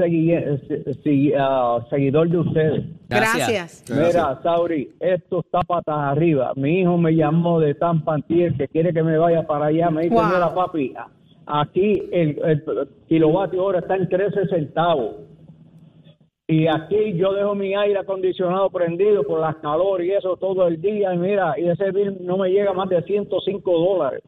ah, 1.39 1.85
seguidor 1.89 2.29
de 2.29 2.37
ustedes. 2.37 2.85
Gracias. 3.09 3.83
Mira, 3.89 4.39
Sauri, 4.43 4.91
esto 4.99 5.41
está 5.41 5.61
patas 5.61 5.95
arriba. 5.97 6.51
Mi 6.55 6.81
hijo 6.81 6.97
me 6.97 7.15
llamó 7.15 7.59
de 7.59 7.73
Tampa 7.75 8.15
que 8.27 8.67
quiere 8.71 8.93
que 8.93 9.03
me 9.03 9.17
vaya 9.17 9.45
para 9.45 9.67
allá. 9.67 9.89
Me 9.89 10.03
dice, 10.03 10.15
mira, 10.15 10.53
papi, 10.53 10.93
Aquí 11.47 12.01
el, 12.11 12.63
kilovatio 13.07 13.63
hora 13.63 13.79
está 13.79 13.95
en 13.95 14.09
13 14.09 14.47
centavos. 14.47 15.17
Y 16.47 16.67
aquí 16.67 17.13
yo 17.13 17.33
dejo 17.33 17.55
mi 17.55 17.73
aire 17.73 17.99
acondicionado 17.99 18.69
prendido 18.69 19.23
por 19.23 19.39
las 19.39 19.55
calor 19.57 20.03
y 20.03 20.11
eso 20.11 20.37
todo 20.37 20.67
el 20.67 20.79
día. 20.79 21.13
Y 21.13 21.17
mira, 21.17 21.55
y 21.57 21.67
ese 21.67 21.91
bill 21.91 22.17
no 22.21 22.37
me 22.37 22.49
llega 22.49 22.73
más 22.73 22.89
de 22.89 23.01
105 23.01 23.71
dólares. 23.71 24.21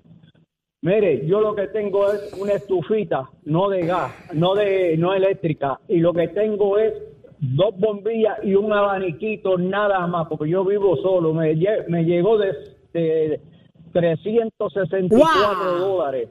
Mire, 0.82 1.26
yo 1.28 1.41
lo 1.41 1.55
que 1.55 1.68
tengo 1.68 2.11
es 2.11 2.34
una 2.39 2.53
estufita, 2.53 3.30
no 3.45 3.68
de 3.68 3.86
gas, 3.86 4.13
no 4.34 4.53
de 4.53 4.95
no 4.97 5.13
eléctrica, 5.13 5.80
y 5.88 5.97
lo 5.97 6.13
que 6.13 6.28
tengo 6.28 6.78
es 6.78 6.93
dos 7.39 7.76
bombillas 7.78 8.38
y 8.43 8.53
un 8.53 8.72
abaniquito 8.72 9.57
nada 9.57 10.05
más, 10.07 10.28
porque 10.28 10.49
yo 10.49 10.63
vivo 10.63 10.95
solo. 10.97 11.34
Me, 11.34 11.55
me 11.88 12.05
llegó 12.05 12.38
de, 12.38 12.53
de 12.93 13.41
364 13.91 15.80
dólares. 15.80 16.30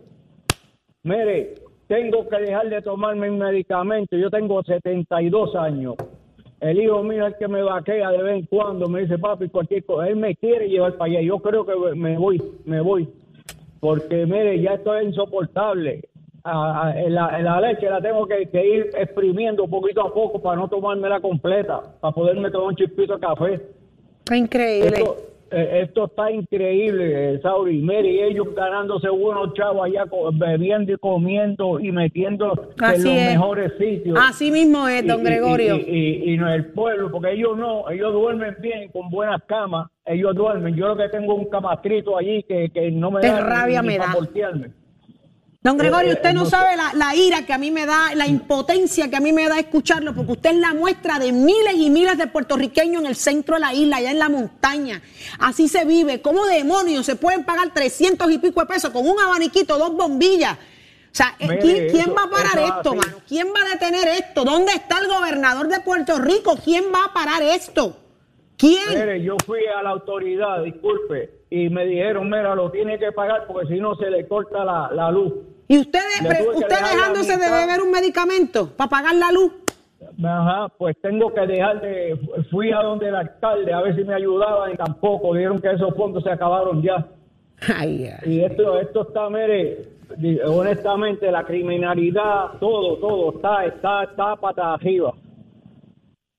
Mire, 1.07 1.55
tengo 1.87 2.29
que 2.29 2.37
dejar 2.37 2.69
de 2.69 2.83
tomarme 2.83 3.31
un 3.31 3.39
medicamento. 3.39 4.17
Yo 4.17 4.29
tengo 4.29 4.61
72 4.65 5.55
años. 5.55 5.95
El 6.59 6.83
hijo 6.83 7.01
mío 7.05 7.25
es 7.25 7.35
el 7.35 7.39
que 7.39 7.47
me 7.47 7.63
vaquea 7.63 8.11
de 8.11 8.23
vez 8.25 8.41
en 8.41 8.47
cuando. 8.47 8.89
Me 8.89 9.03
dice, 9.03 9.17
papi, 9.17 9.49
cualquier 9.49 9.85
cosa. 9.85 10.09
Él 10.09 10.17
me 10.17 10.35
quiere 10.35 10.69
llevar 10.69 10.95
para 10.95 11.13
allá. 11.13 11.21
Yo 11.21 11.39
creo 11.39 11.65
que 11.65 11.77
me 11.95 12.19
voy, 12.19 12.43
me 12.65 12.81
voy. 12.81 13.09
Porque, 13.79 14.27
mire, 14.27 14.61
ya 14.61 14.73
esto 14.73 14.97
es 14.97 15.07
insoportable. 15.07 16.09
la, 16.43 17.61
leche 17.61 17.89
la 17.89 18.01
tengo 18.01 18.27
que, 18.27 18.43
ir 18.53 18.91
exprimiendo 18.99 19.69
poquito 19.69 20.01
a 20.01 20.13
poco 20.13 20.43
para 20.43 20.57
no 20.57 20.67
tomármela 20.67 21.21
completa, 21.21 21.83
para 22.01 22.13
poderme 22.13 22.51
tomar 22.51 22.71
un 22.71 22.75
chispito 22.75 23.15
de 23.15 23.21
café. 23.21 23.61
Increíble. 24.33 25.05
Eh, 25.51 25.83
esto 25.85 26.07
está 26.07 26.31
increíble, 26.31 27.41
Sauri. 27.41 27.79
y 27.79 28.21
ellos 28.21 28.49
ganándose 28.55 29.09
buenos 29.09 29.55
chavos 29.55 29.87
allá, 29.87 30.05
bebiendo 30.33 30.93
y 30.93 30.97
comiendo 30.97 31.79
y 31.79 31.93
metiendo 31.93 32.71
en 32.81 33.05
los 33.05 33.05
mejores 33.05 33.73
sitios. 33.79 34.19
Así 34.21 34.51
mismo 34.51 34.89
es, 34.89 35.07
don 35.07 35.23
Gregorio. 35.23 35.77
Y, 35.77 36.33
y, 36.33 36.37
no 36.37 36.53
el 36.53 36.67
pueblo, 36.67 37.13
porque 37.13 37.33
ellos 37.33 37.57
no, 37.57 37.89
ellos 37.91 38.13
duermen 38.13 38.57
bien, 38.61 38.91
con 38.91 39.09
buenas 39.09 39.41
camas, 39.47 39.89
ellos 40.05 40.35
duermen. 40.35 40.75
Yo 40.75 40.89
lo 40.89 40.97
que 40.97 41.09
tengo 41.11 41.35
un 41.35 41.49
camastrito 41.49 42.17
allí 42.19 42.43
que, 42.43 42.71
que 42.71 42.91
no 42.91 43.11
me 43.11 43.21
da 43.21 43.41
rabia 43.41 43.83
me 43.83 43.99
da. 43.99 44.15
Don 45.67 45.77
Gregorio, 45.77 46.13
usted 46.13 46.33
no 46.33 46.47
sabe 46.47 46.77
la, 46.77 47.17
ira 47.17 47.45
que 47.45 47.53
a 47.53 47.59
mí 47.59 47.73
me 47.73 47.87
da, 47.87 48.15
la 48.15 48.29
impotencia 48.29 49.11
que 49.11 49.17
a 49.17 49.21
mí 49.21 49.33
me 49.33 49.49
da 49.49 49.59
escucharlo, 49.59 50.15
porque 50.15 50.31
usted 50.31 50.51
es 50.51 50.59
la 50.59 50.75
muestra 50.75 51.19
de 51.19 51.33
miles 51.33 51.75
y 51.75 51.91
miles 51.91 52.17
de 52.19 52.29
puertorriqueños 52.29 53.03
en 53.03 53.09
el 53.09 53.17
centro 53.17 53.57
de 53.57 53.63
la 53.63 53.75
isla, 53.75 53.97
allá 53.97 54.13
en 54.13 54.21
la 54.21 54.29
montaña. 54.29 55.03
Así 55.41 55.67
se 55.67 55.85
vive. 55.85 56.23
¿Cómo 56.23 56.47
demonios 56.47 57.05
se 57.05 57.17
pueden 57.17 57.43
pagar 57.43 57.75
300 57.75 58.31
y 58.31 58.39
pico 58.39 58.61
de 58.61 58.67
pesos 58.67 58.91
con 58.91 59.09
un 59.09 59.19
abaniquito, 59.19 59.77
dos 59.77 59.93
bombillas? 59.97 60.53
O 60.55 60.59
sea, 61.11 61.35
eh, 61.41 61.49
Mire, 61.49 61.89
¿quién, 61.89 62.15
va 62.17 62.23
a 62.27 62.31
parar 62.31 62.59
esto, 62.59 62.91
así. 62.91 62.99
mano? 62.99 63.17
¿Quién 63.27 63.49
va 63.49 63.67
a 63.67 63.71
detener 63.71 64.07
esto? 64.07 64.45
¿Dónde 64.45 64.71
está 64.71 65.01
el 65.01 65.09
gobernador 65.09 65.67
de 65.67 65.81
Puerto 65.81 66.21
Rico? 66.21 66.57
¿Quién 66.65 66.85
va 66.95 67.07
a 67.07 67.13
parar 67.13 67.43
esto? 67.43 67.97
¿Quién? 68.57 68.89
Mire, 68.91 69.21
yo 69.21 69.35
fui 69.45 69.63
a 69.67 69.83
la 69.83 69.91
autoridad, 69.91 70.63
disculpe, 70.63 71.41
y 71.51 71.69
me 71.71 71.87
dijeron, 71.87 72.31
mira, 72.31 72.55
lo 72.55 72.71
tiene 72.71 73.01
que 73.01 73.11
pagar 73.11 73.49
porque 73.49 73.67
si 73.67 73.81
no 73.81 73.97
se 73.97 74.11
le 74.11 74.29
corta 74.29 74.65
la, 74.65 74.91
la 74.93 75.11
luz. 75.11 75.33
¿Y 75.69 75.79
ustedes, 75.79 76.21
usted 76.55 76.69
dejándose 76.69 77.37
de 77.37 77.51
beber 77.51 77.83
un 77.83 77.91
medicamento 77.91 78.69
para 78.77 78.89
pagar 78.91 79.15
la 79.17 79.33
luz? 79.33 79.53
Ajá, 80.25 80.69
pues 80.79 80.97
tengo 81.01 81.33
que 81.33 81.41
dejar 81.47 81.81
de... 81.81 82.19
Fui 82.51 82.71
a 82.71 82.79
donde 82.79 83.09
el 83.09 83.17
alcalde 83.17 83.73
a 83.73 83.81
ver 83.81 83.97
si 83.97 84.05
me 84.05 84.15
ayudaban 84.15 84.73
y 84.73 84.77
tampoco. 84.77 85.35
Dijeron 85.35 85.59
que 85.61 85.73
esos 85.73 85.95
fondos 85.95 86.23
se 86.23 86.31
acabaron 86.31 86.83
ya. 86.83 87.07
Ay, 87.77 88.07
ay. 88.07 88.33
Y 88.33 88.45
esto, 88.45 88.79
esto 88.79 89.03
está, 89.09 89.29
mire, 89.29 89.89
honestamente, 90.47 91.31
la 91.31 91.45
criminalidad, 91.45 92.53
todo, 92.61 92.97
todo, 92.99 93.37
está, 93.37 93.65
está, 93.65 94.05
está 94.05 94.37
pata 94.37 94.75
arriba. 94.75 95.13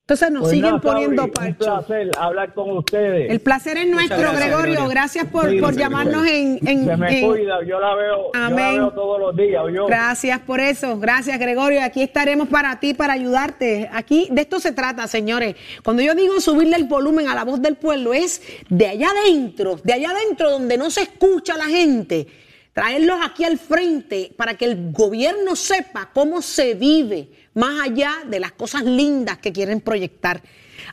Entonces 0.10 0.32
nos 0.32 0.44
Pues 0.44 0.52
siguen 0.54 0.70
nada, 0.70 0.80
poniendo 0.82 1.24
Saudi, 1.24 1.30
Un 1.30 1.34
parcho. 1.34 1.58
placer 1.86 2.12
hablar 2.18 2.54
con 2.54 2.78
ustedes. 2.78 3.30
El 3.30 3.42
placer 3.42 3.78
es 3.78 3.88
nuestro, 3.90 4.18
gracias, 4.18 4.40
Gregorio. 4.40 4.72
Gregorio. 4.76 4.90
Gracias 4.90 5.26
por, 5.26 5.50
Sí, 5.50 5.60
por 5.60 5.76
llamarnos 5.76 6.26
en, 6.26 6.66
en- 6.66 6.86
Se 6.86 6.96
me 6.96 7.20
en- 7.20 7.28
cuida, 7.28 7.56
yo 7.68 7.78
la 7.78 7.94
veo, 7.94 8.32
yo 8.34 8.40
la 8.40 8.46
Amén. 8.46 8.76
veo 8.78 8.92
todos 8.94 9.20
los 9.20 9.36
días. 9.36 9.64
Yo, 9.76 9.86
Gracias 9.88 10.40
por 10.40 10.62
eso. 10.62 10.98
Gracias, 10.98 11.38
Gregorio. 11.38 11.84
Aquí 11.84 12.02
estaremos 12.02 12.48
para 12.48 12.80
ti, 12.80 12.94
para 12.94 13.12
ayudarte. 13.12 13.90
Aquí 13.92 14.30
de 14.32 14.40
esto 14.44 14.62
se 14.62 14.72
trata, 14.72 15.06
señores. 15.10 15.58
Cuando 15.84 16.02
yo 16.02 16.16
digo 16.16 16.40
subirle 16.40 16.78
el 16.78 16.86
volumen 16.86 17.28
a 17.28 17.36
la 17.36 17.44
voz 17.44 17.62
del 17.62 17.76
pueblo, 17.76 18.14
es 18.14 18.42
de 18.70 18.88
allá 18.88 19.10
adentro, 19.10 19.76
de 19.84 19.92
allá 19.92 20.12
adentro 20.12 20.52
donde 20.52 20.78
no 20.78 20.90
se 20.90 21.02
escucha 21.02 21.56
a 21.56 21.58
la 21.58 21.66
gente. 21.66 22.28
Traerlos 22.72 23.18
aquí 23.26 23.44
al 23.44 23.58
frente 23.58 24.32
para 24.38 24.54
que 24.54 24.64
el 24.64 24.94
gobierno 24.94 25.58
sepa 25.58 26.12
cómo 26.14 26.42
se 26.42 26.76
vive, 26.76 27.28
más 27.58 27.82
allá 27.82 28.12
de 28.30 28.40
las 28.40 28.52
cosas 28.52 28.84
lindas 28.86 29.38
que 29.40 29.52
quieren 29.52 29.82
proyectar. 29.82 30.42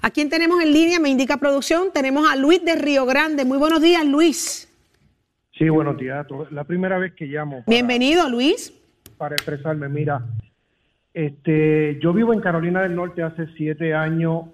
¿A 0.00 0.10
quién 0.10 0.30
tenemos 0.30 0.62
en 0.62 0.72
línea? 0.72 0.98
Me 0.98 1.10
indica 1.10 1.36
producción. 1.36 1.92
Tenemos 1.92 2.26
a 2.30 2.36
Luis 2.36 2.64
de 2.64 2.74
Río 2.74 3.04
Grande. 3.04 3.44
Muy 3.44 3.58
buenos 3.58 3.82
días, 3.82 4.04
Luis. 4.06 4.66
Sí, 5.58 5.68
buenos 5.68 5.98
días. 5.98 6.26
La 6.50 6.64
primera 6.64 6.98
vez 6.98 7.12
que 7.12 7.26
llamo 7.26 7.62
para, 7.64 7.64
Bienvenido, 7.66 8.28
Luis. 8.30 8.72
para 9.18 9.34
expresarme, 9.34 9.88
mira, 9.88 10.24
este, 11.12 11.98
yo 12.00 12.12
vivo 12.12 12.32
en 12.32 12.40
Carolina 12.40 12.82
del 12.82 12.94
Norte 12.96 13.22
hace 13.22 13.46
siete 13.56 13.94
años 13.94 14.46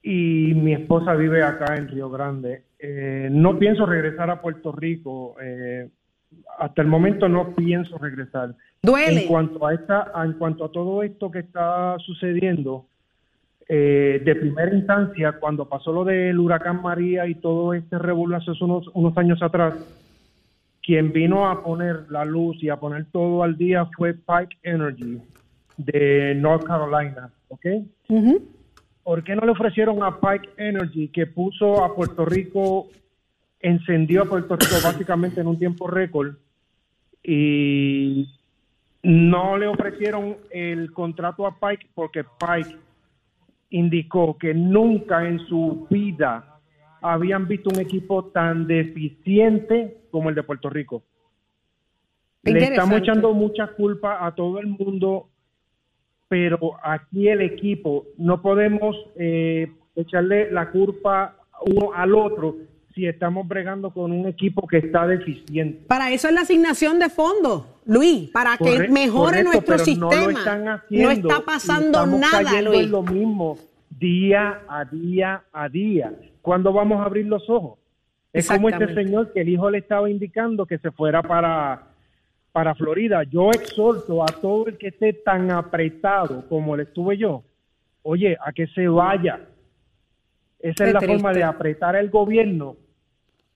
y 0.00 0.54
mi 0.54 0.74
esposa 0.74 1.14
vive 1.14 1.42
acá 1.42 1.76
en 1.76 1.88
Río 1.88 2.08
Grande. 2.08 2.62
Eh, 2.78 3.28
no 3.32 3.58
pienso 3.58 3.84
regresar 3.84 4.30
a 4.30 4.40
Puerto 4.40 4.70
Rico. 4.72 5.36
eh, 5.42 5.88
hasta 6.58 6.82
el 6.82 6.88
momento 6.88 7.28
no 7.28 7.54
pienso 7.54 7.98
regresar. 7.98 8.54
Duele. 8.82 9.22
En 9.22 9.28
cuanto 9.28 9.66
a 9.66 9.74
esta, 9.74 10.12
en 10.24 10.34
cuanto 10.34 10.64
a 10.64 10.72
todo 10.72 11.02
esto 11.02 11.30
que 11.30 11.40
está 11.40 11.96
sucediendo, 11.98 12.86
eh, 13.66 14.20
de 14.22 14.34
primera 14.34 14.74
instancia, 14.74 15.32
cuando 15.32 15.66
pasó 15.66 15.90
lo 15.90 16.04
del 16.04 16.38
huracán 16.38 16.82
María 16.82 17.26
y 17.26 17.36
todo 17.36 17.72
este 17.72 17.98
revuelo 17.98 18.36
hace 18.36 18.50
unos, 18.60 18.90
unos 18.92 19.16
años 19.16 19.42
atrás, 19.42 19.74
quien 20.82 21.12
vino 21.12 21.48
a 21.48 21.62
poner 21.62 22.04
la 22.10 22.26
luz 22.26 22.62
y 22.62 22.68
a 22.68 22.76
poner 22.76 23.06
todo 23.10 23.42
al 23.42 23.56
día 23.56 23.86
fue 23.96 24.12
Pike 24.12 24.58
Energy 24.62 25.18
de 25.78 26.34
North 26.34 26.64
Carolina, 26.64 27.30
¿ok? 27.48 27.66
¿Por 29.02 29.24
qué 29.24 29.34
no 29.34 29.46
le 29.46 29.52
ofrecieron 29.52 30.02
a 30.02 30.20
Pike 30.20 30.50
Energy 30.58 31.08
que 31.08 31.26
puso 31.26 31.82
a 31.82 31.94
Puerto 31.94 32.26
Rico, 32.26 32.88
encendió 33.64 34.22
a 34.22 34.26
Puerto 34.26 34.56
Rico 34.56 34.74
básicamente 34.84 35.40
en 35.40 35.46
un 35.46 35.58
tiempo 35.58 35.86
récord 35.88 36.34
y 37.22 38.28
no 39.02 39.56
le 39.56 39.66
ofrecieron 39.66 40.36
el 40.50 40.92
contrato 40.92 41.46
a 41.46 41.58
Pike 41.58 41.88
porque 41.94 42.24
Pike 42.24 42.76
indicó 43.70 44.36
que 44.38 44.52
nunca 44.52 45.26
en 45.26 45.40
su 45.46 45.86
vida 45.90 46.60
habían 47.00 47.48
visto 47.48 47.70
un 47.70 47.80
equipo 47.80 48.26
tan 48.26 48.66
deficiente 48.66 49.96
como 50.10 50.28
el 50.28 50.34
de 50.34 50.42
Puerto 50.42 50.68
Rico. 50.68 51.02
Le 52.42 52.62
estamos 52.62 52.98
echando 52.98 53.32
mucha 53.32 53.68
culpa 53.68 54.24
a 54.24 54.34
todo 54.34 54.58
el 54.58 54.66
mundo, 54.66 55.28
pero 56.28 56.76
aquí 56.82 57.28
el 57.28 57.40
equipo 57.40 58.04
no 58.18 58.42
podemos 58.42 58.94
eh, 59.16 59.72
echarle 59.96 60.50
la 60.50 60.70
culpa 60.70 61.36
uno 61.62 61.92
al 61.94 62.14
otro 62.14 62.56
si 62.94 63.06
estamos 63.06 63.46
bregando 63.48 63.90
con 63.90 64.12
un 64.12 64.26
equipo 64.26 64.66
que 64.68 64.78
está 64.78 65.06
deficiente. 65.06 65.84
Para 65.88 66.12
eso 66.12 66.28
es 66.28 66.34
la 66.34 66.42
asignación 66.42 66.98
de 67.00 67.10
fondos, 67.10 67.64
Luis, 67.86 68.30
para 68.30 68.56
que 68.56 68.88
mejore 68.88 69.42
correcto, 69.42 69.50
nuestro 69.52 69.78
sistema. 69.78 70.14
No, 70.14 70.30
lo 70.30 70.38
están 70.38 70.68
haciendo 70.68 71.10
está 71.10 71.38
y 71.38 71.42
pasando 71.44 71.98
estamos 71.98 72.20
nada, 72.20 72.44
cayendo 72.44 72.70
Luis. 72.70 72.84
en 72.84 72.90
lo 72.92 73.02
mismo 73.02 73.58
día 73.90 74.60
a 74.68 74.84
día 74.84 75.42
a 75.52 75.68
día. 75.68 76.12
¿Cuándo 76.40 76.72
vamos 76.72 77.00
a 77.00 77.04
abrir 77.04 77.26
los 77.26 77.48
ojos? 77.50 77.78
Es 78.32 78.48
como 78.48 78.68
este 78.68 78.94
señor 78.94 79.32
que 79.32 79.40
el 79.40 79.48
hijo 79.48 79.70
le 79.70 79.78
estaba 79.78 80.08
indicando 80.10 80.66
que 80.66 80.78
se 80.78 80.90
fuera 80.90 81.22
para, 81.22 81.88
para 82.52 82.74
Florida. 82.74 83.22
Yo 83.24 83.50
exhorto 83.50 84.22
a 84.22 84.26
todo 84.26 84.66
el 84.68 84.78
que 84.78 84.88
esté 84.88 85.12
tan 85.12 85.50
apretado 85.50 86.48
como 86.48 86.76
le 86.76 86.84
estuve 86.84 87.16
yo, 87.16 87.42
oye, 88.02 88.36
a 88.44 88.52
que 88.52 88.66
se 88.68 88.86
vaya. 88.88 89.40
Esa 90.58 90.84
Qué 90.84 90.90
es 90.90 90.94
la 90.94 91.00
triste. 91.00 91.14
forma 91.16 91.32
de 91.32 91.44
apretar 91.44 91.94
al 91.94 92.10
gobierno 92.10 92.76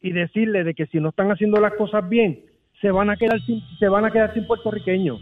y 0.01 0.13
decirle 0.13 0.65
de 0.65 0.75
que 0.75 0.87
si 0.87 0.99
no 0.99 1.11
están 1.11 1.31
haciendo 1.31 1.61
las 1.61 1.75
cosas 1.75 2.09
bien, 2.09 2.41
se 2.81 2.91
van 2.91 3.11
a 3.11 3.17
quedar 3.17 3.41
sin, 3.45 3.61
se 3.79 3.89
van 3.89 4.05
a 4.05 4.11
quedar 4.11 4.33
sin 4.35 4.47
puertorriqueños. 4.47 5.21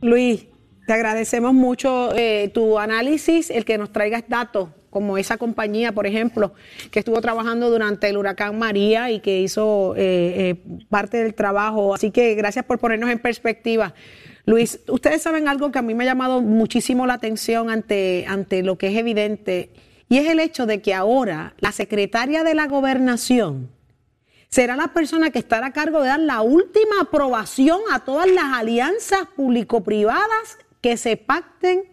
Luis, 0.00 0.46
te 0.86 0.92
agradecemos 0.92 1.54
mucho 1.54 2.14
eh, 2.14 2.50
tu 2.52 2.78
análisis, 2.78 3.50
el 3.50 3.64
que 3.64 3.78
nos 3.78 3.92
traigas 3.92 4.24
datos, 4.28 4.70
como 4.90 5.18
esa 5.18 5.36
compañía, 5.36 5.92
por 5.92 6.06
ejemplo, 6.06 6.54
que 6.90 7.00
estuvo 7.00 7.20
trabajando 7.20 7.70
durante 7.70 8.08
el 8.08 8.16
huracán 8.16 8.58
María 8.58 9.10
y 9.10 9.20
que 9.20 9.40
hizo 9.40 9.94
eh, 9.96 10.50
eh, 10.50 10.54
parte 10.88 11.22
del 11.22 11.34
trabajo. 11.34 11.94
Así 11.94 12.10
que 12.10 12.34
gracias 12.34 12.64
por 12.64 12.78
ponernos 12.78 13.10
en 13.10 13.18
perspectiva. 13.18 13.94
Luis, 14.46 14.80
ustedes 14.88 15.20
saben 15.20 15.46
algo 15.46 15.70
que 15.70 15.78
a 15.78 15.82
mí 15.82 15.94
me 15.94 16.04
ha 16.04 16.06
llamado 16.06 16.40
muchísimo 16.40 17.06
la 17.06 17.14
atención 17.14 17.68
ante, 17.68 18.24
ante 18.26 18.62
lo 18.62 18.78
que 18.78 18.88
es 18.88 18.96
evidente, 18.96 19.70
y 20.08 20.16
es 20.16 20.30
el 20.30 20.40
hecho 20.40 20.64
de 20.64 20.80
que 20.80 20.94
ahora 20.94 21.54
la 21.58 21.72
secretaria 21.72 22.44
de 22.44 22.54
la 22.54 22.66
gobernación 22.66 23.68
será 24.48 24.76
la 24.76 24.88
persona 24.94 25.30
que 25.30 25.38
estará 25.38 25.66
a 25.68 25.72
cargo 25.72 26.00
de 26.02 26.08
dar 26.08 26.20
la 26.20 26.40
última 26.42 27.00
aprobación 27.02 27.80
a 27.92 28.00
todas 28.00 28.28
las 28.30 28.44
alianzas 28.54 29.20
público-privadas 29.36 30.58
que 30.80 30.96
se 30.96 31.16
pacten 31.16 31.84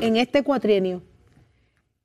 en 0.00 0.16
este 0.16 0.42
cuatrienio. 0.42 1.02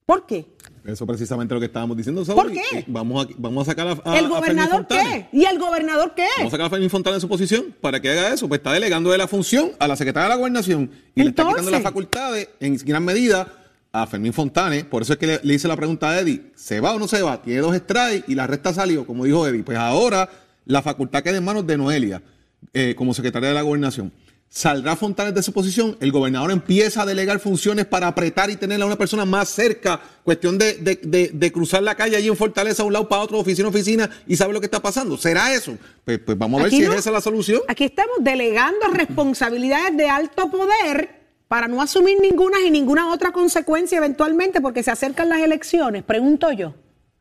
¿Por 0.05 0.25
qué? 0.25 0.45
Eso 0.85 1.05
precisamente 1.05 1.53
lo 1.53 1.59
que 1.59 1.67
estábamos 1.67 1.95
diciendo. 1.95 2.23
¿Por 2.25 2.51
qué? 2.51 2.63
Y 2.87 2.91
Vamos 2.91 3.25
a, 3.25 3.29
vamos 3.37 3.67
a 3.67 3.71
sacar 3.71 3.87
a, 3.87 4.11
a- 4.11 4.17
¿El 4.17 4.27
gobernador 4.27 4.87
qué? 4.87 5.27
¿Y 5.31 5.45
el 5.45 5.59
gobernador 5.59 6.13
qué? 6.15 6.25
Vamos 6.37 6.51
a 6.53 6.55
sacar 6.55 6.65
a 6.67 6.69
Fermín 6.71 6.89
Fontana 6.89 7.15
de 7.15 7.21
su 7.21 7.27
posición 7.29 7.75
para 7.79 7.99
que 8.01 8.09
haga 8.09 8.33
eso. 8.33 8.47
Pues 8.47 8.59
está 8.59 8.73
delegando 8.73 9.11
de 9.11 9.17
la 9.19 9.27
función 9.27 9.71
a 9.77 9.87
la 9.87 9.95
secretaria 9.95 10.23
de 10.29 10.29
la 10.29 10.37
gobernación 10.37 10.89
y 11.13 11.23
le 11.23 11.29
está 11.29 11.47
quitando 11.47 11.69
las 11.69 11.83
facultades 11.83 12.49
en 12.59 12.77
gran 12.77 13.05
medida 13.05 13.53
a 13.91 14.05
Fermín 14.07 14.33
Fontane. 14.33 14.83
Por 14.85 15.01
eso 15.01 15.13
es 15.13 15.19
que 15.19 15.27
le, 15.27 15.39
le 15.43 15.53
hice 15.55 15.67
la 15.67 15.75
pregunta 15.75 16.09
a 16.09 16.19
Eddie: 16.19 16.51
¿se 16.55 16.79
va 16.79 16.93
o 16.93 16.99
no 16.99 17.07
se 17.07 17.21
va? 17.21 17.41
Tiene 17.41 17.61
dos 17.61 17.75
strikes 17.75 18.25
y 18.27 18.35
la 18.35 18.47
resta 18.47 18.73
salió, 18.73 19.05
como 19.05 19.25
dijo 19.25 19.47
Eddie. 19.47 19.63
Pues 19.63 19.77
ahora 19.77 20.29
la 20.65 20.81
facultad 20.81 21.23
queda 21.23 21.37
en 21.37 21.43
manos 21.45 21.65
de 21.65 21.77
Noelia 21.77 22.21
eh, 22.73 22.93
como 22.97 23.13
secretaria 23.13 23.49
de 23.49 23.55
la 23.55 23.61
gobernación. 23.61 24.11
Saldrá 24.51 24.95
Fontanes 24.95 25.35
de 25.35 25.43
su 25.43 25.53
posición, 25.53 25.95
el 26.01 26.11
gobernador 26.11 26.49
empieza 26.49 27.03
a 27.03 27.05
delegar 27.05 27.39
funciones 27.39 27.85
para 27.85 28.07
apretar 28.07 28.49
y 28.49 28.55
tener 28.55 28.81
a 28.81 28.85
una 28.87 28.95
persona 28.97 29.23
más 29.23 29.47
cerca, 29.49 30.01
cuestión 30.23 30.57
de, 30.57 30.73
de- 30.73 30.99
de- 31.03 31.29
de 31.31 31.51
cruzar 31.51 31.83
la 31.83 31.93
calle 31.93 32.15
allí 32.15 32.29
en 32.29 32.35
Fortaleza, 32.35 32.81
a 32.81 32.85
un 32.87 32.93
lado 32.93 33.07
para 33.07 33.21
otro, 33.21 33.37
oficina 33.37 33.67
oficina, 33.67 34.09
y 34.25 34.35
sabe 34.35 34.53
lo 34.53 34.59
que 34.59 34.65
está 34.65 34.81
pasando. 34.81 35.17
¿Será 35.19 35.53
eso? 35.53 35.77
Pues, 36.03 36.17
pues 36.25 36.35
vamos 36.35 36.59
a 36.59 36.63
ver 36.63 36.73
Aquí 36.73 36.81
si 36.81 36.87
no. 36.87 36.93
es 36.93 36.99
esa 37.01 37.11
la 37.11 37.21
solución. 37.21 37.61
Aquí 37.67 37.83
estamos 37.83 38.15
delegando 38.21 38.87
responsabilidades 38.91 39.95
de 39.95 40.09
alto 40.09 40.49
poder 40.49 41.18
para 41.49 41.67
no 41.67 41.81
asumir 41.81 42.17
ninguna 42.21 42.59
y 42.61 42.69
ninguna 42.69 43.11
otra 43.11 43.31
consecuencia 43.33 43.97
eventualmente 43.97 44.61
porque 44.61 44.83
se 44.83 44.91
acercan 44.91 45.27
las 45.29 45.39
elecciones, 45.41 46.03
pregunto 46.03 46.51
yo. 46.53 46.75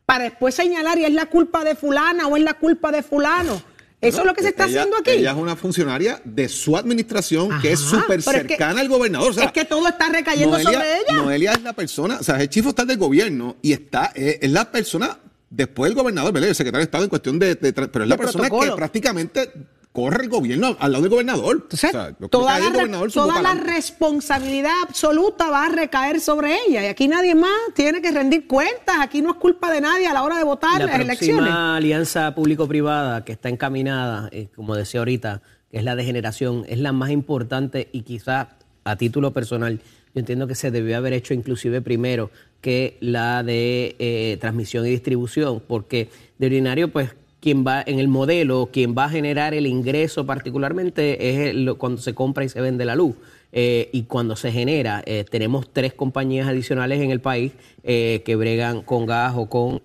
Para 0.07 0.25
después 0.25 0.55
señalar 0.55 0.99
y 0.99 1.05
es 1.07 1.13
la 1.13 1.27
culpa 1.27 1.65
de 1.65 1.75
fulana 1.75 2.29
o 2.29 2.37
es 2.37 2.43
la 2.45 2.55
culpa 2.55 2.93
de 2.93 3.03
fulano. 3.03 3.61
Eso 4.01 4.19
No, 4.19 4.23
es 4.23 4.27
lo 4.29 4.35
que 4.35 4.43
se 4.43 4.49
está 4.51 4.67
ella- 4.67 4.83
haciendo 4.83 4.99
aquí. 4.99 5.11
Ella 5.13 5.31
es 5.33 5.37
una 5.37 5.57
funcionaria 5.57 6.21
de 6.25 6.49
su 6.49 6.77
administración 6.77 7.59
que 7.61 7.73
es 7.73 7.81
súper 7.81 8.21
pero 8.25 8.39
es 8.39 8.43
que- 8.45 8.49
cercana 8.51 8.81
al 8.83 8.89
gobernador. 8.89 9.31
O 9.31 9.33
sea, 9.35 9.45
es 9.47 9.53
que 9.53 9.65
todo 9.65 9.89
está 9.89 10.09
recayendo 10.11 10.53
Noelia, 10.59 10.73
sobre 10.73 10.97
ella. 10.99 11.13
Noelia 11.23 11.53
es 11.53 11.63
la 11.63 11.73
persona, 11.73 12.19
o 12.21 12.23
sea, 12.23 12.37
es 12.37 12.43
el 12.43 12.49
chief 12.51 12.67
of 12.67 12.71
staff 12.71 12.87
del 12.87 12.99
gobierno 12.99 13.57
y 13.63 13.73
está, 13.73 14.13
es, 14.15 14.39
es 14.43 14.51
la 14.53 14.71
persona 14.71 15.19
después 15.51 15.89
del 15.91 15.97
gobernador, 15.97 16.33
¿verdad? 16.33 16.51
El 16.51 16.55
secretario 16.55 16.81
de 16.81 16.85
Estado 16.85 17.05
en 17.05 17.11
cuestión 17.11 17.39
de, 17.39 17.57
pero 17.57 18.05
es 18.05 18.09
la 18.09 18.17
persona 18.19 18.45
protocolo. 18.45 18.73
que 18.73 18.77
prácticamente 18.77 19.53
corre 19.99 20.23
el 20.23 20.29
gobierno 20.29 20.77
al 20.79 20.93
lado 20.93 21.03
del 21.03 21.11
gobernador. 21.11 21.67
o 21.73 21.77
sea, 21.77 22.13
que 22.13 22.29
toda 22.29 22.61
la, 22.61 22.71
gobernador 22.71 23.11
toda 23.11 23.43
la 23.43 23.55
responsabilidad 23.55 24.71
absoluta 24.83 25.51
va 25.51 25.67
a 25.67 25.69
recaer 25.71 26.21
sobre 26.21 26.57
ella. 26.69 26.85
Y 26.85 26.87
aquí 26.87 27.09
nadie 27.09 27.35
más 27.35 27.51
tiene 27.75 28.01
que 28.01 28.13
rendir 28.13 28.47
cuentas. 28.47 28.97
Aquí 29.01 29.23
no 29.23 29.31
es 29.31 29.37
culpa 29.37 29.73
de 29.73 29.81
nadie 29.81 30.07
a 30.07 30.13
la 30.13 30.23
hora 30.23 30.39
de 30.39 30.45
votar 30.45 30.79
La 30.79 30.87
las 30.87 30.95
próxima 30.95 31.13
elecciones. 31.13 31.53
alianza 31.53 32.33
público-privada 32.37 33.25
que 33.25 33.33
está 33.33 33.49
encaminada, 33.49 34.29
eh, 34.31 34.47
como 34.55 34.77
decía 34.77 35.01
ahorita, 35.01 35.43
que 35.69 35.79
es 35.79 35.85
la 35.85 35.97
de 35.97 36.05
generación, 36.05 36.65
es 36.69 36.79
la 36.79 36.93
más 36.93 37.11
importante 37.11 37.89
y 37.91 38.03
quizá 38.03 38.51
a 38.85 38.97
título 38.97 39.33
personal, 39.33 39.81
yo 40.15 40.21
entiendo 40.21 40.47
que 40.47 40.55
se 40.55 40.71
debió 40.71 40.97
haber 40.97 41.13
hecho 41.13 41.35
inclusive 41.35 41.83
primero 41.83 42.31
que 42.61 42.97
la 43.01 43.43
de 43.43 43.97
eh, 43.99 44.39
transmisión 44.41 44.87
y 44.87 44.91
distribución, 44.91 45.61
porque 45.67 46.09
de 46.39 46.47
ordinario, 46.47 46.89
pues 46.93 47.11
quien 47.41 47.65
va 47.67 47.83
en 47.87 47.99
el 47.99 48.09
modelo, 48.09 48.69
quien 48.73 48.95
va 48.97 49.05
a 49.05 49.11
generar 49.11 49.55
el 49.55 49.67
ingreso 49.67 50.27
particularmente 50.27 51.31
es 51.31 51.51
el- 51.51 51.75
cuando 51.77 52.01
se 52.01 52.15
compra 52.15 52.45
y 52.45 52.49
se 52.49 52.61
vende 52.61 52.85
la 52.85 52.97
luz. 52.97 53.15
Eh, 53.53 53.89
y 53.93 54.03
cuando 54.03 54.37
se 54.37 54.53
genera, 54.53 55.03
eh, 55.07 55.25
tenemos 55.31 55.73
tres 55.73 55.95
compañías 55.95 56.47
adicionales 56.49 57.01
en 57.01 57.11
el 57.11 57.21
país 57.21 57.53
eh, 57.83 58.23
que 58.27 58.37
bregan 58.37 58.83
con 58.83 59.07
gas 59.07 59.33
o 59.37 59.49
con 59.49 59.81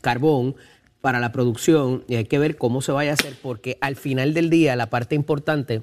carbón 0.00 0.54
para 1.00 1.20
la 1.20 1.32
producción 1.32 2.04
y 2.08 2.16
hay 2.16 2.24
que 2.26 2.38
ver 2.38 2.56
cómo 2.56 2.82
se 2.82 2.92
vaya 2.92 3.12
a 3.12 3.14
hacer 3.14 3.34
porque 3.42 3.78
al 3.80 3.96
final 3.96 4.34
del 4.34 4.50
día 4.50 4.76
la 4.76 4.90
parte 4.90 5.14
importante 5.14 5.82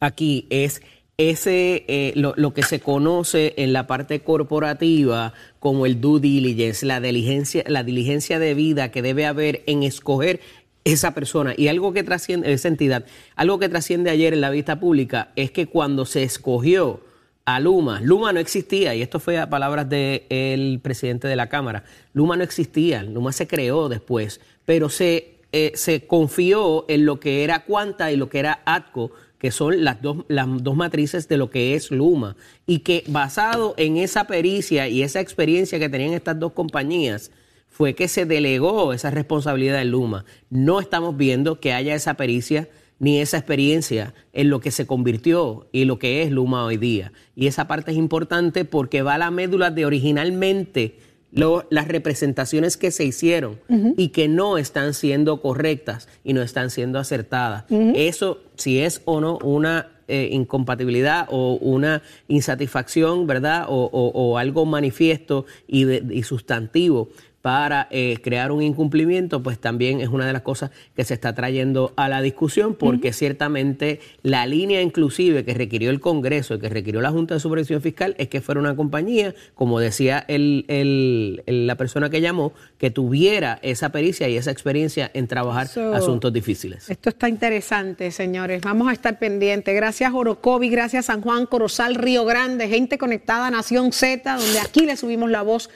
aquí 0.00 0.46
es 0.50 0.82
ese 1.16 2.12
lo 2.14 2.54
que 2.54 2.62
se 2.62 2.78
conoce 2.78 3.54
en 3.56 3.72
la 3.72 3.86
parte 3.88 4.20
corporativa 4.20 5.32
como 5.60 5.86
el 5.86 6.00
due 6.00 6.20
diligence, 6.20 6.86
la 6.86 7.00
diligencia, 7.00 7.64
la 7.66 7.82
diligencia 7.82 8.38
de 8.38 8.54
vida 8.54 8.90
que 8.90 9.02
debe 9.02 9.26
haber 9.26 9.62
en 9.66 9.82
escoger 9.82 10.40
esa 10.84 11.14
persona. 11.14 11.54
Y 11.56 11.68
algo 11.68 11.92
que 11.92 12.02
trasciende, 12.02 12.52
esa 12.52 12.68
entidad, 12.68 13.04
algo 13.36 13.58
que 13.58 13.68
trasciende 13.68 14.10
ayer 14.10 14.32
en 14.32 14.40
la 14.40 14.50
vista 14.50 14.80
pública 14.80 15.30
es 15.36 15.50
que 15.50 15.66
cuando 15.66 16.06
se 16.06 16.22
escogió 16.22 17.00
a 17.44 17.60
Luma, 17.60 18.00
Luma 18.02 18.32
no 18.32 18.40
existía, 18.40 18.94
y 18.94 19.00
esto 19.00 19.20
fue 19.20 19.38
a 19.38 19.48
palabras 19.48 19.88
del 19.88 20.80
presidente 20.82 21.28
de 21.28 21.36
la 21.36 21.48
Cámara, 21.48 21.84
Luma 22.12 22.36
no 22.36 22.44
existía, 22.44 23.02
Luma 23.02 23.32
se 23.32 23.46
creó 23.46 23.88
después, 23.88 24.40
pero 24.66 24.90
se, 24.90 25.36
eh, 25.52 25.72
se 25.74 26.06
confió 26.06 26.84
en 26.88 27.06
lo 27.06 27.20
que 27.20 27.44
era 27.44 27.64
Quanta 27.64 28.12
y 28.12 28.16
lo 28.16 28.28
que 28.28 28.40
era 28.40 28.60
ATCO, 28.66 29.12
que 29.38 29.50
son 29.50 29.84
las 29.84 30.02
dos, 30.02 30.24
las 30.28 30.46
dos 30.62 30.76
matrices 30.76 31.28
de 31.28 31.36
lo 31.36 31.50
que 31.50 31.74
es 31.74 31.90
Luma, 31.90 32.36
y 32.66 32.80
que 32.80 33.04
basado 33.08 33.74
en 33.76 33.96
esa 33.96 34.26
pericia 34.26 34.88
y 34.88 35.02
esa 35.02 35.20
experiencia 35.20 35.78
que 35.78 35.88
tenían 35.88 36.12
estas 36.12 36.38
dos 36.38 36.52
compañías, 36.52 37.30
fue 37.68 37.94
que 37.94 38.08
se 38.08 38.26
delegó 38.26 38.92
esa 38.92 39.10
responsabilidad 39.10 39.80
en 39.80 39.90
Luma. 39.90 40.24
No 40.50 40.80
estamos 40.80 41.16
viendo 41.16 41.60
que 41.60 41.72
haya 41.72 41.94
esa 41.94 42.14
pericia 42.14 42.68
ni 42.98 43.20
esa 43.20 43.38
experiencia 43.38 44.14
en 44.32 44.50
lo 44.50 44.60
que 44.60 44.72
se 44.72 44.86
convirtió 44.86 45.68
y 45.70 45.84
lo 45.84 45.98
que 45.98 46.22
es 46.22 46.30
Luma 46.30 46.64
hoy 46.64 46.76
día. 46.76 47.12
Y 47.36 47.46
esa 47.46 47.68
parte 47.68 47.92
es 47.92 47.96
importante 47.96 48.64
porque 48.64 49.02
va 49.02 49.14
a 49.14 49.18
la 49.18 49.30
médula 49.30 49.70
de 49.70 49.86
originalmente 49.86 50.98
lo- 51.30 51.66
las 51.70 51.88
representaciones 51.88 52.76
que 52.76 52.90
se 52.90 53.04
hicieron 53.04 53.58
y 53.96 54.08
que 54.08 54.28
no 54.28 54.56
están 54.58 54.94
siendo 54.94 55.40
correctas 55.42 56.08
y 56.24 56.32
no 56.32 56.42
están 56.42 56.70
siendo 56.70 56.98
acertadas. 56.98 57.64
Eso, 57.94 58.38
si 58.56 58.80
es 58.80 59.02
o 59.04 59.20
no 59.20 59.38
una 59.44 59.88
eh, 60.10 60.30
incompatibilidad 60.32 61.26
o 61.30 61.56
una 61.60 62.00
insatisfacción, 62.28 63.26
¿verdad? 63.26 63.66
O, 63.68 63.90
o- 63.92 64.08
o 64.14 64.38
algo 64.38 64.64
manifiesto 64.64 65.44
y, 65.66 65.84
de- 65.84 66.02
y 66.10 66.22
sustantivo 66.22 67.10
para 67.42 67.86
eh, 67.90 68.18
crear 68.22 68.50
un 68.50 68.62
incumplimiento, 68.62 69.42
pues 69.42 69.58
también 69.58 70.00
es 70.00 70.08
una 70.08 70.26
de 70.26 70.32
las 70.32 70.42
cosas 70.42 70.70
que 70.96 71.04
se 71.04 71.14
está 71.14 71.34
trayendo 71.34 71.92
a 71.96 72.08
la 72.08 72.20
discusión, 72.20 72.74
porque 72.74 73.12
ciertamente 73.12 74.00
la 74.22 74.44
línea 74.46 74.82
inclusive 74.82 75.44
que 75.44 75.54
requirió 75.54 75.90
el 75.90 76.00
Congreso 76.00 76.54
y 76.54 76.58
que 76.58 76.68
requirió 76.68 77.00
la 77.00 77.10
Junta 77.10 77.34
de 77.34 77.40
Supervisión 77.40 77.80
Fiscal 77.80 78.16
es 78.18 78.28
que 78.28 78.40
fuera 78.40 78.60
una 78.60 78.74
compañía, 78.74 79.34
como 79.54 79.78
decía 79.78 80.24
el- 80.28 80.64
el- 80.68 81.42
el- 81.46 81.66
la 81.68 81.76
persona 81.76 82.10
que 82.10 82.20
llamó, 82.20 82.52
que 82.76 82.90
tuviera 82.90 83.60
esa 83.62 83.90
pericia 83.90 84.28
y 84.28 84.36
esa 84.36 84.50
experiencia 84.50 85.10
en 85.14 85.28
trabajar 85.28 85.68
So- 85.68 85.94
asuntos 85.94 86.32
difíciles. 86.32 86.90
Esto 86.90 87.08
está 87.10 87.28
interesante, 87.28 88.10
señores. 88.10 88.62
Vamos 88.62 88.88
a 88.88 88.92
estar 88.92 89.18
pendientes. 89.18 89.74
Gracias, 89.74 90.12
Orocovi. 90.12 90.68
Gracias, 90.70 91.06
San 91.06 91.20
Juan, 91.20 91.46
Corozal, 91.46 91.94
Río 91.94 92.24
Grande. 92.24 92.68
Gente 92.68 92.98
conectada 92.98 93.50
Nación 93.50 93.92
Z, 93.92 94.36
donde 94.36 94.58
aquí 94.58 94.84
le 94.86 94.96
subimos 94.96 95.30
la 95.30 95.42
voz 95.42 95.70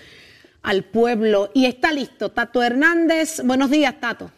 al 0.63 0.85
pueblo. 0.85 1.51
Y 1.55 1.67
está 1.67 1.93
listo. 1.93 2.31
Tato 2.31 2.63
Hernández. 2.63 3.41
Buenos 3.45 3.71
días, 3.71 3.95
Tato. 4.01 4.31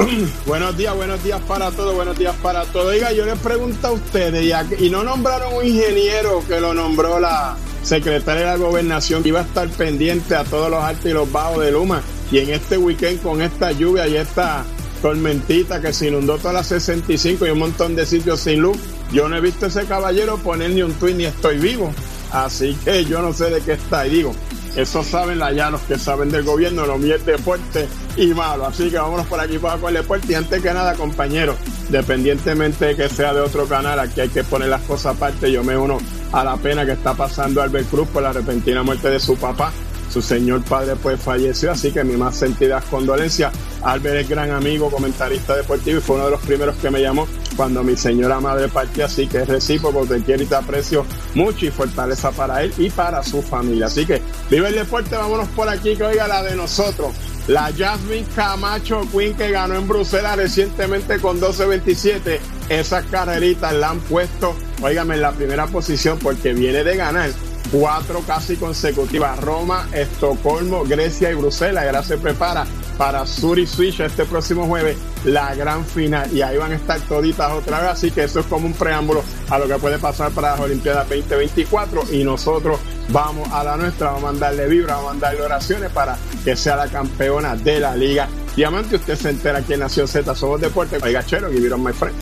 buenos 0.46 0.76
días, 0.78 0.96
buenos 0.96 1.22
días 1.22 1.40
para 1.46 1.70
todos, 1.72 1.94
buenos 1.94 2.18
días 2.18 2.34
para 2.42 2.64
todos. 2.64 2.86
Oiga, 2.86 3.12
yo 3.12 3.26
les 3.26 3.38
pregunto 3.38 3.86
a 3.86 3.92
ustedes, 3.92 4.54
y, 4.78 4.88
no 4.88 5.04
nombraron 5.04 5.54
un 5.54 5.66
ingeniero 5.66 6.42
que 6.46 6.60
lo 6.60 6.72
nombró 6.72 7.20
la 7.20 7.56
secretaria 7.82 8.42
de 8.42 8.46
la 8.46 8.56
gobernación, 8.56 9.22
que 9.22 9.28
iba 9.30 9.40
a 9.40 9.44
estar 9.44 9.68
pendiente 9.68 10.34
a 10.34 10.44
todos 10.44 10.70
los 10.70 10.82
altos 10.82 11.06
y 11.06 11.12
los 11.12 11.30
bajos 11.30 11.62
de 11.62 11.72
Luma. 11.72 12.02
Y 12.30 12.38
en 12.38 12.50
este 12.50 12.78
weekend, 12.78 13.20
con 13.22 13.42
esta 13.42 13.72
lluvia 13.72 14.06
y 14.08 14.16
esta 14.16 14.64
tormentita 15.02 15.80
que 15.80 15.92
se 15.92 16.08
inundó 16.08 16.38
toda 16.38 16.54
la 16.54 16.64
65 16.64 17.46
y 17.46 17.50
un 17.50 17.58
montón 17.58 17.94
de 17.94 18.06
sitios 18.06 18.40
sin 18.40 18.60
luz, 18.60 18.78
yo 19.12 19.28
no 19.28 19.36
he 19.36 19.40
visto 19.40 19.66
a 19.66 19.68
ese 19.68 19.84
caballero 19.84 20.38
poner 20.38 20.70
ni 20.70 20.82
un 20.82 20.94
tuit 20.94 21.16
ni 21.16 21.24
estoy 21.24 21.58
vivo. 21.58 21.92
Así 22.32 22.74
que 22.84 23.04
yo 23.04 23.22
no 23.22 23.32
sé 23.32 23.50
de 23.50 23.60
qué 23.60 23.72
está. 23.72 24.06
Y 24.06 24.10
digo, 24.10 24.34
eso 24.76 25.02
saben 25.02 25.42
allá 25.42 25.70
los 25.70 25.80
que 25.82 25.98
saben 25.98 26.30
del 26.30 26.44
gobierno, 26.44 26.86
lo 26.86 26.98
mío 26.98 27.16
deporte 27.18 27.88
y 28.16 28.28
malo. 28.28 28.66
Así 28.66 28.90
que 28.90 28.98
vámonos 28.98 29.26
por 29.26 29.40
aquí 29.40 29.58
para 29.58 29.88
el 29.88 29.94
deporte. 29.94 30.32
Y 30.32 30.34
antes 30.34 30.62
que 30.62 30.72
nada, 30.72 30.94
compañeros, 30.94 31.56
dependientemente 31.88 32.86
de 32.86 32.96
que 32.96 33.08
sea 33.08 33.34
de 33.34 33.40
otro 33.40 33.66
canal, 33.66 33.98
aquí 33.98 34.20
hay 34.20 34.28
que 34.28 34.44
poner 34.44 34.68
las 34.68 34.82
cosas 34.82 35.16
aparte. 35.16 35.50
Yo 35.50 35.64
me 35.64 35.76
uno 35.76 35.98
a 36.32 36.44
la 36.44 36.56
pena 36.56 36.86
que 36.86 36.92
está 36.92 37.14
pasando 37.14 37.60
Albert 37.62 37.90
Cruz 37.90 38.08
por 38.08 38.22
la 38.22 38.32
repentina 38.32 38.82
muerte 38.82 39.10
de 39.10 39.18
su 39.18 39.36
papá. 39.36 39.72
Su 40.10 40.20
señor 40.20 40.62
padre 40.64 40.96
pues 40.96 41.20
falleció, 41.20 41.70
así 41.70 41.92
que 41.92 42.02
mi 42.02 42.16
más 42.16 42.36
sentidas 42.36 42.84
condolencias. 42.84 43.52
Albert 43.82 44.16
es 44.16 44.28
gran 44.28 44.50
amigo, 44.50 44.90
comentarista 44.90 45.56
deportivo 45.56 45.98
y 45.98 46.00
fue 46.00 46.16
uno 46.16 46.26
de 46.26 46.32
los 46.32 46.40
primeros 46.40 46.76
que 46.76 46.90
me 46.90 47.00
llamó 47.00 47.28
cuando 47.56 47.82
mi 47.82 47.96
señora 47.96 48.40
madre 48.40 48.68
partió, 48.68 49.04
así 49.04 49.26
que 49.26 49.38
es 49.38 49.48
recíproco, 49.48 50.04
te 50.06 50.22
quiero 50.22 50.42
y 50.42 50.46
te 50.46 50.56
aprecio 50.56 51.06
mucho 51.34 51.66
y 51.66 51.70
fortaleza 51.70 52.32
para 52.32 52.62
él 52.62 52.74
y 52.76 52.90
para 52.90 53.22
su 53.22 53.40
familia. 53.40 53.86
Así 53.86 54.04
que 54.04 54.20
vive 54.50 54.68
el 54.68 54.74
deporte, 54.74 55.16
vámonos 55.16 55.48
por 55.50 55.68
aquí 55.68 55.96
que 55.96 56.04
oiga 56.04 56.26
la 56.26 56.42
de 56.42 56.56
nosotros. 56.56 57.14
La 57.46 57.72
Jasmine 57.76 58.26
Camacho 58.34 59.02
Queen 59.12 59.34
que 59.34 59.50
ganó 59.50 59.74
en 59.74 59.88
Bruselas 59.88 60.36
recientemente 60.36 61.18
con 61.20 61.40
12.27. 61.40 62.38
Esas 62.68 63.04
carreritas 63.06 63.72
la 63.74 63.90
han 63.90 64.00
puesto, 64.00 64.54
óigame, 64.82 65.14
en 65.14 65.22
la 65.22 65.32
primera 65.32 65.66
posición 65.66 66.18
porque 66.18 66.52
viene 66.52 66.84
de 66.84 66.96
ganar 66.96 67.30
cuatro 67.70 68.22
casi 68.26 68.56
consecutivas. 68.56 69.38
Roma, 69.40 69.88
Estocolmo, 69.92 70.84
Grecia 70.84 71.30
y 71.30 71.34
Bruselas. 71.34 71.84
Y 71.84 71.86
ahora 71.86 72.02
se 72.02 72.18
prepara 72.18 72.66
para 72.98 73.26
Zurich 73.26 73.68
Switch 73.68 74.00
este 74.00 74.24
próximo 74.24 74.66
jueves 74.66 74.96
la 75.24 75.54
gran 75.54 75.84
final. 75.84 76.30
Y 76.32 76.42
ahí 76.42 76.56
van 76.58 76.72
a 76.72 76.76
estar 76.76 77.00
toditas 77.00 77.52
otra 77.52 77.80
vez. 77.80 77.90
Así 77.90 78.10
que 78.10 78.24
eso 78.24 78.40
es 78.40 78.46
como 78.46 78.66
un 78.66 78.74
preámbulo 78.74 79.22
a 79.48 79.58
lo 79.58 79.66
que 79.66 79.76
puede 79.76 79.98
pasar 79.98 80.30
para 80.32 80.52
las 80.52 80.60
Olimpiadas 80.60 81.08
2024. 81.08 82.12
Y 82.12 82.24
nosotros 82.24 82.78
vamos 83.08 83.48
a 83.52 83.64
la 83.64 83.76
nuestra, 83.76 84.08
vamos 84.08 84.24
a 84.24 84.32
mandarle 84.32 84.68
vibra, 84.68 84.96
vamos 84.96 85.10
a 85.10 85.12
mandarle 85.14 85.42
oraciones 85.42 85.90
para 85.90 86.16
que 86.44 86.56
sea 86.56 86.76
la 86.76 86.88
campeona 86.88 87.56
de 87.56 87.80
la 87.80 87.96
Liga 87.96 88.28
Diamante. 88.54 88.96
Usted 88.96 89.16
se 89.16 89.30
entera 89.30 89.58
aquí 89.58 89.74
en 89.74 89.80
Nación 89.80 90.06
Z, 90.06 90.34
somos 90.34 90.60
deporte. 90.60 90.98
Oiga, 91.02 91.24
chero, 91.24 91.50
give 91.50 91.66
it 91.66 91.72
on 91.72 91.82
my 91.82 91.92
friend. 91.92 92.19